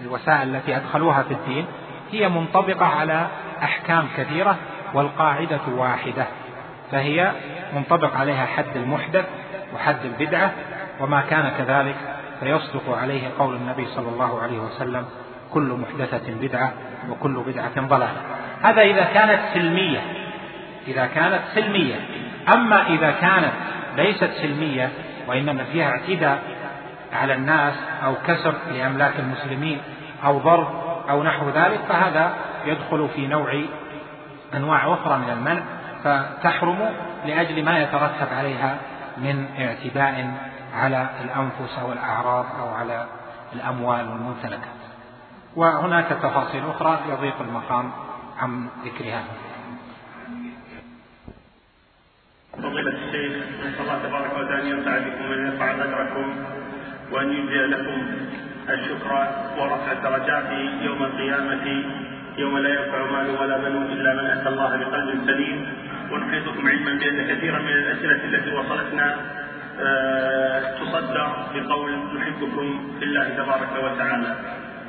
الوسائل 0.00 0.56
التي 0.56 0.76
أدخلوها 0.76 1.22
في 1.22 1.34
الدين 1.34 1.66
هي 2.12 2.28
منطبقة 2.28 2.86
على 2.86 3.26
أحكام 3.62 4.08
كثيرة 4.16 4.56
والقاعدة 4.94 5.60
واحدة 5.68 6.26
فهي 6.92 7.32
منطبق 7.74 8.16
عليها 8.16 8.46
حد 8.46 8.76
المحدث 8.76 9.24
وحد 9.74 9.96
البدعة 10.04 10.52
وما 11.00 11.20
كان 11.20 11.52
كذلك 11.58 11.96
فيصدق 12.40 12.96
عليه 12.96 13.28
قول 13.38 13.54
النبي 13.56 13.86
صلى 13.86 14.08
الله 14.08 14.42
عليه 14.42 14.58
وسلم 14.58 15.04
كل 15.52 15.78
محدثة 15.82 16.34
بدعة 16.34 16.72
وكل 17.10 17.42
بدعة 17.46 17.80
ضلالة. 17.80 18.22
هذا 18.66 18.82
إذا 18.82 19.04
كانت 19.04 19.40
سلمية. 19.54 20.00
إذا 20.88 21.06
كانت 21.06 21.40
سلمية. 21.54 21.94
أما 22.54 22.86
إذا 22.86 23.10
كانت 23.10 23.52
ليست 23.96 24.30
سلمية 24.42 24.90
وإنما 25.26 25.64
فيها 25.64 25.90
اعتداء 25.90 26.42
على 27.12 27.34
الناس 27.34 27.74
أو 28.04 28.14
كسر 28.26 28.54
لأملاك 28.72 29.12
المسلمين 29.18 29.80
أو 30.24 30.38
ضرب 30.38 30.68
أو 31.10 31.22
نحو 31.22 31.48
ذلك 31.50 31.80
فهذا 31.88 32.32
يدخل 32.66 33.08
في 33.14 33.26
نوع 33.26 33.62
أنواع 34.54 34.94
أخرى 34.94 35.18
من 35.18 35.30
المنع 35.30 35.62
فتحرم 36.04 36.78
لأجل 37.26 37.64
ما 37.64 37.78
يترتب 37.78 38.26
عليها 38.38 38.76
من 39.16 39.46
اعتداء 39.58 40.30
على 40.74 41.08
الأنفس 41.24 41.78
أو 41.82 41.92
الأعراض 41.92 42.46
أو 42.60 42.74
على 42.74 43.06
الأموال 43.52 44.08
والممتلكات. 44.08 44.76
وهناك 45.56 46.06
تفاصيل 46.22 46.62
أخرى 46.70 46.98
يضيق 47.08 47.40
المقام. 47.40 47.92
عن 48.38 48.68
ذكرها. 48.84 49.24
فضيلة 52.52 52.94
الشيخ 53.04 53.32
نسأل 53.60 53.80
الله 53.80 53.98
تبارك 54.08 54.32
وتعالى 54.38 54.62
أن 54.62 54.66
ينفع 54.66 54.98
بكم 54.98 55.30
وأن 55.30 55.46
يرفع 55.46 55.72
قدركم 55.72 56.26
وأن 57.12 57.32
يجزي 57.32 57.66
لكم 57.66 57.98
الشكر 58.68 59.12
ورفع 59.58 59.92
الدرجات 59.92 60.50
يوم 60.82 61.02
القيامة 61.02 61.66
يوم 62.38 62.58
لا 62.58 62.68
ينفع 62.68 63.10
مال 63.10 63.30
ولا 63.30 63.56
بنون 63.58 63.86
إلا 63.86 64.14
من 64.14 64.26
أتى 64.26 64.48
الله 64.48 64.76
بقلب 64.76 65.26
سليم. 65.26 65.66
ونحيطكم 66.12 66.68
علما 66.68 66.92
بأن 66.98 67.36
كثيرا 67.36 67.58
من 67.58 67.68
الأسئلة 67.68 68.24
التي 68.24 68.50
وصلتنا 68.56 69.16
آه، 69.80 70.60
تصدر 70.80 71.28
بقول 71.54 71.92
نحبكم 72.16 72.96
في 72.98 73.04
الله 73.04 73.28
تبارك 73.28 73.72
وتعالى. 73.84 74.36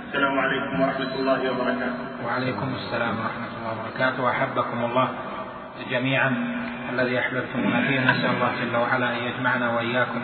السلام 0.08 0.40
عليكم 0.40 0.82
ورحمة 0.82 1.16
الله 1.20 1.52
وبركاته. 1.52 2.04
وعليكم 2.26 2.68
السلام 2.76 3.16
ورحمة 3.20 3.52
الله 3.60 3.72
وبركاته. 3.76 4.24
وأحبكم 4.24 4.86
الله 4.86 5.08
جميعا 5.92 6.32
الذي 6.94 7.20
أحببتمونا 7.20 7.82
فيه. 7.88 8.00
نسأل 8.12 8.30
الله 8.36 8.52
جل 8.62 8.76
وعلا 8.78 9.08
أن 9.12 9.24
يجمعنا 9.24 9.76
وإياكم 9.76 10.22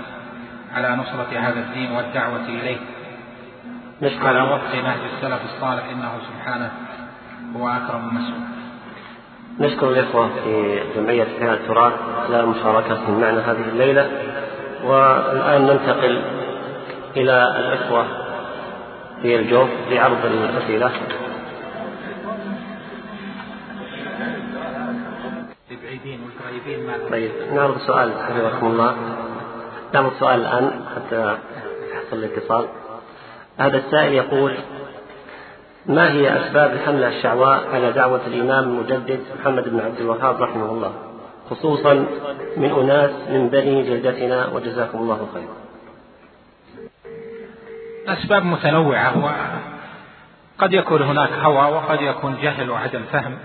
على 0.75 0.95
نصرة 0.95 1.39
هذا 1.39 1.59
الدين 1.59 1.91
والدعوة 1.91 2.45
إليه. 2.47 2.77
نشكر 4.01 4.27
على 4.27 4.41
وفق 4.41 4.75
نهج 4.75 4.99
السلف 5.15 5.41
الصالح. 5.53 5.83
إنه 5.91 6.11
سبحانه 6.31 6.71
هو 7.55 7.69
أكرم 7.69 8.09
المسؤول 8.09 8.43
نشكر 9.59 9.89
الإخوة 9.89 10.29
في 10.43 10.79
جمعية 10.95 11.23
فئة 11.23 11.53
التراث 11.53 11.93
على 12.25 12.45
مشاركتهم 12.45 13.21
معنا 13.21 13.51
هذه 13.51 13.69
الليلة. 13.73 14.11
والآن 14.83 15.61
ننتقل 15.61 16.21
إلى 17.17 17.55
الإخوة 17.59 18.22
في 19.23 19.35
الجوف 19.35 19.69
لعرض 19.89 20.25
الأسئلة 20.25 20.91
طيب 27.11 27.31
نعرض 27.53 27.77
سؤال 27.77 28.11
حفظكم 28.13 28.67
الله. 28.67 28.95
نعرض 29.93 30.11
سؤال 30.19 30.39
الآن 30.39 30.71
حتى 30.95 31.37
يحصل 31.93 32.17
الاتصال. 32.17 32.65
هذا 33.57 33.77
السائل 33.77 34.13
يقول 34.13 34.55
ما 35.85 36.11
هي 36.11 36.45
أسباب 36.45 36.73
الحملة 36.73 37.07
الشعواء 37.07 37.67
على 37.73 37.91
دعوة 37.91 38.21
الإمام 38.27 38.63
المجدد 38.63 39.19
محمد 39.39 39.69
بن 39.69 39.79
عبد 39.79 39.99
الوهاب 39.99 40.41
رحمه 40.41 40.65
الله؟ 40.65 40.93
خصوصا 41.49 41.93
من 42.57 42.71
أناس 42.71 43.11
من 43.29 43.49
بني 43.49 43.83
جلدتنا 43.83 44.47
وجزاكم 44.53 44.97
الله 44.97 45.27
خيرا. 45.33 45.62
أسباب 48.07 48.45
متنوعة 48.45 49.17
وقد 50.57 50.73
يكون 50.73 51.01
هناك 51.01 51.31
هوى 51.31 51.71
وقد 51.71 52.01
يكون 52.01 52.37
جهل 52.41 52.69
وعدم 52.69 53.03
فهم 53.11 53.37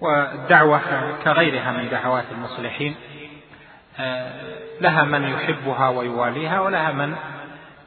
والدعوة 0.00 0.80
كغيرها 1.24 1.72
من 1.72 1.88
دعوات 1.88 2.24
المصلحين. 2.32 2.96
آه، 3.98 4.32
لها 4.80 5.04
من 5.04 5.22
يحبها 5.22 5.88
ويواليها 5.88 6.60
ولها 6.60 6.92
من 6.92 7.16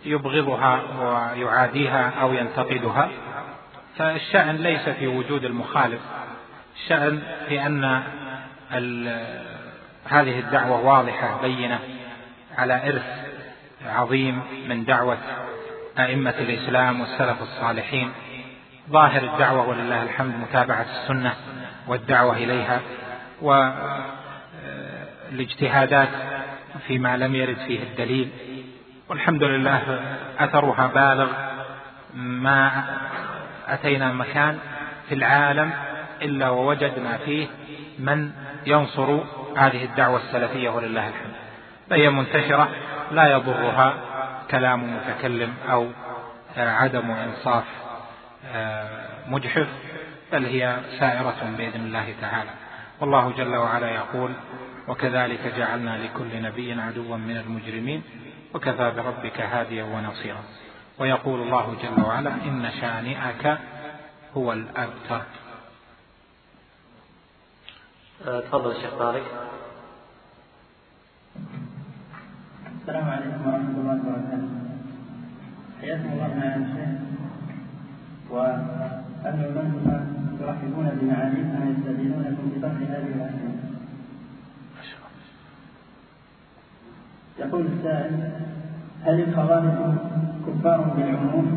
يبغضها 0.06 0.82
ويعاديها 1.00 2.14
أو 2.22 2.34
ينتقدها. 2.34 3.10
فالشأن 3.98 4.56
ليس 4.56 4.90
في 4.90 5.08
وجود 5.08 5.46
المخالف. 5.46 6.02
الشأن 6.76 7.22
في 7.48 7.66
أن 7.66 8.04
هذه 10.06 10.40
الدعوة 10.40 10.86
واضحة 10.86 11.42
بينة 11.42 11.80
على 12.58 12.90
إرث 12.90 13.30
عظيم 13.86 14.42
من 14.68 14.86
دعوة 14.86 15.18
أئمة 16.00 16.34
الإسلام 16.40 17.02
والسلف 17.02 17.42
الصالحين. 17.42 18.12
ظاهر 18.90 19.24
الدعوة 19.24 19.70
ولله 19.70 20.04
الحمد 20.04 20.36
متابعة 20.36 20.86
السنة 21.02 21.34
والدعوة 21.88 22.38
إليها 22.38 22.82
والاجتهادات 25.32 26.10
فيما 26.88 27.18
لم 27.18 27.36
يرد 27.36 27.58
فيه 27.68 27.84
الدليل. 27.84 28.30
والحمد 29.10 29.44
لله 29.44 30.02
أثرها 30.40 30.88
بالغ. 30.88 31.28
ما 32.14 32.84
أتينا 33.68 34.14
مكان 34.14 34.58
في 35.10 35.16
العالم 35.16 35.74
إلا 36.22 36.50
ووجدنا 36.50 37.18
فيه 37.26 37.48
من 38.00 38.32
ينصر 38.66 39.20
هذه 39.58 39.84
الدعوة 39.86 40.20
السلفية 40.20 40.70
ولله 40.70 41.08
الحمد. 41.08 41.34
فهي 41.90 42.10
منتشرة 42.10 42.70
لا 43.12 43.32
يضرها 43.32 43.94
كلام 44.52 44.96
متكلم 44.96 45.54
أو 45.70 45.88
عدم 46.58 47.12
إنصاف 47.12 47.64
مجحف 49.28 49.68
بل 50.32 50.46
هي 50.46 50.80
سائرة 51.00 51.56
بإذن 51.58 51.82
الله 51.82 52.16
تعالى. 52.22 52.50
والله 53.00 53.34
جل 53.38 53.56
وعلا 53.56 53.90
يقول 53.90 54.32
وكذلك 54.88 55.54
جعلنا 55.58 55.98
لكل 55.98 56.42
نبي 56.42 56.82
عدوا 56.82 57.18
من 57.18 57.38
المجرمين 57.38 58.04
وكفى 58.54 58.92
بربك 58.92 59.42
هاديا 59.42 59.84
ونصيرا. 59.84 60.44
ويقول 61.00 61.42
الله 61.42 61.76
جل 61.84 62.04
وعلا 62.04 62.30
إن 62.30 62.72
شانئك 62.82 63.58
هو 64.38 64.54
الأبتر. 64.54 65.22
أه، 68.28 68.40
تفضل 68.40 68.72
الشيخ 68.72 68.94
طارق. 69.00 69.24
السلام 72.90 73.10
عليكم 73.10 73.42
ورحمة 73.46 73.76
الله 73.78 73.98
وبركاته. 74.02 74.50
حياكم 75.82 76.10
الله 76.10 76.30
معالي 76.38 76.66
الشيخ. 76.66 76.90
وأهل 78.34 79.40
المنزل 79.46 80.02
يرحبون 80.42 80.88
بمعاليكم 80.98 81.54
ويستدينونكم 81.62 82.46
بفضل 82.50 82.82
هذه 82.90 83.10
الأسئلة 83.14 83.54
يقول 87.40 87.66
السائل 87.66 88.14
هل 89.06 89.18
الخوارج 89.22 89.78
كفار 90.48 90.80
بالعموم؟ 90.82 91.48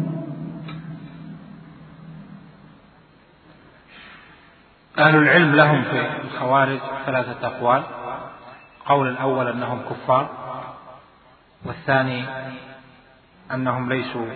أهل 4.99 5.17
العلم 5.17 5.55
لهم 5.55 5.83
في 5.83 5.99
الخوارج 6.25 6.81
ثلاثة 7.07 7.47
أقوال. 7.47 7.83
قول 8.87 9.09
الأول 9.09 9.49
أنهم 9.49 9.81
كفار. 9.91 10.42
والثاني 11.65 12.25
أنهم 13.55 13.93
ليسوا 13.93 14.27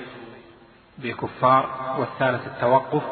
بكفار 0.98 1.68
والثالث 1.98 2.46
التوقف. 2.46 3.02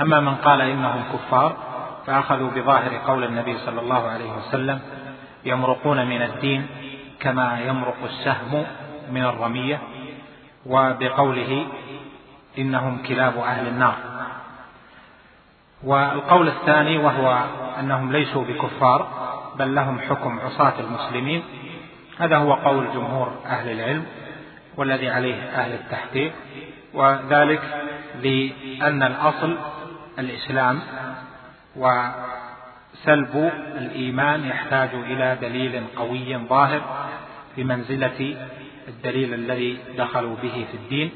أما 0.00 0.20
من 0.20 0.34
قال 0.34 0.60
إنهم 0.60 1.02
كفار 1.12 1.56
فأخذوا 2.06 2.50
بظاهر 2.50 2.96
قول 2.96 3.24
النبي 3.24 3.58
صلى 3.58 3.80
الله 3.80 4.08
عليه 4.08 4.32
وسلم 4.32 4.80
يمرقون 5.44 6.06
من 6.06 6.22
الدين 6.22 6.66
كما 7.20 7.60
يمرق 7.60 8.04
السهم 8.04 8.66
من 9.10 9.24
الرمية 9.24 9.80
وبقوله 10.66 11.66
إنهم 12.58 13.02
كلاب 13.02 13.38
أهل 13.38 13.66
النار. 13.68 13.96
والقول 15.84 16.48
الثاني 16.48 16.98
وهو 16.98 17.44
أنهم 17.80 18.12
ليسوا 18.12 18.44
بكفار 18.44 19.08
بل 19.58 19.74
لهم 19.74 20.00
حكم 20.00 20.40
عصاة 20.40 20.80
المسلمين 20.80 21.42
هذا 22.18 22.36
هو 22.36 22.52
قول 22.52 22.92
جمهور 22.94 23.42
أهل 23.46 23.70
العلم 23.70 24.04
والذي 24.76 25.08
عليه 25.08 25.34
أهل 25.34 25.72
التحقيق 25.72 26.32
وذلك 26.94 27.62
لأن 28.22 29.02
الأصل 29.02 29.58
الإسلام 30.18 30.80
وسلب 31.76 33.52
الإيمان 33.76 34.44
يحتاج 34.44 34.88
إلى 34.94 35.38
دليل 35.40 35.84
قوي 35.96 36.36
ظاهر 36.36 37.08
بمنزلة 37.56 38.36
الدليل 38.88 39.34
الذي 39.34 39.78
دخلوا 39.98 40.36
به 40.42 40.66
في 40.70 40.76
الدين 40.76 41.10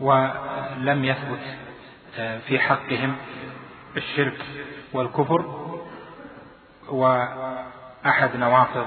ولم 0.00 1.04
يثبت 1.04 1.40
آه، 2.18 2.38
في 2.38 2.58
حقهم 2.58 3.16
الشرك 3.96 4.44
والكفر 4.92 5.70
وأحد 6.88 8.36
نواقض 8.36 8.86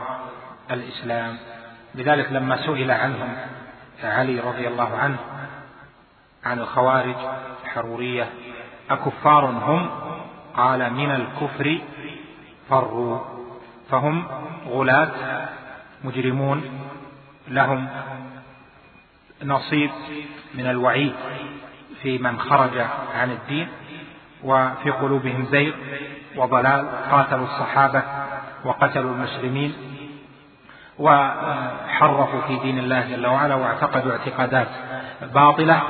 الإسلام. 0.71 1.37
لذلك 1.95 2.31
لما 2.31 2.57
سئل 2.57 2.91
عنهم 2.91 3.35
علي 4.03 4.39
رضي 4.39 4.67
الله 4.67 4.97
عنه 4.97 5.17
عن 6.45 6.59
الخوارج 6.59 7.15
الحرورية 7.63 8.29
أكفار 8.89 9.45
هم؟ 9.45 9.89
قال 10.55 10.93
من 10.93 11.11
الكفر 11.11 11.79
فروا. 12.69 13.19
فهم 13.89 14.27
غلاة 14.67 15.11
مجرمون 16.03 16.63
لهم 17.47 17.87
نصيب 19.43 19.91
من 20.53 20.67
الوعيد 20.67 21.13
في 22.01 22.17
من 22.17 22.39
خرج 22.39 22.77
عن 23.15 23.31
الدين 23.31 23.67
وفي 24.43 24.91
قلوبهم 24.91 25.45
زيغ 25.51 25.73
وضلال 26.35 26.89
قاتلوا 27.11 27.45
الصحابة 27.45 28.03
وقتلوا 28.65 29.15
المسلمين. 29.15 29.92
وحرفوا 30.99 32.41
في 32.41 32.59
دين 32.59 32.79
الله 32.79 33.07
جل 33.07 33.27
وعلا 33.27 33.55
واعتقدوا 33.55 34.11
اعتقادات 34.11 34.67
باطلة 35.33 35.81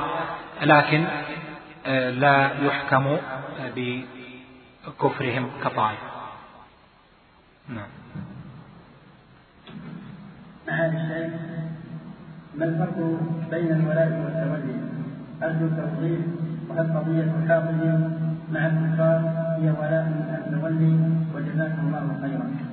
لكن 0.62 1.06
آه، 1.86 2.10
لا 2.10 2.52
يحكم 2.62 3.18
بكفرهم 3.76 5.50
كطائفة 5.64 6.14
نعم. 7.70 7.88
معالي 10.68 10.98
الشيخ 10.98 11.34
ما 12.56 12.66
الفرق 12.66 12.98
بين 13.52 13.72
الولاء 13.72 14.08
والتولي؟ 14.08 14.76
أرجو 15.44 15.66
التوضيح 15.66 16.20
وهل 16.70 16.98
قضية 16.98 17.32
الحافظ 17.44 17.82
مع 18.52 18.66
الكفار 18.66 19.20
هي 19.60 19.70
ولاء 19.70 20.06
التولي؟ 20.48 21.00
وجزاكم 21.36 21.88
الله 21.88 22.20
خيرا. 22.22 22.73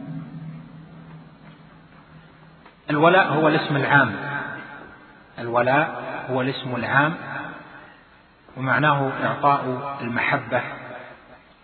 الولاء 2.90 3.32
هو 3.32 3.48
الاسم 3.48 3.76
العام. 3.76 4.12
الولاء 5.38 6.02
هو 6.30 6.40
الاسم 6.40 6.76
العام 6.76 7.14
ومعناه 8.56 9.10
إعطاء 9.24 9.96
المحبة 10.00 10.62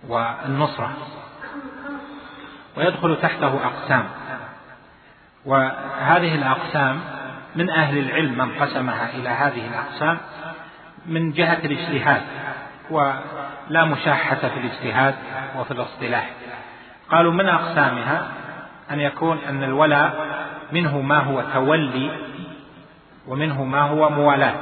والنصرة 0.08 0.90
ويدخل 2.76 3.18
تحته 3.22 3.66
أقسام. 3.66 4.04
وهذه 5.44 6.34
الأقسام 6.34 7.00
من 7.56 7.70
أهل 7.70 7.98
العلم 7.98 8.38
من 8.38 8.62
قسمها 8.62 9.10
إلى 9.10 9.28
هذه 9.28 9.66
الأقسام 9.66 10.18
من 11.06 11.32
جهة 11.32 11.58
الاجتهاد 11.64 12.22
ولا 12.90 13.84
مشاحة 13.84 14.36
في 14.36 14.60
الاجتهاد 14.60 15.14
وفي 15.58 15.70
الاصطلاح. 15.70 16.30
قالوا 17.10 17.32
من 17.32 17.48
أقسامها 17.48 18.28
أن 18.90 19.00
يكون 19.00 19.38
أن 19.48 19.62
الولاء 19.62 20.26
منه 20.72 21.00
ما 21.00 21.18
هو 21.18 21.42
تولي 21.54 22.10
ومنه 23.28 23.64
ما 23.64 23.80
هو 23.80 24.10
موالاة. 24.10 24.54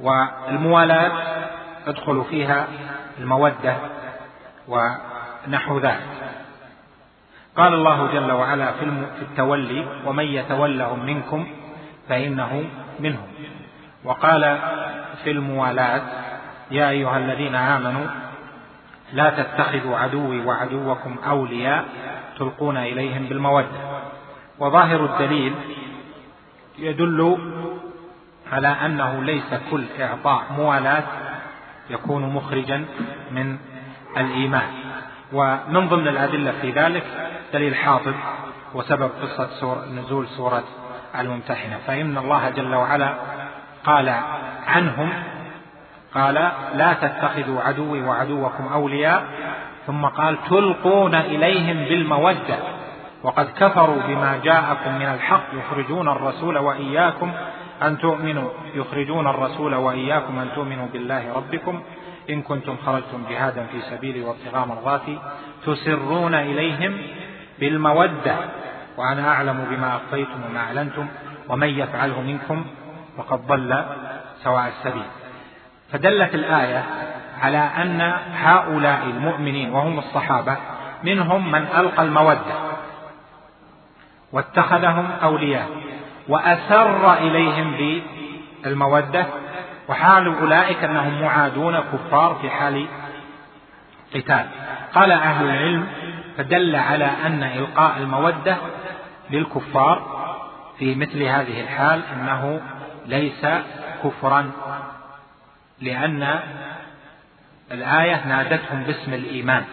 والموالاة 0.00 1.12
تدخل 1.86 2.24
فيها 2.30 2.66
المودة 3.18 3.76
ونحو 4.68 5.78
ذلك. 5.78 6.06
قال 7.56 7.74
الله 7.74 8.06
جل 8.12 8.32
وعلا 8.32 8.72
في 8.72 9.22
التولي 9.22 9.86
ومن 10.06 10.24
يتولهم 10.24 11.06
منكم 11.06 11.46
فإنه 12.08 12.64
منهم. 13.00 13.26
وقال 14.04 14.58
في 15.24 15.30
الموالاة 15.30 16.02
يا 16.70 16.90
أيها 16.90 17.18
الذين 17.18 17.54
آمنوا 17.54 18.06
لا 19.12 19.30
تتخذوا 19.30 19.98
عدوي 19.98 20.44
وعدوكم 20.44 21.16
أولياء 21.26 21.84
تلقون 22.38 22.76
إليهم 22.76 23.26
بالمودة. 23.26 23.95
وظاهر 24.58 25.04
الدليل 25.04 25.54
يدل 26.78 27.38
على 28.52 28.68
أنه 28.68 29.22
ليس 29.22 29.54
كل 29.70 29.84
إعطاء 30.00 30.42
موالاة 30.56 31.04
يكون 31.90 32.22
مخرجا 32.22 32.84
من 33.30 33.58
الإيمان. 34.16 34.68
ومن 35.32 35.88
ضمن 35.88 36.08
الأدلة 36.08 36.52
في 36.60 36.70
ذلك 36.70 37.04
دليل 37.52 37.74
حاطب 37.74 38.14
وسبب 38.74 39.10
قصة 39.22 39.48
سور 39.60 39.84
نزول 39.84 40.26
سورة 40.28 40.64
الممتحنة. 41.18 41.78
فإن 41.86 42.18
الله 42.18 42.50
جل 42.50 42.74
وعلا 42.74 43.14
قال 43.84 44.08
عنهم 44.66 45.12
قال 46.14 46.34
لا 46.74 46.92
تتخذوا 46.92 47.60
عدوي 47.60 48.02
وعدوكم 48.02 48.66
أولياء 48.72 49.24
ثم 49.86 50.04
قال 50.06 50.38
تلقون 50.50 51.14
إليهم 51.14 51.76
بالمودة. 51.76 52.75
وقد 53.22 53.46
كفروا 53.56 54.02
بما 54.08 54.40
جاءكم 54.44 54.94
من 54.94 55.06
الحق 55.06 55.46
يخرجون 55.52 56.08
الرسول 56.08 56.58
وإياكم 56.58 57.32
أن 57.82 57.98
تؤمنوا. 57.98 58.50
يخرجون 58.74 59.26
الرسول 59.26 59.74
وإياكم 59.74 60.38
أن 60.38 60.48
تؤمنوا 60.54 60.86
بالله 60.92 61.32
ربكم. 61.36 61.82
إن 62.30 62.42
كنتم 62.42 62.76
خرجتم 62.86 63.24
جهادا 63.30 63.66
في 63.72 63.80
سبيلي 63.80 64.24
وابتغاء 64.24 64.66
مرضاتي 64.66 65.18
تسرون 65.66 66.34
إليهم 66.34 66.98
بالمودة. 67.58 68.36
وأنا 68.96 69.28
أعلم 69.28 69.66
بما 69.70 69.96
أخفيتم 69.96 70.44
وما 70.48 70.60
أعلنتم 70.60 71.06
ومن 71.48 71.68
يفعله 71.68 72.20
منكم 72.20 72.64
فقد 73.18 73.46
ضل 73.46 73.84
سواء 74.44 74.68
السبيل. 74.68 75.08
فدلت 75.92 76.34
الآية 76.34 76.84
على 77.42 77.58
أن 77.58 78.00
هؤلاء 78.34 79.02
المؤمنين 79.04 79.72
وهم 79.72 79.98
الصحابة 79.98 80.56
منهم 81.02 81.52
من 81.52 81.66
ألقى 81.76 82.02
المودة. 82.02 82.75
واتخذهم 84.32 85.10
أولياء 85.22 85.68
وأسر 86.28 87.14
إليهم 87.14 88.00
بالمودة 88.64 89.26
وحال 89.88 90.26
أولئك 90.26 90.84
أنهم 90.84 91.22
معادون 91.22 91.80
كفار 91.80 92.34
في 92.34 92.50
حال 92.50 92.86
قتال. 94.14 94.46
قال 94.94 95.12
أهل 95.12 95.44
العلم 95.44 95.86
فدل 96.36 96.76
على 96.76 97.10
أن 97.26 97.42
إلقاء 97.42 97.98
المودة 97.98 98.56
للكفار 99.30 100.26
في 100.78 100.94
مثل 100.94 101.22
هذه 101.22 101.60
الحال 101.60 102.02
أنه 102.12 102.60
ليس 103.06 103.46
كفرا 104.04 104.50
لأن 105.80 106.40
الآية 107.72 108.26
نادتهم 108.26 108.82
باسم 108.82 109.14
الإيمان. 109.14 109.64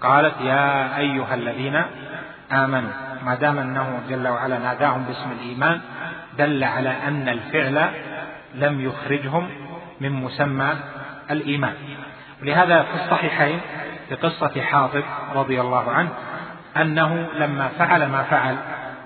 قالت 0.00 0.40
يا 0.40 0.96
أيها 0.98 1.34
الذين 1.34 1.82
آمنوا. 2.52 2.90
ما 3.24 3.34
دام 3.34 3.58
أنه 3.58 4.00
جل 4.08 4.28
وعلا 4.28 4.58
ناداهم 4.58 5.04
باسم 5.04 5.30
الإيمان 5.30 5.80
دل 6.38 6.64
على 6.64 6.88
أن 6.88 7.28
الفعل 7.28 7.90
لم 8.54 8.80
يخرجهم 8.80 9.48
من 10.00 10.12
مسمى 10.12 10.76
الإيمان. 11.30 11.74
ولهذا 12.42 12.82
في 12.82 13.04
الصحيحين 13.04 13.60
في 14.08 14.14
قصة 14.14 14.60
حاطب 14.60 15.02
رضي 15.34 15.60
الله 15.60 15.90
عنه 15.90 16.10
أنه 16.76 17.28
لما 17.38 17.68
فعل 17.68 18.06
ما 18.06 18.22
فعل 18.22 18.56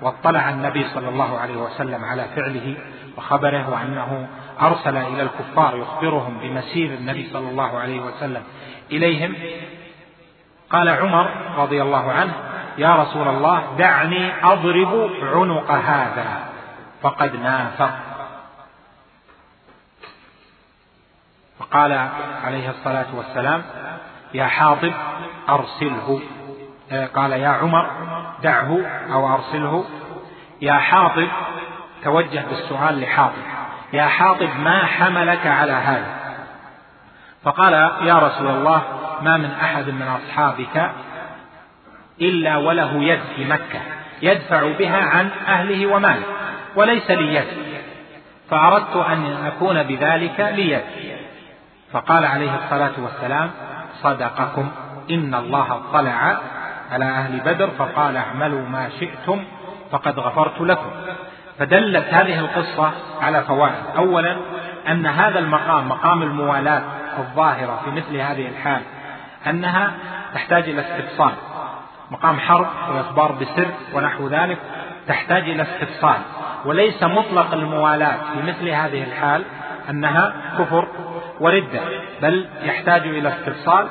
واطلع 0.02 0.50
النبي 0.50 0.84
صلى 0.94 1.08
الله 1.08 1.38
عليه 1.38 1.56
وسلم 1.56 2.04
على 2.04 2.24
فعله 2.36 2.76
وخبره 3.16 3.70
وأنه 3.70 4.28
أرسل 4.60 4.96
إلى 4.96 5.22
الكفار 5.22 5.76
يخبرهم 5.76 6.38
بمسير 6.38 6.94
النبي 6.94 7.28
صلى 7.32 7.48
الله 7.50 7.78
عليه 7.78 8.00
وسلم 8.00 8.42
إليهم 8.90 9.34
قال 10.70 10.88
عمر 10.88 11.30
رضي 11.56 11.82
الله 11.82 12.12
عنه 12.12 12.32
يا 12.78 12.96
رسول 12.96 13.28
الله 13.28 13.76
دعني 13.78 14.44
أضرب 14.44 15.10
عنق 15.22 15.70
هذا. 15.70 16.26
فقد 17.02 17.36
نافق. 17.36 17.90
فقال 21.58 22.08
عليه 22.44 22.70
الصلاة 22.70 23.06
والسلام 23.14 23.62
يا 24.34 24.46
حاطب 24.46 24.92
أرسله. 25.48 26.20
آه، 26.92 27.06
قال 27.06 27.32
يا 27.32 27.48
عمر 27.48 27.90
دعه 28.42 28.80
أو 29.12 29.34
أرسله. 29.34 29.84
يا 30.62 30.74
حاطب 30.74 31.28
توجه 32.04 32.44
بالسؤال 32.50 33.00
لحاطب. 33.00 33.42
يا 33.92 34.06
حاطب 34.06 34.48
ما 34.58 34.86
حملك 34.86 35.46
على 35.46 35.72
هذا؟ 35.72 36.16
فقال 37.44 37.72
يا 38.02 38.18
رسول 38.18 38.46
الله 38.46 38.82
ما 39.22 39.36
من 39.36 39.50
أحد 39.50 39.90
من 39.90 40.08
أصحابك 40.08 40.90
إلا 42.20 42.56
وله 42.56 43.02
يد 43.02 43.20
في 43.36 43.44
مكة 43.44 43.80
يدفع 44.22 44.72
بها 44.78 44.96
عن 44.96 45.30
أهله 45.48 45.86
وماله 45.86 46.22
وليس 46.76 47.10
لي 47.10 47.34
يد. 47.34 47.44
فأردت 48.50 48.96
أن 48.96 49.36
أكون 49.46 49.82
بذلك 49.82 50.40
لي 50.40 50.70
يد. 50.70 50.84
فقال 51.92 52.24
عليه 52.24 52.50
الصلاة 52.64 52.92
والسلام 52.98 53.50
صدقكم 54.02 54.70
إن 55.10 55.34
الله 55.34 55.72
اطلع 55.72 56.38
على 56.92 57.04
أهل 57.04 57.40
بدر 57.40 57.70
فقال 57.78 58.16
اعملوا 58.16 58.68
ما 58.68 58.88
شئتم 59.00 59.44
فقد 59.90 60.18
غفرت 60.18 60.60
لكم. 60.60 60.90
فدلت 61.58 62.06
هذه 62.14 62.38
القصة 62.38 62.92
على 63.20 63.42
فوائد. 63.42 63.84
أولا 63.96 64.36
أن 64.88 65.06
هذا 65.06 65.38
المقام 65.38 65.88
مقام 65.88 66.22
الموالاة 66.22 66.82
الظاهرة 67.18 67.80
في 67.84 67.90
مثل 67.90 68.16
هذه 68.16 68.48
الحال 68.48 68.82
أنها 69.46 69.92
تحتاج 70.34 70.68
إلى 70.68 70.80
استفصال 70.80 71.32
مقام 72.10 72.40
حرب 72.40 72.66
وإخبار 72.94 73.32
بسر 73.32 73.68
ونحو 73.94 74.28
ذلك 74.28 74.58
تحتاج 75.08 75.42
إلى 75.42 75.62
استفصال. 75.62 76.20
وليس 76.64 77.02
مطلق 77.02 77.52
الموالاة 77.52 78.16
في 78.32 78.42
مثل 78.42 78.68
هذه 78.68 79.04
الحال 79.04 79.44
أنها 79.90 80.34
كفر 80.58 80.88
وردة 81.40 81.80
بل 82.22 82.46
يحتاج 82.62 83.02
إلى 83.06 83.28
استفصال. 83.28 83.86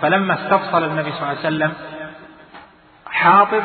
فلما 0.00 0.34
استفصل 0.34 0.84
النبي 0.84 1.12
صلى 1.12 1.20
الله 1.22 1.28
عليه 1.28 1.38
وسلم 1.38 1.72
حاطب 3.06 3.62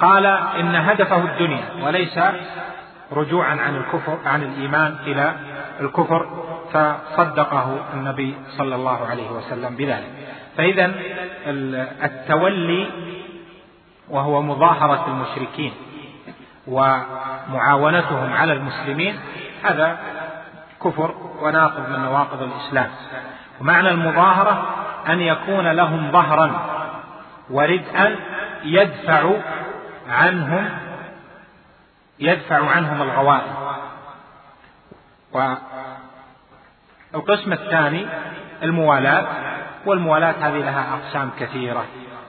قال 0.00 0.26
إن 0.26 0.76
هدفه 0.76 1.24
الدنيا 1.24 1.64
وليس 1.82 2.20
رجوعا 3.12 3.56
عن 3.60 3.76
الكفر 3.76 4.18
عن 4.26 4.42
الإيمان 4.42 4.96
إلى 5.06 5.34
الكفر 5.80 6.26
فصدقه 6.72 7.78
النبي 7.94 8.36
صلى 8.58 8.74
الله 8.74 9.06
عليه 9.06 9.30
وسلم 9.30 9.76
بذلك. 9.76 10.10
فإذا 10.56 10.92
التولي 11.46 12.88
وهو 14.08 14.42
مظاهرة 14.42 15.06
المشركين 15.06 15.72
ومعاونتهم 16.66 18.32
على 18.32 18.52
المسلمين 18.52 19.20
هذا 19.64 19.98
كفر 20.84 21.14
وناقض 21.42 21.90
من 21.90 21.98
نواقض 21.98 22.42
الإسلام. 22.42 22.90
ومعنى 23.60 23.90
المظاهرة 23.90 24.68
أن 25.08 25.20
يكون 25.20 25.68
لهم 25.68 26.12
ظهرا 26.12 26.50
وردءا 27.50 28.16
يدفع 28.64 29.30
عنهم 30.08 30.68
يدفع 32.18 32.70
عنهم 32.70 33.02
الغوائب 33.02 33.56
والقسم 37.16 37.52
الثاني 37.52 38.06
الموالاة 38.62 39.26
والموالاة 39.86 40.34
هذه 40.40 40.58
لها 40.58 40.94
أقسام 40.94 41.30
كثيرة 41.40 41.84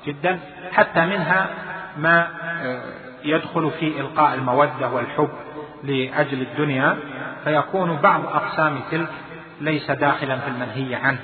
جدا 0.06 0.40
حتى 0.72 1.06
منها 1.06 1.50
ما 1.98 2.28
آه، 2.62 2.82
يدخل 3.24 3.72
في 3.80 4.00
إلقاء 4.00 4.34
المودة 4.34 4.90
والحب 4.90 5.30
لأجل 5.84 6.42
الدنيا 6.42 6.98
فيكون 7.44 7.98
بعض 7.98 8.26
أقسام 8.26 8.80
تلك 8.92 9.10
ليس 9.62 9.92
داخلا 9.92 10.38
في 10.38 10.48
المنهي 10.48 10.96
عنه. 10.96 11.20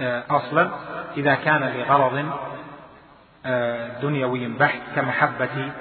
آه، 0.00 0.24
أصلا 0.30 0.70
إذا 1.16 1.34
كان 1.34 1.72
لغرض 1.76 2.30
آه، 3.46 4.00
دنيوي 4.02 4.46
بحت 4.48 4.80
كمحبة 4.96 5.72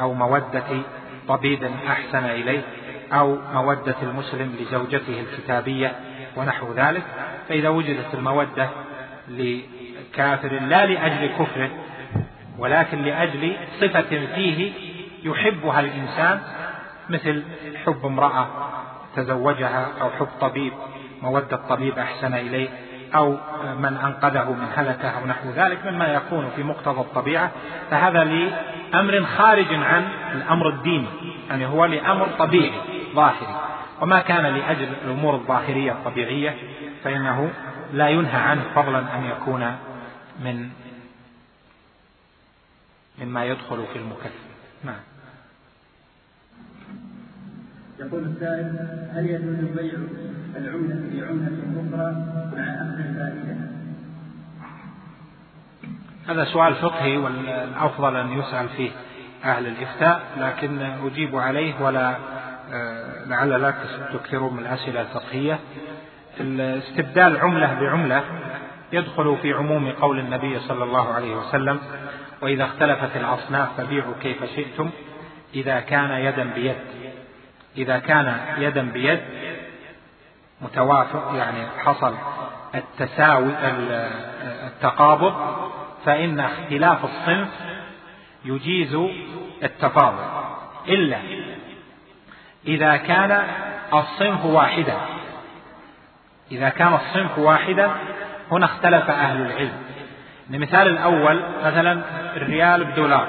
أو 0.00 0.14
مودة 0.14 0.82
طبيب 1.28 1.70
أحسن 1.88 2.24
إليه 2.24 2.62
أو 3.12 3.38
مودة 3.54 3.96
المسلم 4.02 4.56
لزوجته 4.60 5.20
الكتابية 5.20 5.92
ونحو 6.38 6.72
ذلك 6.72 7.02
فإذا 7.48 7.68
وجدت 7.68 8.14
المودة 8.14 8.68
لكافر 9.28 10.52
لا 10.52 10.86
لأجل 10.86 11.26
كفره 11.38 11.70
ولكن 12.58 13.02
لأجل 13.02 13.56
صفة 13.80 14.26
فيه 14.34 14.72
يحبها 15.24 15.80
الإنسان 15.80 16.40
مثل 17.10 17.42
حب 17.86 18.06
امرأة 18.06 18.48
تزوجها 19.16 19.88
أو 20.00 20.10
حب 20.10 20.28
طبيب 20.40 20.72
مودة 21.22 21.56
طبيب 21.68 21.98
أحسن 21.98 22.34
إليه 22.34 22.68
أو 23.14 23.36
من 23.78 23.96
أنقذه 23.96 24.52
من 24.52 24.68
هلكة 24.76 25.08
أو 25.08 25.26
نحو 25.26 25.50
ذلك 25.50 25.86
مما 25.86 26.06
يكون 26.06 26.50
في 26.56 26.62
مقتضى 26.62 27.00
الطبيعة. 27.00 27.50
فهذا 27.90 28.24
لأمر 28.24 29.24
خارج 29.24 29.74
عن 29.74 30.08
الأمر 30.34 30.68
الديني 30.68 31.06
يعني 31.50 31.66
هو 31.66 31.84
لأمر 31.84 32.28
طبيعي 32.38 32.80
ظاهري. 33.14 33.67
وما 34.00 34.20
كان 34.20 34.46
لأجل 34.46 34.88
الأمور 35.04 35.34
الظاهرية 35.34 35.92
الطبيعية 35.92 36.56
فإنه 37.04 37.50
لا 37.92 38.08
ينهى 38.08 38.36
عنه 38.40 38.62
فضلا 38.74 38.98
أن 38.98 39.24
يكون 39.24 39.76
من 40.44 40.70
مما 43.18 43.44
يدخل 43.44 43.84
في 43.92 43.98
المكفر 43.98 44.48
نعم 44.84 45.00
يقول 47.98 48.24
السائل 48.24 48.88
هل 49.12 49.26
يجوز 49.26 49.78
بيع 49.78 49.98
العملة 50.56 50.94
بعملة 51.12 51.58
أخرى 51.76 52.12
مع 52.56 52.64
أخذ 52.64 52.98
الفائدة؟ 52.98 53.56
هذا 56.28 56.44
سؤال 56.44 56.74
فقهي 56.74 57.16
والأفضل 57.16 58.16
أن 58.16 58.32
يسأل 58.32 58.68
فيه 58.68 58.90
أهل 59.44 59.66
الإفتاء 59.66 60.22
لكن 60.38 60.80
أجيب 60.80 61.36
عليه 61.36 61.80
ولا 61.80 62.16
لعل 63.26 63.62
لا 63.62 63.74
تكثروا 64.12 64.50
من 64.50 64.58
الأسئلة 64.58 65.00
الفقهية 65.00 65.58
استبدال 66.60 67.36
عملة 67.36 67.74
بعملة 67.74 68.24
يدخل 68.92 69.36
في 69.42 69.52
عموم 69.52 69.92
قول 69.92 70.18
النبي 70.18 70.60
صلى 70.60 70.84
الله 70.84 71.14
عليه 71.14 71.36
وسلم 71.36 71.80
وإذا 72.42 72.64
اختلفت 72.64 73.16
الأصناف 73.16 73.68
فبيعوا 73.80 74.14
كيف 74.22 74.44
شئتم 74.56 74.90
إذا 75.54 75.80
كان 75.80 76.10
يدا 76.10 76.44
بيد. 76.54 76.76
إذا 77.76 77.98
كان 77.98 78.36
يدا 78.58 78.82
بيد 78.82 79.20
متوافق 80.60 81.32
يعني 81.34 81.66
حصل 81.78 82.14
التساوي 82.74 83.52
التقابض 84.66 85.34
فإن 86.04 86.40
اختلاف 86.40 87.04
الصنف 87.04 87.48
يجيز 88.44 88.98
التفاضل 89.62 90.24
إلا 90.88 91.18
إذا 92.66 92.96
كان 92.96 93.42
الصنف 93.94 94.44
واحدا. 94.44 94.96
إذا 96.52 96.68
كان 96.68 96.94
الصنف 96.94 97.38
واحدا 97.38 97.90
هنا 98.52 98.66
اختلف 98.66 99.10
أهل 99.10 99.40
العلم. 99.40 99.82
المثال 100.50 100.88
الأول 100.88 101.42
مثلا 101.64 102.02
الريال 102.36 102.84
بدولار 102.84 103.28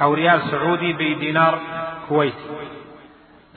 أو 0.00 0.14
ريال 0.14 0.50
سعودي 0.50 0.92
بدينار 0.92 1.58
كويتي. 2.08 2.36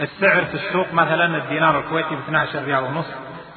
السعر 0.02 0.46
في 0.46 0.54
السوق 0.54 0.94
مثلا 0.94 1.38
الدينار 1.38 1.80
الكويتي 1.80 2.16
ب 2.16 2.20
12 2.20 2.64
ريال 2.64 2.84
ونص. 2.84 3.06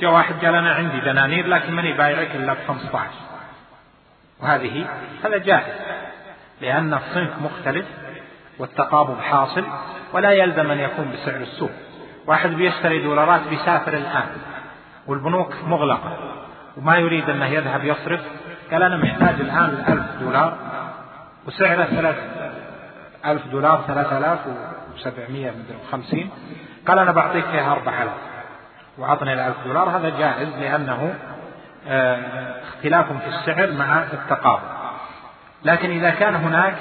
جاء 0.01 0.11
واحد 0.11 0.45
قال 0.45 0.55
أنا 0.55 0.75
عندي 0.75 1.01
دنانير 1.01 1.47
لكن 1.47 1.73
ماني 1.73 1.93
بايعك 1.93 2.37
إلا 2.37 2.53
ب 2.53 2.59
15 2.69 3.11
وهذه 4.41 4.87
هذا 5.25 5.39
جائز 5.39 5.75
لأن 6.61 6.95
الصنف 6.95 7.31
مختلف. 7.43 7.87
والتقابض 8.59 9.21
حاصل 9.21 9.65
ولا 10.13 10.31
يلزم 10.31 10.71
أن 10.71 10.79
يكون 10.79 11.13
بسعر 11.13 11.41
السوق. 11.41 11.71
واحد 12.27 12.51
بيشتري 12.51 13.03
دولارات 13.03 13.41
بيسافر 13.51 13.93
الآن 13.93 14.27
والبنوك 15.07 15.55
مغلقة 15.67 16.19
وما 16.77 16.97
يريد 16.97 17.31
أنه 17.31 17.47
يذهب 17.47 17.85
يصرف. 17.85 18.21
قال 18.73 18.83
أنا 18.83 18.97
محتاج 18.97 19.41
الآن 19.41 19.85
ألف 19.89 20.23
دولار 20.23 20.57
وسعره 21.47 21.85
ثلاث 21.85 22.17
ألف 23.27 23.47
دولار 23.47 23.85
ثلاثة 23.87 24.19
آلاف 24.19 24.39
وسبعمية 24.95 25.55
وخمسين. 25.85 26.31
قال 26.87 26.99
أنا 26.99 27.13
بعطيك 27.13 27.45
فيها 27.45 27.73
أربع 27.73 28.03
ألاف 28.03 28.15
وأعطني 28.99 29.33
الألف 29.33 29.57
دولار. 29.65 29.89
هذا 29.89 30.09
جائز 30.09 30.49
لأنه 30.49 31.15
آه، 31.89 32.63
اختلاف 32.63 33.07
في 33.07 33.29
السعر 33.29 33.73
مع 33.73 34.03
التقابل 34.03 34.69
لكن 35.65 35.91
إذا 35.91 36.11
كان 36.11 36.35
هناك 36.35 36.75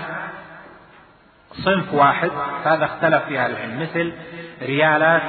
صنف 1.63 1.93
واحد 1.93 2.31
فهذا 2.63 2.85
اختلف 2.85 3.23
فيها 3.23 3.45
العلم 3.47 3.81
مثل 3.81 4.13
ريالات 4.61 5.21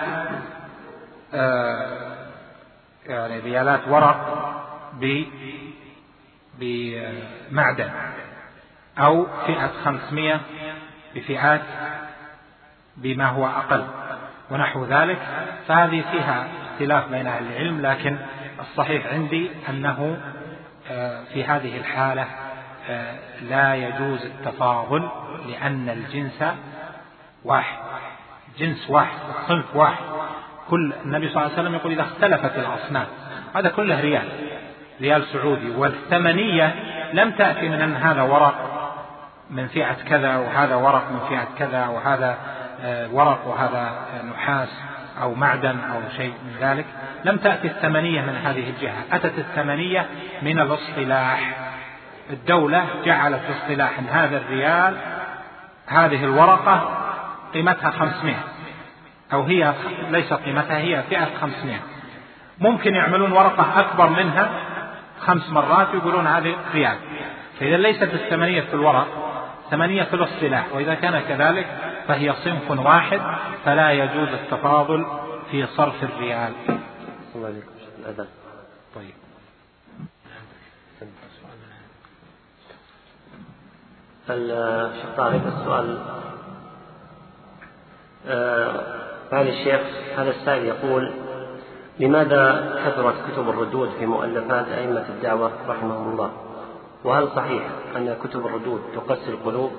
آه، 1.34 2.08
يعني 3.06 3.38
ريالات 3.38 3.80
ورق 3.88 4.38
بمعدن 6.58 7.90
أو 8.98 9.26
فئة 9.46 9.70
خمسمية 9.84 10.40
بفئات 11.14 11.62
بما 12.96 13.26
هو 13.26 13.46
أقل 13.46 13.84
ونحو 14.50 14.84
ذلك 14.84 15.18
فهذه 15.68 16.04
فيها 16.12 16.48
اختلاف 16.72 17.08
بين 17.08 17.26
أهل 17.26 17.46
العلم 17.46 17.80
لكن 17.80 18.18
الصحيح 18.60 19.06
عندي 19.06 19.50
أنه 19.68 20.18
آه، 20.90 21.24
في 21.32 21.44
هذه 21.44 21.78
الحالة 21.78 22.26
لا 23.42 23.74
يجوز 23.74 24.24
التفاضل 24.24 25.08
لأن 25.46 25.88
الجنس 25.88 26.44
واحد. 27.44 27.78
جنس 28.58 28.90
واحد 28.90 29.18
صنف 29.48 29.76
واحد. 29.76 30.04
كل 30.70 30.92
النبي 31.04 31.28
صلى 31.28 31.42
الله 31.42 31.52
عليه 31.52 31.62
وسلم 31.62 31.74
يقول 31.74 31.92
إذا 31.92 32.02
اختلفت 32.02 32.58
الأصناف. 32.58 33.06
هذا 33.56 33.68
كله 33.68 34.00
ريال 34.00 34.28
ريال 35.00 35.24
سعودي. 35.24 35.70
والثمنية 35.70 36.74
لم 37.12 37.30
تأتي 37.30 37.68
من 37.68 37.80
أن 37.82 37.96
هذا 37.96 38.22
ورق 38.22 38.54
من 39.50 39.68
فئة 39.68 39.92
كذا 40.08 40.36
وهذا 40.36 40.74
ورق 40.74 41.10
من 41.10 41.20
فئة 41.28 41.48
كذا 41.58 41.86
وهذا 41.86 42.38
آه، 42.82 43.08
ورق 43.12 43.46
وهذا 43.46 43.92
نحاس 44.34 44.68
أو 45.22 45.34
معدن 45.34 45.78
أو 45.80 46.00
شيء 46.16 46.32
من 46.44 46.56
ذلك. 46.60 46.86
لم 47.24 47.36
تأتي 47.36 47.68
الثمنية 47.68 48.20
من 48.20 48.36
هذه 48.36 48.70
الجهة. 48.70 49.04
أتت 49.12 49.38
الثمنية 49.38 50.06
من 50.42 50.60
الاصطلاح. 50.60 51.67
الدولة 52.30 52.86
جعلت 53.04 53.40
اصطلاح 53.50 54.00
هذا 54.10 54.36
الريال 54.36 54.96
هذه 55.86 56.24
الورقة 56.24 56.98
قيمتها 57.54 57.90
خمسمائة 57.90 58.44
أو 59.32 59.42
هي 59.42 59.74
ليس 60.10 60.32
قيمتها 60.32 60.78
هي 60.78 61.02
فئة 61.02 61.28
خمسمائة. 61.40 61.80
ممكن 62.58 62.94
يعملون 62.94 63.32
ورقة 63.32 63.80
أكبر 63.80 64.08
منها 64.08 64.50
خمس 65.20 65.50
مرات 65.50 65.94
يقولون 65.94 66.26
هذه 66.26 66.56
ريال. 66.74 66.96
فإذا 67.60 67.76
ليست 67.76 68.02
الثمنية 68.02 68.60
في 68.60 68.74
الورق 68.74 69.06
ثمانية 69.70 70.02
في 70.02 70.14
الاصطلاح 70.14 70.66
وإذا 70.72 70.94
كان 70.94 71.20
كذلك 71.20 71.66
فهي 72.08 72.32
صنف 72.32 72.70
واحد 72.70 73.20
فلا 73.64 73.92
يجوز 73.92 74.28
التفاضل 74.28 75.06
في 75.50 75.66
صرف 75.66 76.02
الريال. 76.02 76.52
الله 77.34 78.26
طيب. 78.94 79.14
الشيخ 84.30 85.16
طارق 85.16 85.46
السؤال. 85.46 85.98
معالي 89.32 89.50
آه 89.50 89.60
الشيخ 89.60 89.80
هذا 90.18 90.30
السائل 90.30 90.64
يقول 90.64 91.12
لماذا 92.00 92.74
كثرت 92.86 93.14
كتب 93.32 93.48
الردود 93.48 93.90
في 93.98 94.06
مؤلفات 94.06 94.68
أئمة 94.68 95.04
الدعوة 95.08 95.52
رحمهم 95.68 96.12
الله؟ 96.12 96.32
وهل 97.04 97.28
صحيح 97.36 97.62
أن 97.96 98.16
كتب 98.24 98.46
الردود 98.46 98.82
تقسي 98.94 99.30
القلوب؟ 99.30 99.72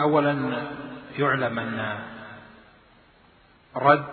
أولا 0.00 0.62
يعلم 1.18 1.58
أن 1.58 1.98
رد. 3.76 4.04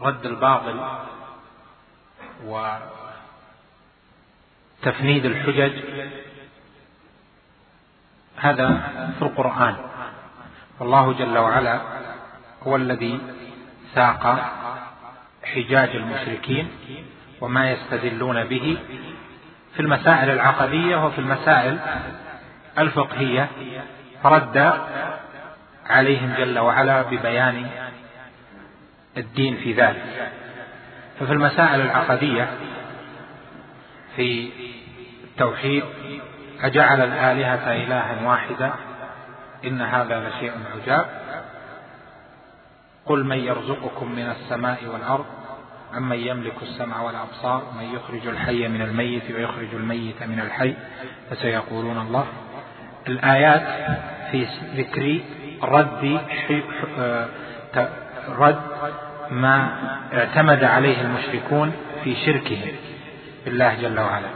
رد 0.00 0.26
الباطل 0.26 0.98
وتفنيد 4.84 5.24
الحجج. 5.24 5.72
هذا 8.36 8.68
في 9.18 9.22
القرآن. 9.22 9.76
والله 10.80 11.12
جل 11.12 11.38
وعلا 11.38 11.80
هو 12.66 12.76
الذي 12.76 13.20
ساق 13.94 14.52
حجاج 15.44 15.96
المشركين 15.96 16.70
وما 17.40 17.70
يستدلون 17.70 18.44
به 18.44 18.78
في 19.74 19.80
المسائل 19.80 20.30
العقدية 20.30 21.06
وفي 21.06 21.18
المسائل 21.18 21.78
الفقهية. 22.78 23.48
فرد 24.22 24.78
عليهم 25.86 26.34
جل 26.38 26.58
وعلا 26.58 27.02
ببيان 27.02 27.66
الدين 29.16 29.56
في 29.56 29.72
ذلك. 29.72 30.32
ففي 31.20 31.32
المسائل 31.32 31.80
العقدية 31.80 32.48
في 34.16 34.50
التوحيد 35.24 35.84
أجعل 36.60 37.00
الآلهة 37.00 37.72
إلها 37.72 38.28
واحدا 38.28 38.72
إن 39.64 39.80
هذا 39.82 40.28
لشيء 40.28 40.52
عجاب. 40.74 41.06
قل 43.06 43.24
من 43.24 43.38
يرزقكم 43.38 44.12
من 44.12 44.30
السماء 44.30 44.84
والأرض 44.86 45.26
أمن 45.96 46.16
يملك 46.16 46.54
السمع 46.62 47.00
والأبصار 47.02 47.62
من 47.78 47.94
يخرج 47.94 48.26
الحي 48.26 48.68
من 48.68 48.82
الميت 48.82 49.30
ويخرج 49.30 49.74
الميت 49.74 50.22
من 50.22 50.40
الحي 50.40 50.74
فسيقولون 51.30 51.98
الله. 51.98 52.26
الآيات 53.08 53.62
في 54.30 54.46
ذكر 54.76 55.20
رد 55.62 56.20
رد 58.28 58.60
ما 59.30 59.68
اعتمد 60.14 60.64
عليه 60.64 61.00
المشركون 61.00 61.72
في 62.04 62.16
شركهم 62.26 62.72
بالله 63.44 63.74
جل 63.74 64.00
وعلا. 64.00 64.28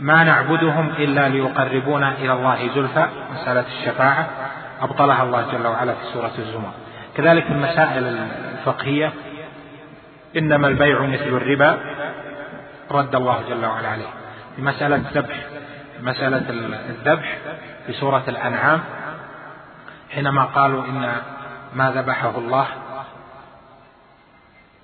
ما 0.00 0.24
نعبدهم 0.24 0.88
إلا 0.98 1.28
ليقربونا 1.28 2.12
إلى 2.12 2.32
الله 2.32 2.68
زلفى 2.74 3.06
مسألة 3.34 3.64
الشفاعة 3.66 4.28
أبطلها 4.80 5.22
الله 5.22 5.46
جل 5.52 5.66
وعلا 5.66 5.92
في 5.92 6.04
سورة 6.12 6.32
الزمر. 6.38 6.72
كذلك 7.16 7.44
في 7.44 7.52
المسائل 7.52 8.04
الفقهية 8.52 9.12
إنما 10.36 10.68
البيع 10.68 11.02
مثل 11.02 11.28
الربا 11.28 11.78
رد 12.90 13.14
الله 13.14 13.42
جل 13.48 13.64
وعلا 13.64 13.88
عليه. 13.88 14.08
في 14.56 14.62
مسألة 14.62 14.96
الذبح 14.96 15.36
مسألة 16.02 16.44
الذبح 16.90 17.38
في 17.86 17.92
سورة 17.92 18.22
الأنعام 18.28 18.80
حينما 20.10 20.44
قالوا 20.44 20.84
إن 20.84 21.12
ما 21.74 21.90
ذبحه 21.90 22.38
الله 22.38 22.66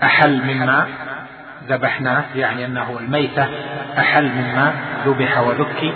أحل 0.02 0.42
مما 0.42 0.86
ذبحناه 1.68 2.24
يعني 2.34 2.64
أنه 2.64 2.96
الميتة 3.00 3.48
أحل 3.98 4.28
مما 4.28 4.74
ذبح 5.06 5.38
وذكي 5.38 5.92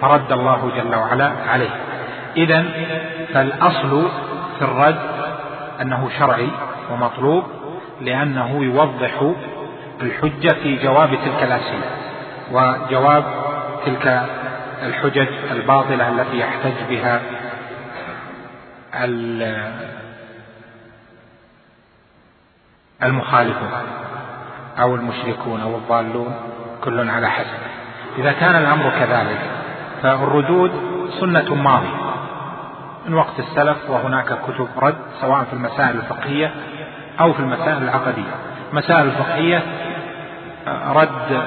فرد 0.00 0.32
الله 0.32 0.72
جل 0.76 0.94
وعلا 0.94 1.32
عليه. 1.48 1.70
إذا 2.36 2.64
فالأصل 3.34 4.10
في 4.58 4.64
الرد 4.64 4.98
أنه 5.80 6.10
شرعي 6.18 6.48
ومطلوب 6.90 7.44
لأنه 8.00 8.64
يوضح 8.64 9.32
الحجة 10.02 10.52
في 10.62 10.76
جواب 10.76 11.10
تلك 11.10 11.42
الأسئلة 11.42 11.90
وجواب 12.52 13.24
تلك 13.86 14.22
الحجج 14.82 15.28
الباطلة 15.50 16.08
التي 16.08 16.38
يحتج 16.38 16.74
بها 16.88 17.20
المخالفون 23.02 23.70
أو 24.78 24.94
المشركون 24.94 25.60
أو 25.60 25.76
الضالون 25.76 26.36
كل 26.84 27.10
على 27.10 27.30
حسب. 27.30 27.58
إذا 28.18 28.32
كان 28.32 28.56
الأمر 28.56 28.90
كذلك 28.90 29.40
فالردود 30.02 30.70
سنة 31.20 31.54
ماضية. 31.54 32.08
من 33.06 33.14
وقت 33.14 33.38
السلف 33.38 33.90
وهناك 33.90 34.26
كتب 34.26 34.68
رد 34.76 34.98
سواء 35.20 35.44
في 35.44 35.52
المسائل 35.52 35.96
الفقهية 35.96 36.54
أو 37.20 37.32
في 37.32 37.40
المسائل 37.40 37.82
العقدية. 37.82 38.34
المسائل 38.72 39.06
الفقهية 39.06 39.62
رد 40.86 41.42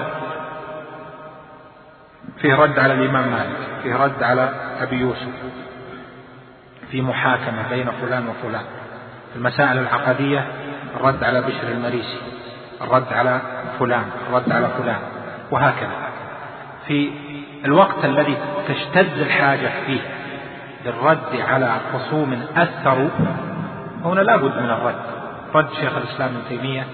فيه 2.41 2.55
رد 2.55 2.79
على 2.79 2.93
الإمام 2.93 3.31
مالك 3.31 3.57
فيه 3.83 3.95
رد 3.95 4.23
على 4.23 4.49
أبي 4.81 4.95
يوسف 4.95 5.29
في 6.91 7.01
محاكمة 7.01 7.69
بين 7.69 7.91
فلان 8.01 8.27
وفلان 8.27 8.65
المسائل 9.35 9.77
العقدية 9.77 10.45
الرد 10.95 11.23
على 11.23 11.41
بشر 11.41 11.67
المريسي 11.71 12.21
الرد 12.81 13.13
على 13.13 13.41
فلان 13.79 14.05
الرد 14.29 14.51
على 14.51 14.67
فلان 14.67 14.99
وهكذا. 15.51 16.11
في 16.87 17.11
الوقت 17.65 18.05
الذي 18.05 18.37
تشتد 18.67 19.17
الحاجة 19.17 19.69
فيه 19.85 20.01
للرد 20.85 21.41
على 21.49 21.77
خصوم 21.93 22.45
أثروا 22.55 23.09
هنا 24.05 24.21
لا 24.21 24.37
بد 24.37 24.57
من 24.57 24.69
الرد. 24.69 24.95
رد 25.55 25.73
شيخ 25.73 25.97
الإسلام 25.97 26.29
ابن 26.29 26.41
تيمية 26.49 26.85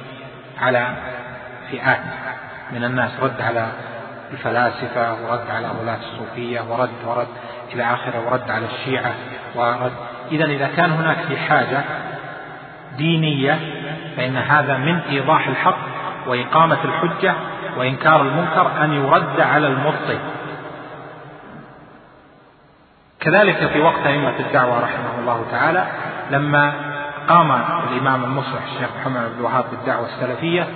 على 0.61 0.87
فئات 1.71 1.99
من 2.71 2.83
الناس 2.83 3.11
رد 3.21 3.41
على 3.41 3.67
الفلاسفة 4.31 5.13
ورد 5.13 5.49
على 5.49 5.67
غلاة 5.67 5.97
الصوفية 5.97 6.61
ورد 6.61 6.89
ورد 7.05 7.27
إلى 7.73 7.83
آخره 7.83 8.31
ورد 8.31 8.51
على 8.51 8.65
الشيعة 8.65 9.13
ورد. 9.55 9.91
إذا 10.31 10.45
إذا 10.45 10.67
كان 10.67 10.91
هناك 10.91 11.17
في 11.17 11.37
حاجة 11.37 11.83
دينية 12.97 13.59
فإن 14.17 14.37
هذا 14.37 14.77
من 14.77 14.99
إيضاح 14.99 15.47
الحق 15.47 15.79
وإقامة 16.27 16.77
الحجة 16.83 17.33
وإنكار 17.77 18.21
المنكر 18.21 18.83
أن 18.83 18.93
يرد 18.93 19.41
على 19.41 19.67
المبطل. 19.67 20.17
كذلك 23.19 23.67
في 23.67 23.81
وقت 23.81 24.05
أئمة 24.05 24.39
الدعوة 24.39 24.79
رحمه 24.79 25.19
الله 25.19 25.45
تعالى 25.51 25.87
لما 26.31 26.73
قام 27.27 27.51
الإمام 27.91 28.23
المصلح 28.23 28.63
الشيخ 28.63 28.89
محمد 28.99 29.21
بن 29.21 29.39
الوهاب 29.39 29.65
بالدعوة 29.71 30.05
السلفية 30.05 30.67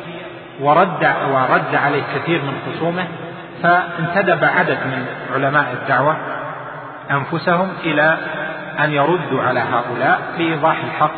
ورد 0.61 1.14
ورد 1.32 1.76
عليه 1.76 2.03
كثير 2.15 2.41
من 2.41 2.53
خصومه 2.65 3.07
فانتدب 3.64 4.44
عدد 4.44 4.78
من 4.86 5.06
علماء 5.34 5.78
الدعوة 5.82 6.18
أنفسهم 7.12 7.70
إلى 7.84 8.18
أن 8.80 8.92
يردوا 8.92 9.44
على 9.44 9.60
هؤلاء 9.60 10.22
لإيضاح 10.38 10.78
الحق 10.84 11.12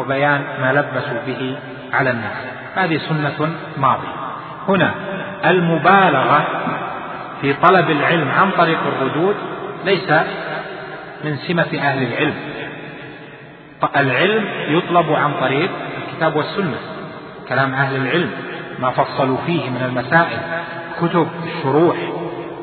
وبيان 0.00 0.44
ما 0.60 0.72
لبسوا 0.72 1.20
به 1.26 1.58
على 1.92 2.10
الناس. 2.10 2.36
هذه 2.74 2.98
سنة 2.98 3.50
ماضية. 3.78 4.14
هنا 4.68 4.94
المبالغة 5.44 6.46
في 7.40 7.52
طلب 7.52 7.90
العلم 7.90 8.30
عن 8.30 8.50
طريق 8.50 8.78
الردود 8.86 9.36
ليس 9.84 10.10
من 11.24 11.36
سمة 11.36 11.78
أهل 11.78 12.02
العلم. 12.02 12.34
العلم 13.96 14.44
يطلب 14.68 15.12
عن 15.12 15.32
طريق 15.40 15.70
الكتاب 15.98 16.36
والسنة. 16.36 16.76
كلام 17.48 17.74
أهل 17.74 17.96
العلم 17.96 18.30
ما 18.78 18.90
فصلوا 18.90 19.36
فيه 19.46 19.70
من 19.70 19.82
المسائل. 19.82 20.38
كتب 21.00 21.28
الشروح 21.44 21.96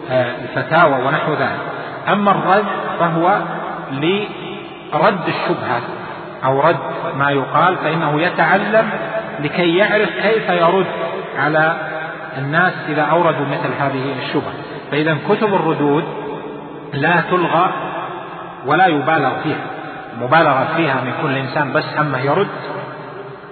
آه، 0.10 0.36
الفتاوى 0.42 1.06
ونحو 1.06 1.34
ذلك. 1.34 1.60
أما 2.12 2.32
الرد 2.32 2.66
فهو 3.00 3.40
لرد 3.92 5.28
الشبهة 5.28 5.82
أو 6.46 6.62
رد 6.62 6.78
ما 7.18 7.32
يقال 7.32 7.78
فإنه 7.78 8.22
يتعلم 8.22 8.90
لكي 9.40 9.78
يعرف 9.78 10.10
كيف 10.10 10.50
يرد 10.50 10.86
على 11.40 11.76
الناس 12.38 12.74
إذا 12.90 13.02
أوردوا 13.02 13.46
مثل 13.46 13.74
هذه 13.80 14.16
الشبهة. 14.20 14.54
فإذا 14.92 15.18
كتب 15.30 15.54
الردود 15.54 16.04
لا 16.94 17.22
تلغى 17.32 17.72
ولا 18.66 18.88
يبالغ 18.88 19.32
فيها. 19.44 19.78
المبالغة 20.18 20.68
فيها 20.76 21.02
من 21.02 21.14
كل 21.22 21.38
إنسان 21.38 21.74
بس 21.74 21.84
همه 21.98 22.20
يرد 22.20 22.48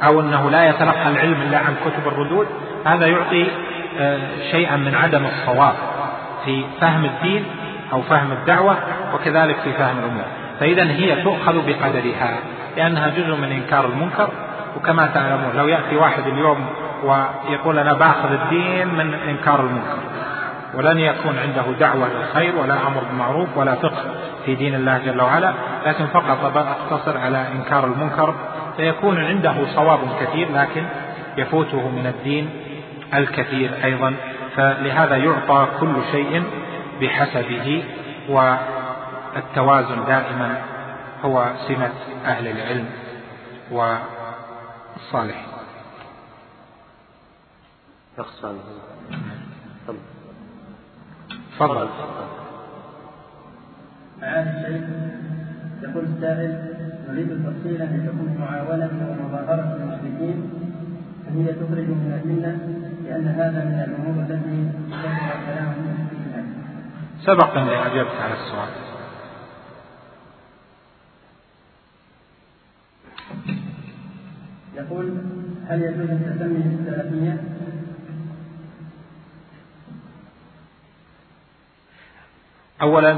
أو 0.04 0.20
أنه 0.20 0.50
لا 0.50 0.70
يتلقى 0.70 1.08
العلم 1.08 1.42
إلا 1.42 1.58
عن 1.58 1.76
كتب 1.86 2.08
الردود 2.08 2.48
هذا 2.86 3.08
يعطي 3.08 3.48
شيئا 4.52 4.76
من 4.76 4.96
عدم 4.96 5.26
الصواب 5.26 5.74
في 6.46 6.66
فهم 6.82 7.06
الدين 7.06 7.46
أو 7.94 8.02
فهم 8.02 8.32
الدعوة 8.32 8.78
وكذلك 9.14 9.56
في 9.64 9.74
فهم 9.74 10.00
الأمور. 10.00 10.26
فإذا 10.60 10.84
هي 10.84 11.24
تؤخذ 11.24 11.54
بقدرها 11.68 12.38
لأنها 12.78 13.10
جزء 13.10 13.36
من 13.36 13.52
إنكار 13.52 13.86
المنكر. 13.86 14.30
وكما 14.78 15.08
تعلمون 15.08 15.56
لو 15.56 15.68
يأتي 15.68 15.96
واحد 15.96 16.28
اليوم 16.28 16.66
ويقول 17.04 17.80
أنا 17.80 17.94
باخذ 17.94 18.32
الدين 18.32 18.88
من 18.88 19.14
إنكار 19.14 19.60
المنكر 19.60 19.98
ولن 20.74 21.00
يكون 21.00 21.38
عنده 21.38 21.80
دعوة 21.80 22.08
للخير 22.14 22.56
ولا 22.56 22.74
أمر 22.88 23.04
بالمعروف 23.10 23.58
ولا 23.58 23.76
فقه 23.76 24.04
في 24.46 24.56
دين 24.56 24.76
الله 24.76 24.98
جل 24.98 25.22
وعلا 25.22 25.54
لكن 25.86 26.06
فقط 26.06 26.58
أقتصر 26.58 27.18
على 27.18 27.46
إنكار 27.56 27.86
المنكر 27.86 28.36
فيكون 28.78 29.26
عنده 29.26 29.56
صواب 29.76 30.00
كثير 30.22 30.48
لكن 30.54 30.86
يفوته 31.38 31.90
من 31.90 32.08
الدين 32.08 32.50
الكثير 33.18 33.84
أيضا 33.84 34.16
فلهذا 34.56 35.16
يعطى 35.18 35.68
كل 35.80 35.96
شيء 36.12 36.44
بحسبه 37.02 37.84
والتوازن 38.30 40.06
دائما 40.06 40.62
هو 41.24 41.52
سمة 41.68 41.92
أهل 42.26 42.48
العلم 42.48 42.86
والصالحين 43.72 45.46
تفضل. 48.18 48.58
معالي 54.22 54.50
الشيخ 54.50 54.84
يقول 55.84 56.04
السائل 56.04 56.52
نريد 57.10 57.30
تفصيلا 57.46 57.84
لحكم 57.84 58.38
معاونة 58.40 58.92
ومظاهرة 59.10 59.76
المشركين 59.76 60.38
فهي 61.26 61.46
تخرج 61.54 61.88
من 61.88 62.20
الملة 62.24 62.54
لأن 63.06 63.28
هذا 63.28 63.66
من 63.66 63.80
الأمور 63.88 64.24
التي 64.24 64.70
ذكر 64.90 65.36
الكلام 65.40 65.74
فيها 66.10 66.46
سبق 67.26 67.58
أني 67.58 67.86
أجبت 67.86 68.16
على 68.22 68.34
السؤال 68.34 68.70
يقول 74.76 75.18
هل 75.68 75.82
يجوز 75.82 76.10
التسمية 76.10 76.78
بالثلاثية؟ 76.78 77.44
أولا 82.82 83.12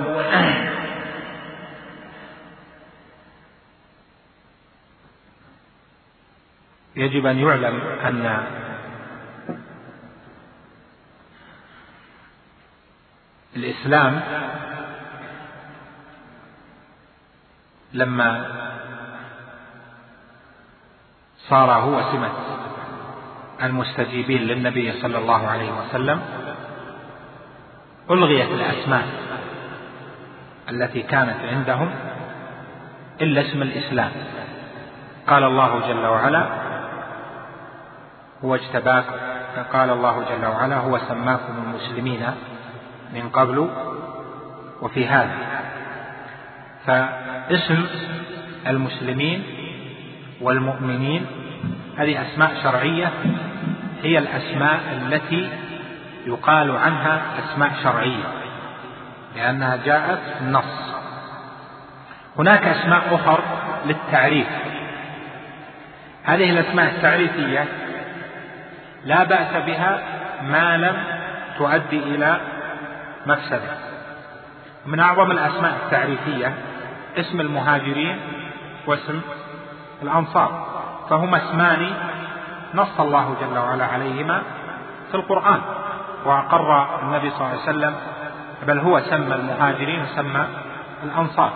يجب 6.95 7.25
أن 7.25 7.39
يعلم 7.39 7.81
أن 7.81 8.47
الإسلام 13.87 14.21
لما 17.93 18.45
صار 21.49 21.71
هو 21.71 22.11
سمة 22.11 22.29
المستجيبين 23.63 24.41
للنبي 24.41 25.01
صلى 25.01 25.17
الله 25.17 25.47
عليه 25.47 25.71
وسلم 25.71 26.21
ألغيت 28.11 28.49
الأسماء 28.49 29.07
التي 30.69 31.01
كانت 31.01 31.39
عندهم 31.43 31.89
إلا 33.21 33.41
اسم 33.41 33.61
الإسلام. 33.61 34.11
قال 35.27 35.43
الله 35.43 35.79
جل 35.87 36.05
وعلا 36.05 36.47
هو 38.43 38.55
اجتباك 38.55 39.05
قال 39.73 39.89
الله 39.89 40.25
جل 40.29 40.45
وعلا 40.45 40.77
هو 40.77 40.97
سماكم 40.97 41.53
المسلمين 41.67 42.23
من 43.13 43.29
قبل 43.29 43.69
وفي 44.81 45.07
هذا. 45.07 45.37
فاسم 46.85 47.85
المسلمين 48.67 49.43
والمؤمنين 50.41 51.25
هذه 51.97 52.21
أسماء 52.21 52.51
شرعية 52.63 53.11
هي 54.03 54.17
الأسماء 54.17 54.79
التي 55.01 55.49
يقال 56.25 56.71
عنها 56.71 57.21
أسماء 57.39 57.71
شرعية 57.83 58.25
لأنها 59.35 59.75
جاءت 59.75 60.19
في 60.37 60.41
النص. 60.41 60.93
هناك 62.39 62.63
أسماء 62.63 63.15
أخر 63.15 63.39
للتعريف. 63.85 64.47
هذه 66.23 66.49
الأسماء 66.49 66.85
التعريفية 66.95 67.65
لا 69.05 69.23
بأس 69.23 69.63
بها 69.65 69.99
ما 70.41 70.77
لم 70.77 71.03
تؤدي 71.57 71.99
إلى 71.99 72.39
مفسدة 73.27 73.77
من 74.85 74.99
أعظم 74.99 75.31
الأسماء 75.31 75.77
التعريفية 75.85 76.53
اسم 77.17 77.41
المهاجرين 77.41 78.19
واسم 78.87 79.21
الأنصار 80.01 80.67
فهما 81.09 81.37
اسمان 81.37 81.93
نص 82.73 82.99
الله 82.99 83.35
جل 83.41 83.57
وعلا 83.57 83.85
عليهما 83.85 84.41
في 85.11 85.15
القرآن 85.15 85.61
وأقر 86.25 86.99
النبي 87.03 87.29
صلى 87.29 87.37
الله 87.39 87.49
عليه 87.49 87.61
وسلم 87.61 87.95
بل 88.67 88.79
هو 88.79 88.99
سمى 88.99 89.35
المهاجرين 89.35 90.01
وسمى 90.01 90.45
الأنصار. 91.03 91.51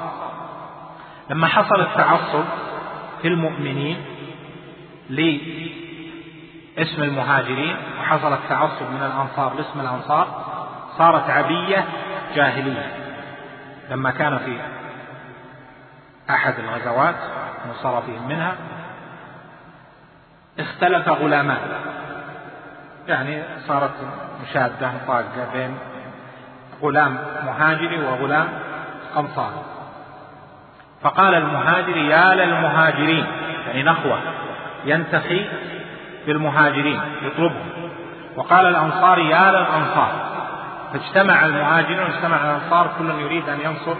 لما 1.29 1.47
حصل 1.47 1.81
التعصب 1.81 2.43
في 3.21 3.27
المؤمنين 3.27 3.97
لاسم 5.09 7.03
المهاجرين 7.03 7.75
وحصل 8.01 8.33
التعصب 8.33 8.91
من 8.91 9.03
الأنصار 9.03 9.53
لاسم 9.53 9.79
الأنصار 9.79 10.50
صارت 11.01 11.29
عبية 11.29 11.85
جاهلية 12.35 12.91
لما 13.89 14.11
كان 14.11 14.37
في 14.37 14.57
أحد 16.29 16.53
الغزوات 16.59 17.15
منصرفهم 17.67 18.27
منها 18.27 18.55
اختلف 20.59 21.09
غلامان. 21.09 21.57
يعني 23.07 23.43
صارت 23.67 23.91
مشادة 24.43 24.91
طاقة 25.07 25.47
بين 25.53 25.77
غلام 26.81 27.17
مهاجري 27.45 28.01
وغلام 28.01 28.47
أنصاري. 29.17 29.63
فقال 31.01 31.35
المهاجري 31.35 32.09
يا 32.09 32.35
للمهاجرين. 32.35 33.25
يعني 33.67 33.83
نخوة 33.83 34.19
ينتخي 34.85 35.49
بالمهاجرين 36.27 37.01
يطلبهم. 37.21 37.89
وقال 38.35 38.65
الأنصاري 38.65 39.29
يا 39.29 39.51
للأنصار. 39.51 40.30
فاجتمع 40.93 41.45
المهاجرون 41.45 41.99
واجتمع 41.99 42.37
الأنصار 42.37 42.91
كل 42.99 43.09
يريد 43.09 43.49
أن 43.49 43.59
ينصر 43.61 43.95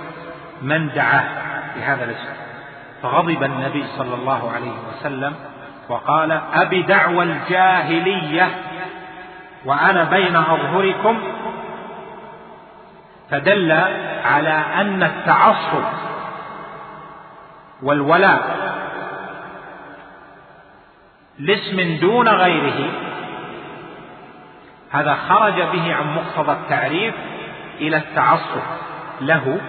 من 0.62 0.90
دعاه 0.90 1.24
بهذا 1.76 2.04
الاسم. 2.04 2.34
فغضب 3.04 3.44
النبي 3.44 3.86
صلى 3.98 4.16
الله 4.16 4.52
عليه 4.52 4.74
وسلم 4.90 5.36
وقال 5.90 6.42
أبي 6.54 6.82
دعوى 6.82 7.24
الجاهلية 7.24 8.50
وأنا 9.66 10.04
بين 10.04 10.36
أظهركم. 10.36 11.18
فدل 13.30 13.72
على 14.26 14.64
أن 14.82 15.04
التعصب 15.04 15.84
والولاء 17.84 18.72
لاسم 21.40 21.98
دون 22.02 22.28
غيره 22.28 23.11
هذا 24.92 25.14
خرج 25.14 25.62
به 25.62 25.96
عن 25.96 26.16
مقتضى 26.16 26.52
التعريف 26.52 27.16
إلى 27.80 27.98
التعصب 27.98 28.62
له 29.22 29.60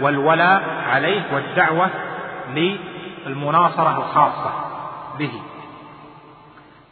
والولاء 0.00 0.62
عليه 0.88 1.22
والدعوة 1.32 1.90
للمناصرة 2.54 3.98
الخاصة 3.98 4.52
به. 5.18 5.42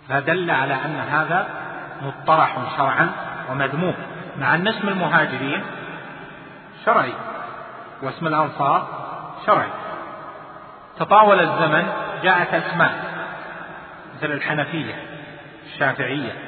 فدل 0.08 0.50
على 0.50 0.74
أن 0.74 1.00
هذا 1.10 1.48
مطرح 2.02 2.56
شرعا 2.76 3.10
ومذموم 3.50 3.94
مع 4.38 4.54
أن 4.54 4.68
اسم 4.68 4.88
المهاجرين 4.88 5.62
شرعي 6.84 7.12
واسم 8.02 8.26
الأنصار 8.26 8.86
شرعي. 9.46 9.68
تطاول 10.98 11.40
الزمن 11.40 11.88
جاءت 12.22 12.54
أسماء 12.54 12.92
مثل 14.16 14.32
الحنفية 14.32 14.94
الشافعية 15.66 16.47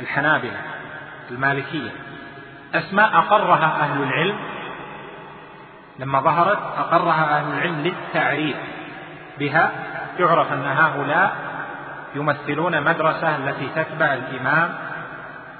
الحنابلة 0.00 0.60
المالكية. 1.30 1.90
أسماء 2.74 3.18
أقرها 3.18 3.80
أهل 3.80 4.02
العلم. 4.02 4.38
لما 5.98 6.20
ظهرت 6.20 6.58
أقرها 6.78 7.38
أهل 7.38 7.52
العلم 7.52 7.80
للتعريف 7.80 8.56
بها 9.38 9.70
يعرف 10.18 10.52
أن 10.52 10.64
هؤلاء 10.64 11.36
يمثلون 12.14 12.82
مدرسة 12.82 13.36
التي 13.36 13.68
تتبع 13.74 14.14
الإمام 14.14 14.74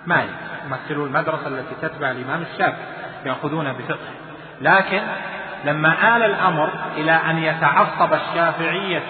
مالك 0.06 0.34
يمثلون 0.66 1.06
المدرسة 1.06 1.48
التي 1.48 1.74
تتبع 1.82 2.10
الإمام 2.10 2.42
الشافعي 2.42 2.86
يأخذون 3.24 3.72
بفقه. 3.72 4.12
لكن 4.60 5.02
لما 5.64 6.16
آل 6.16 6.22
الأمر 6.22 6.70
إلى 6.96 7.12
أن 7.12 7.38
يتعصب 7.38 8.14
الشافعية 8.14 9.02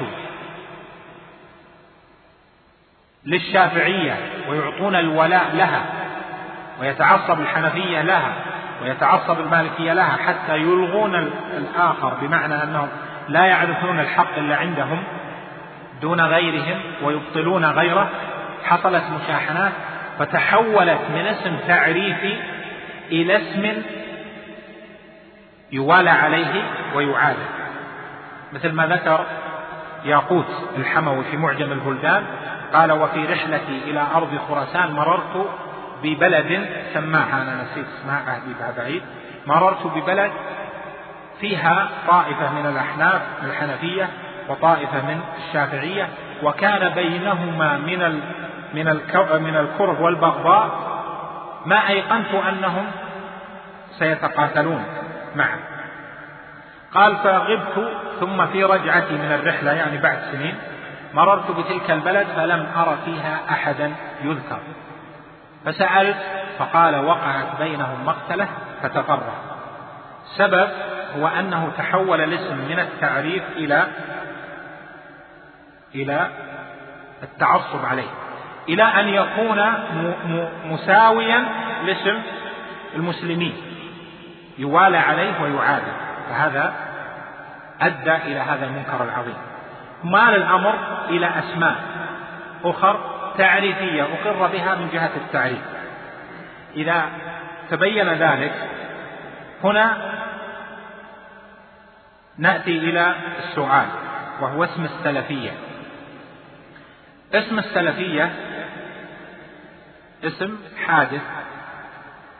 للشافعية 3.29 4.17
ويعطون 4.49 4.97
الولاء 4.97 5.51
لها 5.55 5.83
ويتعصب 6.81 7.41
الحنفية 7.41 8.03
لها 8.03 8.33
ويتعصب 8.83 9.41
المالكية 9.41 9.93
لها 9.93 10.17
حتى 10.27 10.57
يلغون 10.57 11.15
الآخر 11.57 12.15
بمعنى 12.21 12.63
أنهم 12.63 12.89
لا 13.29 13.45
يعرفون 13.47 14.01
الحق 14.01 14.39
إلا 14.39 14.57
عندهم 14.57 15.03
دون 16.01 16.21
غيرهم 16.21 16.81
ويبطلون 17.03 17.65
غيره. 17.65 18.09
حصلت 18.65 19.03
مشاحنات 19.23 19.73
فتحولت 20.19 21.01
من 21.15 21.27
اسم 21.27 21.57
تعريفي 21.69 22.37
إلى 23.11 23.37
اسم 23.37 23.83
يوالى 25.73 26.11
عليه 26.11 26.63
ويعاد 26.95 27.37
مثل 28.53 28.73
ما 28.73 28.87
ذكر 28.87 29.27
ياقوت 30.05 30.47
الحموي 30.77 31.25
في 31.31 31.37
معجم 31.37 31.73
البلدان 31.73 32.25
قال 32.75 32.93
وفي 32.93 33.27
رحلتي 33.27 33.81
إلى 33.87 34.07
أرض 34.15 34.39
خراسان 34.49 34.93
مررت 34.93 35.47
ببلد 36.03 36.69
سماها 36.95 37.43
أنا 37.43 37.63
نسيت 37.63 37.87
اسمها 38.01 38.23
عهدي 38.27 38.75
بعيد 38.77 39.03
مررت 39.47 39.87
ببلد 39.87 40.31
فيها 41.41 41.89
طائفة 42.09 42.53
من 42.53 42.67
الأحناف 42.67 43.23
الحنفية 43.45 44.09
وطائفة 44.49 45.03
من 45.03 45.21
الشافعية 45.39 46.09
وكان 46.43 46.89
بينهما 46.89 47.79
من 47.79 48.21
من 48.75 49.01
من 49.43 49.57
الكره 49.57 50.03
والبغضاء 50.03 50.71
ما 51.67 51.89
أيقنت 51.89 52.35
أنهم 52.49 52.87
سيتقاتلون 53.99 54.85
معا 55.37 55.59
قال 56.95 57.17
فغبت 57.17 57.93
ثم 58.21 58.47
في 58.47 58.65
رجعتي 58.65 59.15
من 59.15 59.33
الرحلة 59.33 59.73
يعني 59.73 59.99
بعد 59.99 60.19
سنين 60.33 60.55
مررت 61.15 61.51
بتلك 61.51 61.91
البلد 61.91 62.27
فلم 62.37 62.67
أر 62.77 62.97
فيها 63.05 63.41
أحدا 63.51 63.93
يذكر. 64.23 64.59
فسألت 65.65 66.17
فقال 66.59 67.05
وقعت 67.05 67.59
بينهم 67.59 68.05
مقتلة 68.07 68.49
فتفرق. 68.83 69.33
سبب 70.37 70.69
هو 71.17 71.29
أنه 71.29 71.71
تحول 71.79 72.21
الاسم 72.21 72.57
من 72.57 72.79
التعريف 72.79 73.43
إلى 73.57 73.87
إلى 75.95 76.29
التعصب 77.23 77.85
عليه 77.85 78.09
إلى 78.69 78.83
أن 78.83 79.09
يكون 79.09 79.73
مساويا 80.65 81.45
لاسم 81.87 82.23
المسلمين 82.95 83.57
يوالى 84.59 84.97
عليه 84.97 85.43
ويعادى 85.43 85.93
فهذا 86.31 86.73
أدى 87.81 88.17
إلى 88.17 88.41
هذا 88.41 88.67
المنكر 88.67 89.05
العظيم. 89.05 89.37
مال 90.05 90.35
الأمر 90.35 90.75
إلى 91.09 91.27
أسماء 91.39 91.77
أخر 92.65 93.01
تعريفية 93.39 94.03
أقر 94.03 94.47
بها 94.47 94.75
من 94.75 94.89
جهة 94.93 95.11
التعريف. 95.17 95.63
إذا 96.77 97.05
تبين 97.71 98.09
ذلك 98.09 98.53
هنا 99.65 99.97
نأتي 102.39 102.79
إلى 102.79 103.15
السؤال 103.39 103.87
وهو 104.41 104.65
اسم 104.65 104.85
السلفية. 104.85 105.51
اسم 107.35 107.59
السلفية 107.59 108.33
اسم 110.25 110.59
حادث 110.87 111.23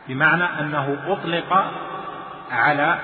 بمعنى 0.07 0.43
أنه 0.43 0.97
أطلق 1.07 1.73
على 2.51 2.99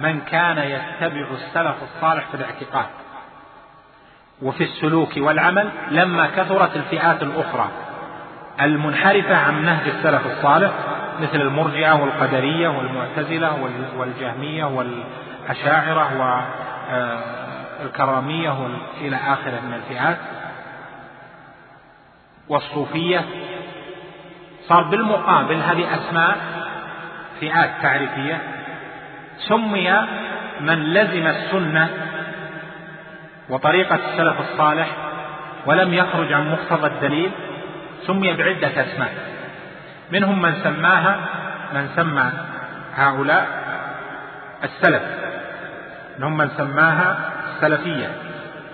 من 0.00 0.20
كان 0.20 0.58
يتبع 0.58 1.26
السلف 1.30 1.76
الصالح 1.82 2.26
في 2.28 2.34
الاعتقاد. 2.34 2.86
وفي 4.42 4.64
السلوك 4.64 5.10
والعمل 5.16 5.70
لما 5.90 6.26
كثرت 6.26 6.76
الفئات 6.76 7.22
الأخرى. 7.22 7.68
المنحرفة 8.60 9.36
عن 9.36 9.64
نهج 9.64 9.88
السلف 9.88 10.26
الصالح 10.26 10.70
مثل 11.20 11.40
المرجئة 11.40 11.92
والقدرية 11.92 12.68
والمعتزلة 12.68 13.70
والجهمية 13.96 14.64
والأشاعرة 14.64 16.10
والكرامية 17.80 18.56
إلى 19.00 19.16
آخره 19.16 19.60
من 19.60 19.74
الفئات. 19.74 20.16
والصوفية 22.48 23.24
صار 24.68 24.82
بالمقابل 24.82 25.54
هذه 25.54 25.94
أسماء 25.94 26.36
فئات 27.40 27.70
تعريفية. 27.82 28.40
سمي 29.38 29.90
من 30.60 30.82
لزم 30.92 31.26
السنة 31.26 31.88
وطريقة 33.48 33.94
السلف 33.94 34.40
الصالح 34.40 34.88
ولم 35.66 35.94
يخرج 35.94 36.32
عن 36.32 36.52
مقتضى 36.52 36.86
الدليل 36.86 37.30
سمي 38.06 38.32
بعدة 38.32 38.68
أسماء. 38.68 39.14
منهم 40.12 40.42
من 40.42 40.54
سماها 40.64 41.16
من 41.74 41.88
سمى 41.96 42.32
هؤلاء 42.96 43.46
السلف. 44.64 45.02
منهم 46.18 46.36
من 46.36 46.48
سماها 46.56 47.16
السلفية. 47.48 48.08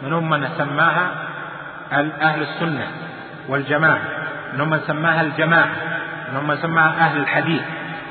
منهم 0.03 0.31
من 0.31 0.49
سماها 0.59 1.11
أهل 2.23 2.43
السنة 2.43 2.87
والجماعة. 3.49 4.03
منهم 4.55 4.71
من 4.71 4.81
سماها 4.87 5.21
الجماعة. 5.21 5.69
منهم 6.33 6.49
من 6.49 6.57
سماها 6.57 6.89
أهل 7.01 7.21
الحديث 7.21 7.63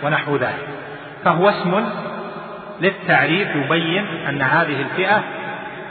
ونحو 0.03 0.35
ذلك. 0.38 0.68
فهو 1.26 1.49
اسم 1.49 1.90
للتعريف 2.81 3.56
يبين 3.56 4.06
أن 4.27 4.41
هذه 4.41 4.81
الفئة 4.81 5.23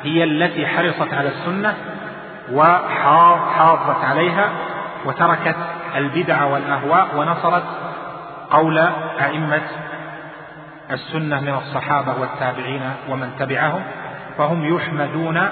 هي 0.05 0.25
التي 0.25 0.67
حرصت 0.67 1.15
على 1.15 1.29
السنة 1.29 1.75
وحافظت 2.53 4.05
عليها 4.05 4.51
وتركت 5.05 5.57
البدع 5.97 6.45
والأهواء 6.45 7.09
ونصرت 7.17 7.65
قول 8.51 8.79
أئمة 9.21 9.63
السنة 10.91 11.41
من 11.41 11.55
الصحابة 11.55 12.15
والتابعين 12.21 12.81
ومن 13.09 13.31
تبعهم 13.39 13.83
فهم 14.39 14.77
يحمدون 14.77 15.49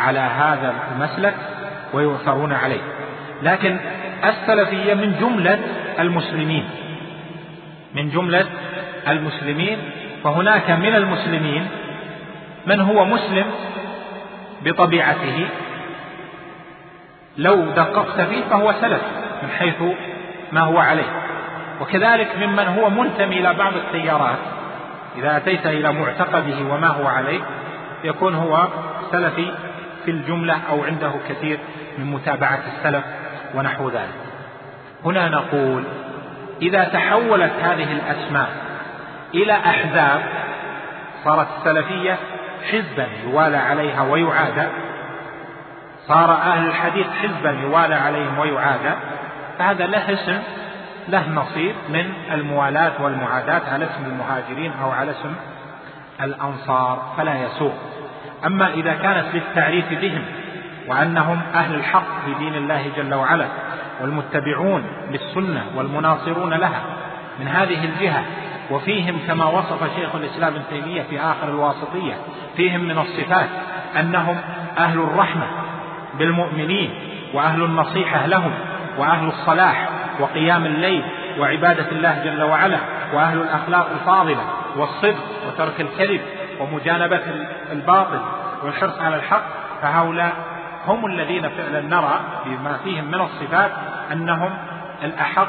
على 0.00 0.18
هذا 0.18 0.74
المسلك 0.92 1.34
ويؤثرون 1.92 2.52
عليه. 2.52 2.80
لكن 3.42 3.76
السلفية 4.24 4.94
من 4.94 5.16
جملة 5.20 5.58
المسلمين 5.98 6.68
من 7.94 8.10
جملة 8.10 8.46
المسلمين 9.08 9.78
فهناك 10.24 10.70
من 10.70 10.94
المسلمين 10.94 11.68
من 12.66 12.80
هو 12.80 13.04
مسلم 13.04 13.46
بطبيعته. 14.64 15.48
لو 17.38 17.56
دققت 17.56 18.20
فيه 18.20 18.42
فهو 18.50 18.72
سلف 18.80 19.02
من 19.42 19.50
حيث 19.58 19.82
ما 20.52 20.60
هو 20.60 20.78
عليه. 20.78 21.12
وكذلك 21.80 22.28
ممن 22.38 22.66
هو 22.66 22.90
منتمي 22.90 23.38
إلى 23.38 23.54
بعض 23.54 23.72
التيارات 23.74 24.38
إذا 25.16 25.36
أتيت 25.36 25.66
إلى 25.66 25.92
معتقده 25.92 26.74
وما 26.74 26.88
هو 26.88 27.06
عليه 27.06 27.40
يكون 28.04 28.34
هو 28.34 28.68
سلفي 29.12 29.52
في 30.04 30.10
الجملة 30.10 30.58
أو 30.70 30.84
عنده 30.84 31.12
كثير 31.28 31.58
من 31.98 32.04
متابعة 32.04 32.60
السلف 32.76 33.04
ونحو 33.54 33.88
ذلك. 33.88 34.14
هنا 35.04 35.28
نقول 35.28 35.84
إذا 36.62 36.84
تحولت 36.84 37.52
هذه 37.62 37.92
الأسماء 37.92 38.48
إلى 39.34 39.52
أحزاب 39.52 40.20
صارت 41.24 41.46
السلفية 41.58 42.16
حزبا 42.72 43.06
يوالى 43.24 43.56
عليها 43.56 44.02
ويعادى 44.02 44.66
صار 46.08 46.32
أهل 46.32 46.66
الحديث 46.66 47.06
حزبا 47.22 47.50
يوالى 47.50 47.94
عليهم 47.94 48.38
ويعادى 48.38 48.94
فهذا 49.58 49.86
له 49.86 50.12
اسم 50.12 50.38
له 51.08 51.28
نصيب 51.28 51.74
من 51.88 52.12
الموالاة 52.32 52.92
والمعاداة 53.02 53.62
على 53.72 53.84
اسم 53.84 54.04
المهاجرين 54.06 54.72
أو 54.82 54.90
على 54.90 55.10
اسم 55.10 55.32
الأنصار 56.20 57.12
فلا 57.16 57.44
يسوق 57.44 57.74
أما 58.46 58.68
إذا 58.68 58.94
كانت 58.94 59.24
للتعريف 59.34 59.92
بهم 60.00 60.22
وأنهم 60.88 61.40
أهل 61.54 61.74
الحق 61.74 62.24
في 62.24 62.34
دين 62.34 62.54
الله 62.54 62.90
جل 62.96 63.14
وعلا 63.14 63.46
والمتبعون 64.00 64.84
للسنة 65.10 65.64
والمناصرون 65.76 66.54
لها 66.54 66.82
من 67.40 67.48
هذه 67.48 67.84
الجهة 67.84 68.24
وفيهم 68.70 69.18
كما 69.26 69.44
وصف 69.44 69.96
شيخ 69.96 70.14
الإسلام 70.14 70.54
ابن 70.54 70.62
تيمية 70.70 71.02
في 71.02 71.20
آخر 71.20 71.48
الواسطية 71.48 72.14
فيهم 72.56 72.80
من 72.80 72.98
الصفات 72.98 73.48
أنهم 74.00 74.36
أهل 74.78 74.98
الرحمة 74.98 75.46
بالمؤمنين 76.18 76.90
وأهل 77.34 77.62
النصيحة 77.62 78.26
لهم 78.26 78.52
وأهل 78.98 79.28
الصلاح 79.28 79.88
وقيام 80.20 80.66
الليل 80.66 81.02
وعبادة 81.38 81.90
الله 81.92 82.24
جل 82.24 82.42
وعلا 82.42 82.78
وأهل 83.14 83.40
الأخلاق 83.40 83.90
الفاضلة 83.90 84.44
والصدق 84.76 85.24
وترك 85.48 85.80
الكذب 85.80 86.20
ومجانبة 86.60 87.20
الباطل 87.72 88.20
والحرص 88.64 88.98
على 89.00 89.16
الحق 89.16 89.44
فهؤلاء 89.82 90.32
هم 90.86 91.06
الذين 91.06 91.48
فعلا 91.48 91.80
نرى 91.80 92.20
بما 92.46 92.78
فيهم 92.84 93.04
من 93.04 93.20
الصفات 93.20 93.70
أنهم 94.12 94.50
الأحق 95.02 95.48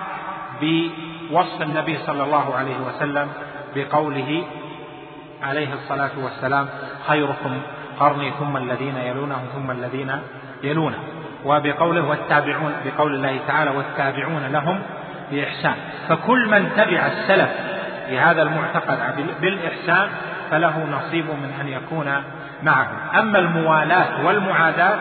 بوصف 1.32 1.62
النبي 1.62 1.98
صلى 1.98 2.24
الله 2.24 2.56
عليه 2.56 2.78
وسلم 2.78 3.28
بقوله 3.76 4.44
عليه 5.44 5.74
الصلاة 5.74 6.12
والسلام 6.24 6.68
خيركم 7.08 7.62
قرني 8.00 8.32
ثم 8.40 8.58
الذين 8.58 8.98
يلونهم 8.98 9.46
ثم 9.56 9.72
الذين 9.72 10.12
يلونه 10.64 10.98
وبقوله 11.46 12.02
والتابعون 12.02 12.74
بقول 12.86 13.16
الله 13.16 13.40
تعالى 13.48 13.72
والتابعون 13.72 14.46
لهم 14.46 14.80
بإحسان. 15.32 15.76
فكل 16.10 16.50
من 16.50 16.72
تبع 16.76 17.08
السلف 17.08 17.50
في 18.08 18.20
هذا 18.20 18.42
المعتقد 18.42 18.98
بالإحسان 19.42 20.10
فله 20.52 20.86
نصيب 20.92 21.26
من 21.26 21.54
أن 21.62 21.68
يكون 21.68 22.24
معهم 22.64 22.98
أما 23.16 23.40
الموالاة 23.40 24.26
والمعاداة 24.26 24.98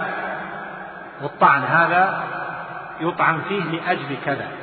والطعن 1.23 1.63
هذا 1.63 2.25
يطعن 3.01 3.41
فيه 3.49 3.63
لأجل 3.63 4.17
كذا. 4.25 4.60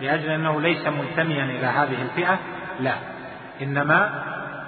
لأجل 0.00 0.30
أنه 0.30 0.60
ليس 0.60 0.86
منتميا 0.86 1.44
إلى 1.44 1.66
هذه 1.66 2.02
الفئة 2.02 2.38
لا. 2.80 2.94
إنما 3.62 4.10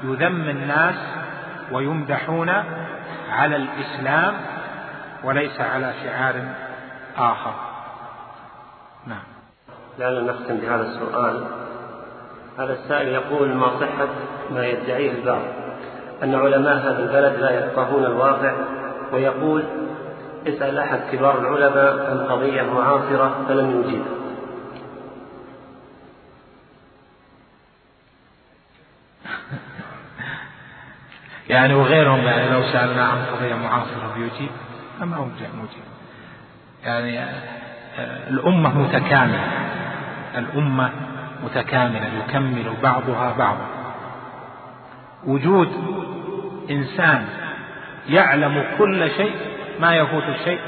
يذم 0.03 0.49
الناس 0.49 0.95
ويمدحون 1.73 2.51
على 3.31 3.57
الإسلام 3.57 4.35
وليس 5.25 5.61
على 5.61 5.93
شعار 6.05 6.35
آخر. 7.19 7.55
نعم. 9.07 9.23
لعلنا 9.99 10.33
نختم 10.33 10.57
بهذا 10.57 10.83
السؤال. 10.83 11.45
هذا 12.59 12.73
السائل 12.73 13.09
يقول 13.09 13.55
ما 13.55 13.81
صحة 13.81 14.09
ما 14.51 14.67
يدعيه 14.67 15.11
البعض؟ 15.11 15.43
أن 16.23 16.35
علماء 16.35 16.77
هذا 16.77 16.99
البلد 16.99 17.41
لا 17.41 17.51
يفقهون 17.51 18.05
الواقع. 18.05 18.53
ويقول 19.13 19.65
اسأل 20.47 20.79
أحد 20.79 21.01
كبار 21.13 21.39
العلماء 21.39 22.11
عن 22.11 22.19
قضية 22.19 22.63
معاصرة 22.63 23.45
فلم 23.49 23.81
يجيب 23.81 24.20
يعني 31.51 31.75
وغيرهم 31.75 32.19
يعني 32.19 32.51
لو 32.51 32.63
سألنا 32.63 33.05
عن 33.05 33.19
قضية 33.19 33.55
معاصرة 33.55 34.15
بيجيب 34.15 34.51
أما 35.03 35.17
هو 35.17 35.25
مجيب 35.25 35.83
يعني 36.85 37.21
آه، 37.21 38.29
الأمة 38.31 38.79
متكاملة. 38.79 39.49
الأمة 40.39 40.91
متكاملة 41.45 42.09
يكمل 42.19 42.73
بعضها 42.83 43.35
بعضا 43.39 43.67
وجود 45.27 45.69
إنسان 46.71 47.25
يعلم 48.09 48.65
كل 48.79 49.11
شيء 49.11 49.35
ما 49.81 49.97
يفوت 49.97 50.25
الشيء 50.25 50.61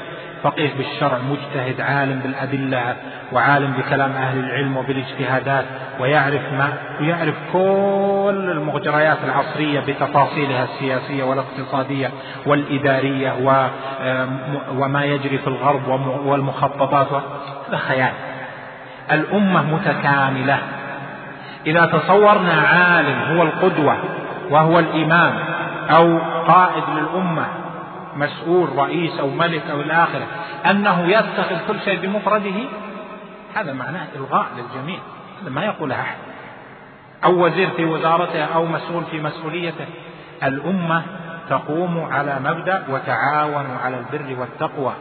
فقيه 0.43 0.69
بالشرع 0.77 1.17
مجتهد 1.17 1.81
عالم 1.81 2.19
بالأدلة 2.19 2.95
وعالم 3.31 3.73
بكلام 3.73 4.11
أهل 4.11 4.39
العلم 4.39 4.77
وبالاجتهادات 4.77 5.65
ويعرف 5.99 6.41
ما 6.53 6.73
ويعرف 6.99 7.35
كل 7.53 8.49
المجريات 8.51 9.17
العصرية 9.23 9.79
بتفاصيلها 9.79 10.63
السياسية 10.63 11.23
والاقتصادية 11.23 12.11
والإدارية 12.45 13.33
وما 14.77 15.05
يجري 15.05 15.37
في 15.37 15.47
الغرب 15.47 15.87
والمخططات 16.25 17.07
هذا 17.69 17.77
خيال. 17.77 18.11
الأمة 19.11 19.61
متكاملة. 19.75 20.57
إذا 21.65 21.85
تصورنا 21.85 22.53
عالم 22.53 23.37
هو 23.37 23.43
القدوة 23.43 23.97
وهو 24.49 24.79
الإمام 24.79 25.33
أو 25.95 26.17
قائد 26.47 26.83
للأمة 26.97 27.45
مسؤول 28.15 28.75
رئيس 28.77 29.19
أو 29.19 29.29
ملك 29.29 29.61
أو 29.71 29.81
إلى 29.81 29.93
آخره 29.93 30.27
أنه 30.69 31.07
يتخذ 31.07 31.67
كل 31.67 31.79
شيء 31.85 31.99
بمفرده 31.99 32.55
هذا 33.55 33.73
معناه 33.73 34.07
إلغاء 34.15 34.45
للجميع 34.57 34.99
هذا 35.41 35.49
ما 35.49 35.65
يقوله 35.65 36.01
أحد. 36.01 36.15
أو 37.23 37.45
وزير 37.45 37.69
في 37.69 37.85
وزارته 37.85 38.43
أو 38.43 38.65
مسؤول 38.65 39.03
في 39.11 39.21
مسؤوليته. 39.21 39.85
الأمة 40.43 41.03
تقوم 41.49 42.07
على 42.11 42.39
مبدأ 42.39 42.83
وتعاونوا 42.89 43.77
على 43.83 43.97
البر 43.97 44.39
والتقوى 44.39 44.93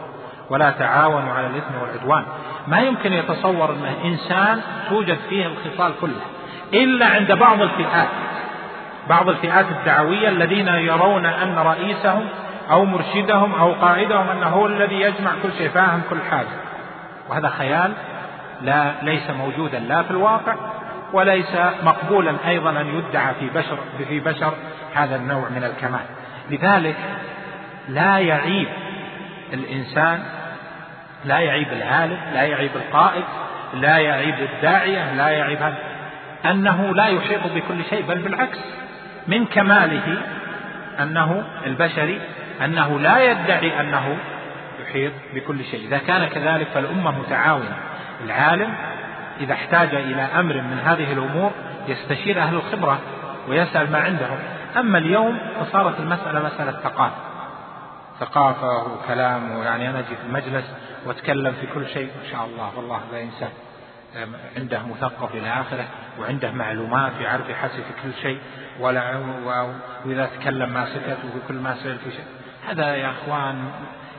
ولا 0.50 0.70
تعاونوا 0.70 1.32
على 1.32 1.46
الإثم 1.46 1.74
والعدوان. 1.82 2.24
ما 2.68 2.80
يمكن 2.80 3.12
يتصور 3.12 3.70
أن 3.70 3.84
إنسان 4.04 4.60
توجد 4.88 5.18
فيه 5.28 5.46
الخصال 5.46 5.92
كلها 6.00 6.26
إلا 6.74 7.06
عند 7.06 7.32
بعض 7.32 7.62
الفئات. 7.62 8.08
بعض 9.08 9.28
الفئات 9.28 9.66
الدعوية 9.70 10.28
الذين 10.28 10.68
يرون 10.68 11.26
أن 11.26 11.58
رئيسهم 11.58 12.28
أو 12.70 12.84
مرشدهم 12.84 13.54
أو 13.54 13.72
قائدهم 13.72 14.28
أنه 14.28 14.46
هو 14.46 14.66
الذي 14.66 15.00
يجمع 15.00 15.30
كل 15.42 15.52
شيء 15.58 15.68
فاهم 15.68 16.02
كل 16.10 16.18
حاجة. 16.30 16.48
وهذا 17.28 17.48
خيال 17.48 17.92
لا 18.62 18.92
ليس 19.02 19.30
موجودا 19.30 19.78
لا 19.78 20.02
في 20.02 20.10
الواقع 20.10 20.54
وليس 21.12 21.56
مقبولا 21.82 22.34
أيضا 22.46 22.70
أن 22.70 22.86
يدعى 22.98 23.34
في 23.40 23.50
بشر 23.50 23.78
في 24.08 24.20
بشر 24.20 24.52
هذا 24.94 25.16
النوع 25.16 25.48
من 25.48 25.64
الكمال. 25.64 26.06
لذلك 26.50 26.96
لا 27.88 28.18
يعيب 28.18 28.68
الإنسان 29.52 30.22
لا 31.24 31.38
يعيب 31.38 31.72
العالم 31.72 32.18
لا 32.34 32.42
يعيب 32.42 32.70
القائد 32.76 33.24
لا 33.74 33.98
يعيب 33.98 34.34
الداعية 34.34 35.14
لا 35.14 35.28
يعيب 35.28 35.62
هذا. 35.62 35.78
أنه 36.44 36.94
لا 36.94 37.06
يحيط 37.06 37.40
بكل 37.54 37.84
شيء 37.90 38.02
بل 38.02 38.18
بالعكس 38.18 38.58
من 39.28 39.46
كماله 39.46 40.18
أنه 41.00 41.44
البشري 41.66 42.20
أنه 42.64 42.98
لا 42.98 43.30
يدعي 43.30 43.80
أنه 43.80 44.16
يحيط 44.82 45.12
بكل 45.34 45.64
شيء. 45.64 45.86
إذا 45.86 45.98
كان 45.98 46.28
كذلك 46.28 46.66
فالأمة 46.74 47.18
متعاونة. 47.18 47.76
العالم 48.24 48.74
إذا 49.40 49.52
احتاج 49.52 49.94
إلى 49.94 50.22
أمر 50.22 50.54
من 50.54 50.78
هذه 50.84 51.12
الأمور 51.12 51.50
يستشير 51.88 52.42
أهل 52.42 52.54
الخبرة 52.54 52.98
ويسأل 53.48 53.92
ما 53.92 53.98
عندهم. 53.98 54.38
أما 54.76 54.98
اليوم 54.98 55.38
فصارت 55.60 56.00
المسألة 56.00 56.42
مسألة 56.42 56.72
ثقافة. 56.72 57.16
ثقافة 58.20 58.92
وكلام 58.92 59.56
ويعني 59.56 59.90
أنا 59.90 59.98
أجي 59.98 60.16
في 60.16 60.26
المجلس 60.26 60.64
وأتكلم 61.06 61.54
في 61.60 61.66
كل 61.74 61.88
شيء 61.88 62.06
ما 62.06 62.30
شاء 62.30 62.46
الله. 62.46 62.70
والله 62.76 63.00
هذا 63.10 63.22
إنسان 63.22 63.50
عنده 64.56 64.80
مثقف 64.86 65.34
إلى 65.34 65.48
آخره 65.48 65.84
وعنده 66.20 66.50
معلومات 66.50 67.12
يعرف 67.20 67.48
يحسب 67.48 67.74
في 67.74 68.02
كل 68.02 68.22
شيء 68.22 68.38
ولا 68.80 69.18
وإذا 70.04 70.26
تكلم 70.26 70.72
ما 70.72 70.86
سكت 70.86 71.18
وفي 71.24 71.46
كل 71.48 71.54
ما 71.54 71.74
سئل 71.74 71.98
في 71.98 72.10
شيء. 72.10 72.24
هذا 72.68 72.96
يا 72.96 73.10
أخوان 73.10 73.70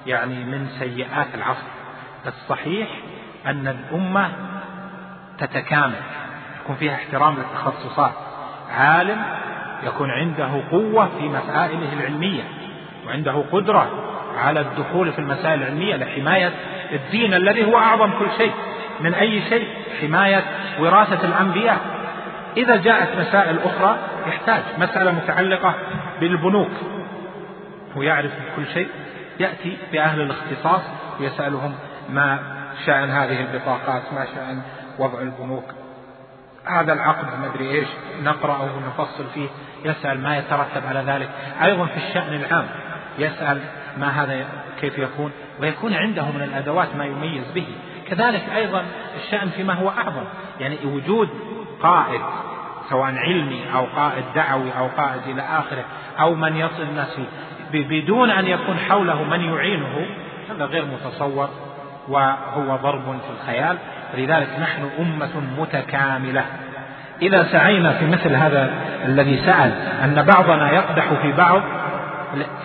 يعني 0.07 0.43
من 0.43 0.67
سيئات 0.79 1.27
العصر. 1.33 1.67
الصحيح 2.27 2.87
أن 3.45 3.67
الأمة 3.67 4.31
تتكامل 5.37 6.01
يكون 6.63 6.75
فيها 6.75 6.93
احترام 6.93 7.35
للتخصصات. 7.35 8.11
عالم 8.71 9.21
يكون 9.83 10.11
عنده 10.11 10.61
قوة 10.71 11.09
في 11.19 11.29
مسائله 11.29 11.93
العلمية 11.93 12.43
وعنده 13.07 13.43
قدرة 13.51 13.89
على 14.37 14.59
الدخول 14.59 15.11
في 15.11 15.19
المسائل 15.19 15.61
العلمية 15.61 15.95
لحماية 15.95 16.51
الدين 16.91 17.33
الذي 17.33 17.63
هو 17.63 17.77
أعظم 17.77 18.11
كل 18.19 18.27
شيء 18.37 18.51
من 18.99 19.13
أي 19.13 19.41
شيء 19.49 19.67
حماية 20.01 20.43
وراثة 20.79 21.27
الأنبياء. 21.27 21.77
إذا 22.57 22.75
جاءت 22.75 23.17
مسائل 23.19 23.59
أخرى 23.59 23.97
يحتاج 24.27 24.61
مسألة 24.77 25.11
متعلقة 25.11 25.73
بالبنوك. 26.19 26.71
ويعرف 27.95 28.31
كل 28.55 28.67
شيء 28.73 28.87
يأتي 29.39 29.77
بأهل 29.91 30.21
الاختصاص 30.21 30.81
ويسألهم 31.19 31.75
ما 32.09 32.39
شأن 32.85 33.09
هذه 33.09 33.41
البطاقات 33.41 34.01
ما 34.13 34.25
شأن 34.25 34.61
وضع 34.99 35.21
البنوك. 35.21 35.65
هذا 36.65 36.93
العقد 36.93 37.25
ما 37.39 37.51
أدري 37.53 37.71
إيش 37.71 37.87
نقرأه 38.23 38.69
ونفصل 38.75 39.25
فيه 39.33 39.47
يسأل 39.85 40.21
ما 40.21 40.37
يترتب 40.37 40.87
على 40.87 40.99
ذلك. 40.99 41.29
أيضا 41.63 41.85
في 41.85 41.97
الشأن 41.97 42.33
العام 42.33 42.65
يسأل 43.19 43.61
ما 43.97 44.07
هذا 44.07 44.45
كيف 44.81 44.97
يكون 44.97 45.31
ويكون 45.61 45.93
عنده 45.93 46.25
من 46.25 46.41
الأدوات 46.41 46.95
ما 46.95 47.05
يميز 47.05 47.43
به. 47.55 47.67
كذلك 48.09 48.43
أيضا 48.55 48.85
الشأن 49.23 49.49
فيما 49.49 49.73
هو 49.73 49.89
أعظم 49.89 50.23
يعني 50.59 50.77
وجود 50.85 51.29
قائد 51.81 52.21
سواء 52.89 53.15
علمي 53.15 53.73
أو 53.75 53.85
قائد 53.85 54.23
دعوي 54.35 54.77
أو 54.77 54.87
قائد 54.87 55.21
إلى 55.27 55.41
آخره 55.41 55.85
أو 56.19 56.35
من 56.35 56.57
يصل 56.57 56.81
الناس 56.81 57.19
بدون 57.77 58.29
أن 58.29 58.47
يكون 58.47 58.77
حوله 58.89 59.23
من 59.23 59.41
يعينه 59.41 60.05
هذا 60.49 60.65
غير 60.65 60.85
متصور 60.85 61.49
وهو 62.07 62.75
ضرب 62.75 63.03
في 63.03 63.41
الخيال. 63.41 63.77
لذلك 64.17 64.49
نحن 64.61 64.89
أمة 64.99 65.41
متكاملة. 65.57 66.43
إذا 67.21 67.43
سعينا 67.51 67.93
في 67.93 68.05
مثل 68.05 68.35
هذا 68.35 68.73
الذي 69.05 69.37
سأل 69.37 69.71
أن 70.03 70.25
بعضنا 70.35 70.71
يقدح 70.71 71.13
في 71.21 71.31
بعض 71.31 71.61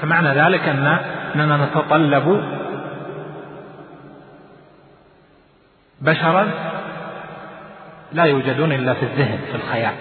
فمعنى 0.01 0.29
ذلك 0.29 0.69
أننا 1.35 1.57
نتطلب 1.65 2.43
بشرا 6.01 6.49
لا 8.13 8.25
يوجدون 8.25 8.73
إلا 8.73 8.95
في 8.95 9.03
الذهن 9.03 9.39
في 9.51 9.55
الخيال. 9.55 9.95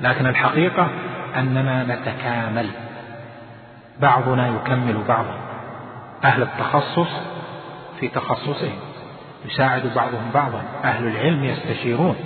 لكن 0.00 0.26
الحقيقة 0.26 0.88
أننا 1.36 1.84
نتكامل. 1.84 2.66
بعضنا 4.00 4.48
يكمل 4.48 5.04
بعضا 5.08 5.38
أهل 6.24 6.42
التخصص 6.42 7.08
في 8.00 8.08
تخصصهم. 8.08 8.78
يساعد 9.44 9.82
بعضهم 9.96 10.30
بعضا. 10.34 10.62
أهل 10.84 11.06
العلم 11.06 11.44
يستشيرون 11.44 12.16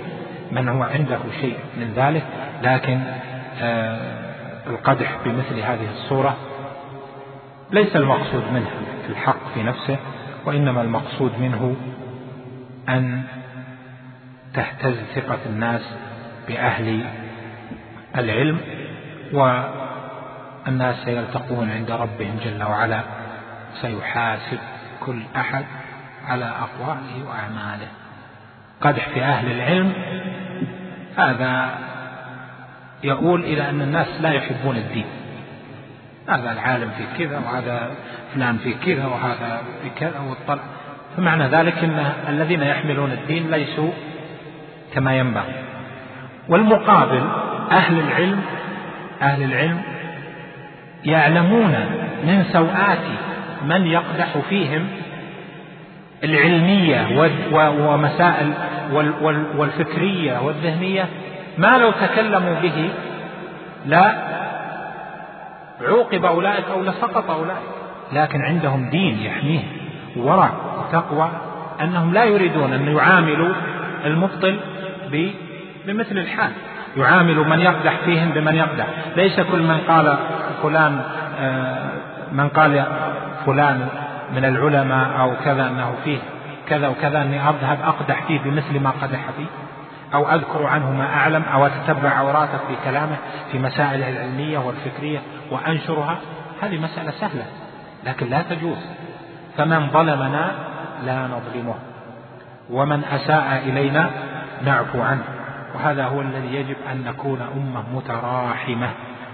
من 0.51 0.69
هو 0.69 0.83
عنده 0.83 1.19
شيء 1.41 1.57
من 1.77 1.93
ذلك. 1.95 2.23
لكن 2.63 3.01
آه 3.61 4.29
القدح 4.67 5.17
بمثل 5.25 5.59
هذه 5.59 5.87
الصورة 5.91 6.35
ليس 7.71 7.95
المقصود 7.95 8.43
منها 8.53 8.71
في 9.05 9.09
الحق 9.09 9.53
في 9.53 9.63
نفسه 9.63 9.97
وإنما 10.45 10.81
المقصود 10.81 11.31
منه 11.39 11.75
أن 12.89 13.23
تهتز 14.53 14.95
ثقة 15.15 15.39
الناس 15.45 15.81
بأهل 16.47 17.03
العلم 18.17 18.59
والناس 20.69 20.95
سيلتقون 21.05 21.71
عند 21.71 21.91
ربهم 21.91 22.39
جل 22.45 22.63
وعلا 22.63 23.01
سيحاسب 23.81 24.59
كل 25.05 25.21
أحد 25.35 25.65
على 26.27 26.45
أقواله 26.45 27.27
وأعماله. 27.27 27.87
قدح 28.81 29.09
في 29.09 29.23
أهل 29.23 29.51
العلم 29.51 29.93
هذا 31.17 31.69
يقول 33.03 33.43
إلى 33.43 33.69
أن 33.69 33.81
الناس 33.81 34.07
لا 34.21 34.29
يحبون 34.29 34.75
الدين. 34.75 35.05
هذا 36.27 36.51
العالم 36.51 36.91
في 36.97 37.25
كذا 37.25 37.37
وهذا 37.37 37.91
فلان 38.33 38.57
في 38.57 38.73
كذا 38.73 39.05
وهذا 39.05 39.61
في 39.83 39.89
كذا 39.99 40.19
والطلع 40.29 40.63
فمعنى 41.17 41.43
ذلك 41.43 41.77
أن 41.77 42.13
الذين 42.29 42.61
يحملون 42.61 43.11
الدين 43.11 43.51
ليسوا 43.51 43.91
كما 44.93 45.17
ينبغي. 45.17 45.53
والمقابل 46.49 47.23
أهل 47.71 47.99
العلم 47.99 48.41
أهل 49.21 49.43
العلم 49.43 49.98
يعلمون 51.05 51.75
من 52.23 52.43
سوءات 52.53 53.03
من 53.65 53.87
يقدح 53.87 54.37
فيهم 54.49 54.87
العلمية 56.23 57.29
ومسائل 57.61 58.53
والفكرية 59.57 60.39
والذهنية 60.39 61.05
ما 61.57 61.77
لو 61.77 61.91
تكلموا 61.91 62.55
به 62.63 62.89
لا 63.85 64.13
عوقب 65.81 66.25
أولئك 66.25 66.65
أو 66.73 66.81
لسقط 66.81 67.29
أولئك. 67.31 67.57
لكن 68.13 68.41
عندهم 68.41 68.89
دين 68.89 69.19
يحميه 69.19 69.63
ورع 70.17 70.51
وتقوى 70.79 71.31
أنهم 71.81 72.13
لا 72.13 72.23
يريدون 72.23 72.73
أن 72.73 72.95
يعاملوا 72.95 73.53
المبطل 74.05 74.59
بمثل 75.85 76.17
الحال. 76.17 76.51
يعامل 76.97 77.49
من 77.49 77.59
يقدح 77.59 77.93
فيهم 78.05 78.29
بمن 78.29 78.55
يقدح. 78.55 78.87
ليس 79.15 79.39
كل 79.39 79.61
من 79.61 79.77
قال 79.87 80.17
فلان 80.63 81.01
آه، 81.39 81.89
من 82.31 82.49
قال 82.49 82.85
فلان 83.45 83.87
من 84.35 84.45
العلماء 84.45 85.19
أو 85.19 85.31
كذا 85.45 85.67
أنه 85.67 85.93
فيه 86.03 86.19
كذا 86.67 86.87
وكذا 86.87 87.21
أني 87.21 87.49
أذهب 87.49 87.77
أقدح 87.83 88.23
فيه 88.27 88.39
بمثل 88.39 88.79
ما 88.79 88.89
قدح 88.89 89.19
فيه 89.37 89.45
أو 90.13 90.29
أذكر 90.29 90.65
عنه 90.65 90.91
ما 90.91 91.05
أعلم 91.13 91.43
أو 91.53 91.65
أتتبع 91.65 92.09
عوراته 92.09 92.57
في 92.57 92.75
كلامه 92.85 93.15
في 93.51 93.59
مسائله 93.59 94.09
العلمية 94.09 94.57
والفكرية 94.57 95.19
وأنشرها. 95.51 96.17
هذه 96.61 96.77
مسألة 96.77 97.11
سهلة 97.11 97.45
لكن 98.05 98.29
لا 98.29 98.41
تجوز. 98.41 98.77
فمن 99.57 99.89
ظلمنا 99.89 100.51
لا 101.05 101.27
نظلمه 101.27 101.75
ومن 102.69 103.03
أساء 103.03 103.63
إلينا 103.65 104.09
نعفو 104.65 105.01
عنه. 105.01 105.38
وهذا 105.75 106.05
هو 106.05 106.21
الذي 106.21 106.55
يجب 106.55 106.75
أن 106.91 107.03
نكون 107.03 107.41
أمة 107.41 107.83
متراحمة 107.93 108.89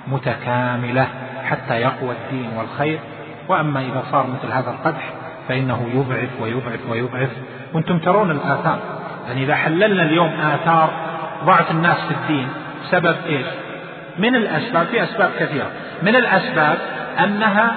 متكاملة 0.07 1.07
حتى 1.43 1.73
يقوى 1.73 2.15
الدين 2.15 2.49
والخير. 2.57 2.99
وأما 3.47 3.79
إذا 3.79 4.03
صار 4.11 4.27
مثل 4.27 4.51
هذا 4.51 4.69
القدح 4.69 5.13
فإنه 5.47 5.89
يضعف 5.93 6.29
ويضعف 6.41 6.79
ويضعف 6.89 7.29
وأنتم 7.73 7.99
ترون 7.99 8.31
الآثار. 8.31 8.79
يعني 9.27 9.43
إذا 9.43 9.55
حللنا 9.55 10.03
اليوم 10.03 10.33
آثار 10.39 10.89
ضعف 11.45 11.71
الناس 11.71 11.97
في 11.97 12.13
الدين 12.13 12.47
بسبب 12.83 13.15
إيش؟ 13.25 13.45
من 14.19 14.35
الأسباب 14.35 14.85
في 14.85 15.03
أسباب 15.03 15.31
كثيرة. 15.39 15.67
من 16.01 16.15
الأسباب 16.15 16.77
أنها 17.19 17.75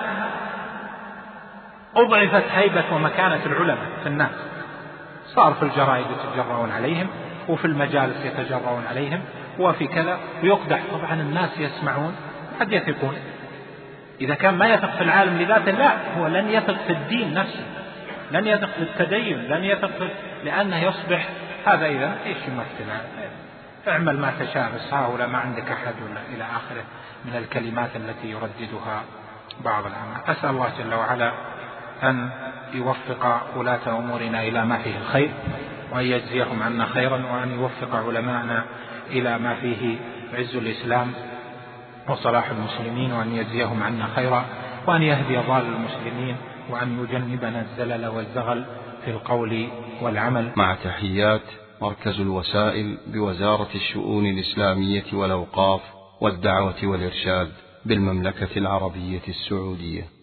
أضعفت 1.97 2.45
هيبة 2.55 2.85
ومكانة 2.93 3.41
العلماء 3.47 3.87
في 4.03 4.09
الناس. 4.09 4.31
صار 5.27 5.55
في 5.55 5.63
الجرائد 5.63 6.07
يتجرؤون 6.11 6.73
عليهم. 6.73 7.07
وفي 7.49 7.65
المجالس 7.65 8.25
يتجرؤون 8.25 8.85
عليهم 8.91 9.21
وفي 9.59 9.87
كذا 9.87 10.19
ويقدح 10.43 10.81
طبعا 10.93 11.15
الناس 11.15 11.51
يسمعون 11.59 12.15
قد 12.61 12.73
يثقون. 12.73 13.15
إذا 14.21 14.35
كان 14.35 14.55
ما 14.55 14.67
يثق 14.67 14.91
في 14.97 15.05
العالم 15.05 15.39
لذاته 15.43 15.71
لا 15.71 16.19
هو 16.19 16.27
لن 16.27 16.51
يثق 16.51 16.77
في 16.87 16.93
الدين 16.93 17.35
نفسه 17.35 17.65
لن 18.31 18.47
يثق 18.47 18.69
في 18.69 18.83
التدين 18.83 19.39
لن 19.39 19.65
يثق 19.65 19.91
في 19.99 20.09
لأنه 20.45 20.83
يصبح 20.83 21.29
هذا 21.67 21.87
إذا 21.87 22.17
إيش 22.27 22.37
يمثل 22.49 22.93
اعمل 23.89 24.19
ما 24.19 24.33
تشاء 24.41 24.71
بس 24.75 24.95
هؤلاء 24.95 25.29
ما 25.29 25.39
عندك 25.39 25.71
أحد 25.71 25.95
ولا 26.11 26.21
إلى 26.35 26.45
آخره 26.45 26.85
من 27.25 27.37
الكلمات 27.37 27.97
التي 27.97 28.31
يرددها 28.31 29.03
بعض 29.65 29.87
العامة 29.87 30.17
أسأل 30.27 30.51
الله 30.51 30.73
جل 30.79 30.95
وعلا 30.95 31.33
أن 32.03 32.31
يوفق 32.73 33.43
ولاة 33.57 33.99
أمورنا 33.99 34.43
إلى 34.43 34.65
ما 34.65 34.79
فيه 34.79 34.99
الخير. 34.99 35.31
وأن 35.93 36.05
يجزيهم 36.05 36.63
عنا 36.63 36.87
خيرا 36.87 37.17
وأن 37.33 37.51
يوفق 37.51 37.95
علماءنا 37.95 38.65
إلى 39.11 39.39
ما 39.39 39.55
فيه 39.55 39.97
عز 40.35 40.57
الإسلام 40.57 41.13
وصلاح 42.09 42.51
المسلمين 42.51 43.13
وأن 43.13 43.35
يجزيهم 43.35 43.83
عنا 43.83 44.07
خيرا 44.17 44.45
وأن 44.87 45.03
يهدي 45.03 45.39
ضال 45.39 45.67
المسلمين 45.67 46.37
وأن 46.71 47.05
يجنبنا 47.05 47.61
الزلل 47.61 48.07
والزغل 48.07 48.65
في 49.05 49.11
القول 49.11 49.69
والعمل. 50.03 50.53
مع 50.57 50.75
تحيات 50.75 51.43
مركز 51.83 52.21
الوسائل 52.21 52.99
بوزارة 53.07 53.69
الشؤون 53.75 54.27
الإسلامية 54.27 55.05
والأوقاف 55.13 55.81
والدعوة 56.21 56.77
والإرشاد 56.85 57.53
بالمملكة 57.87 58.59
العربية 58.59 59.23
السعودية. 59.29 60.18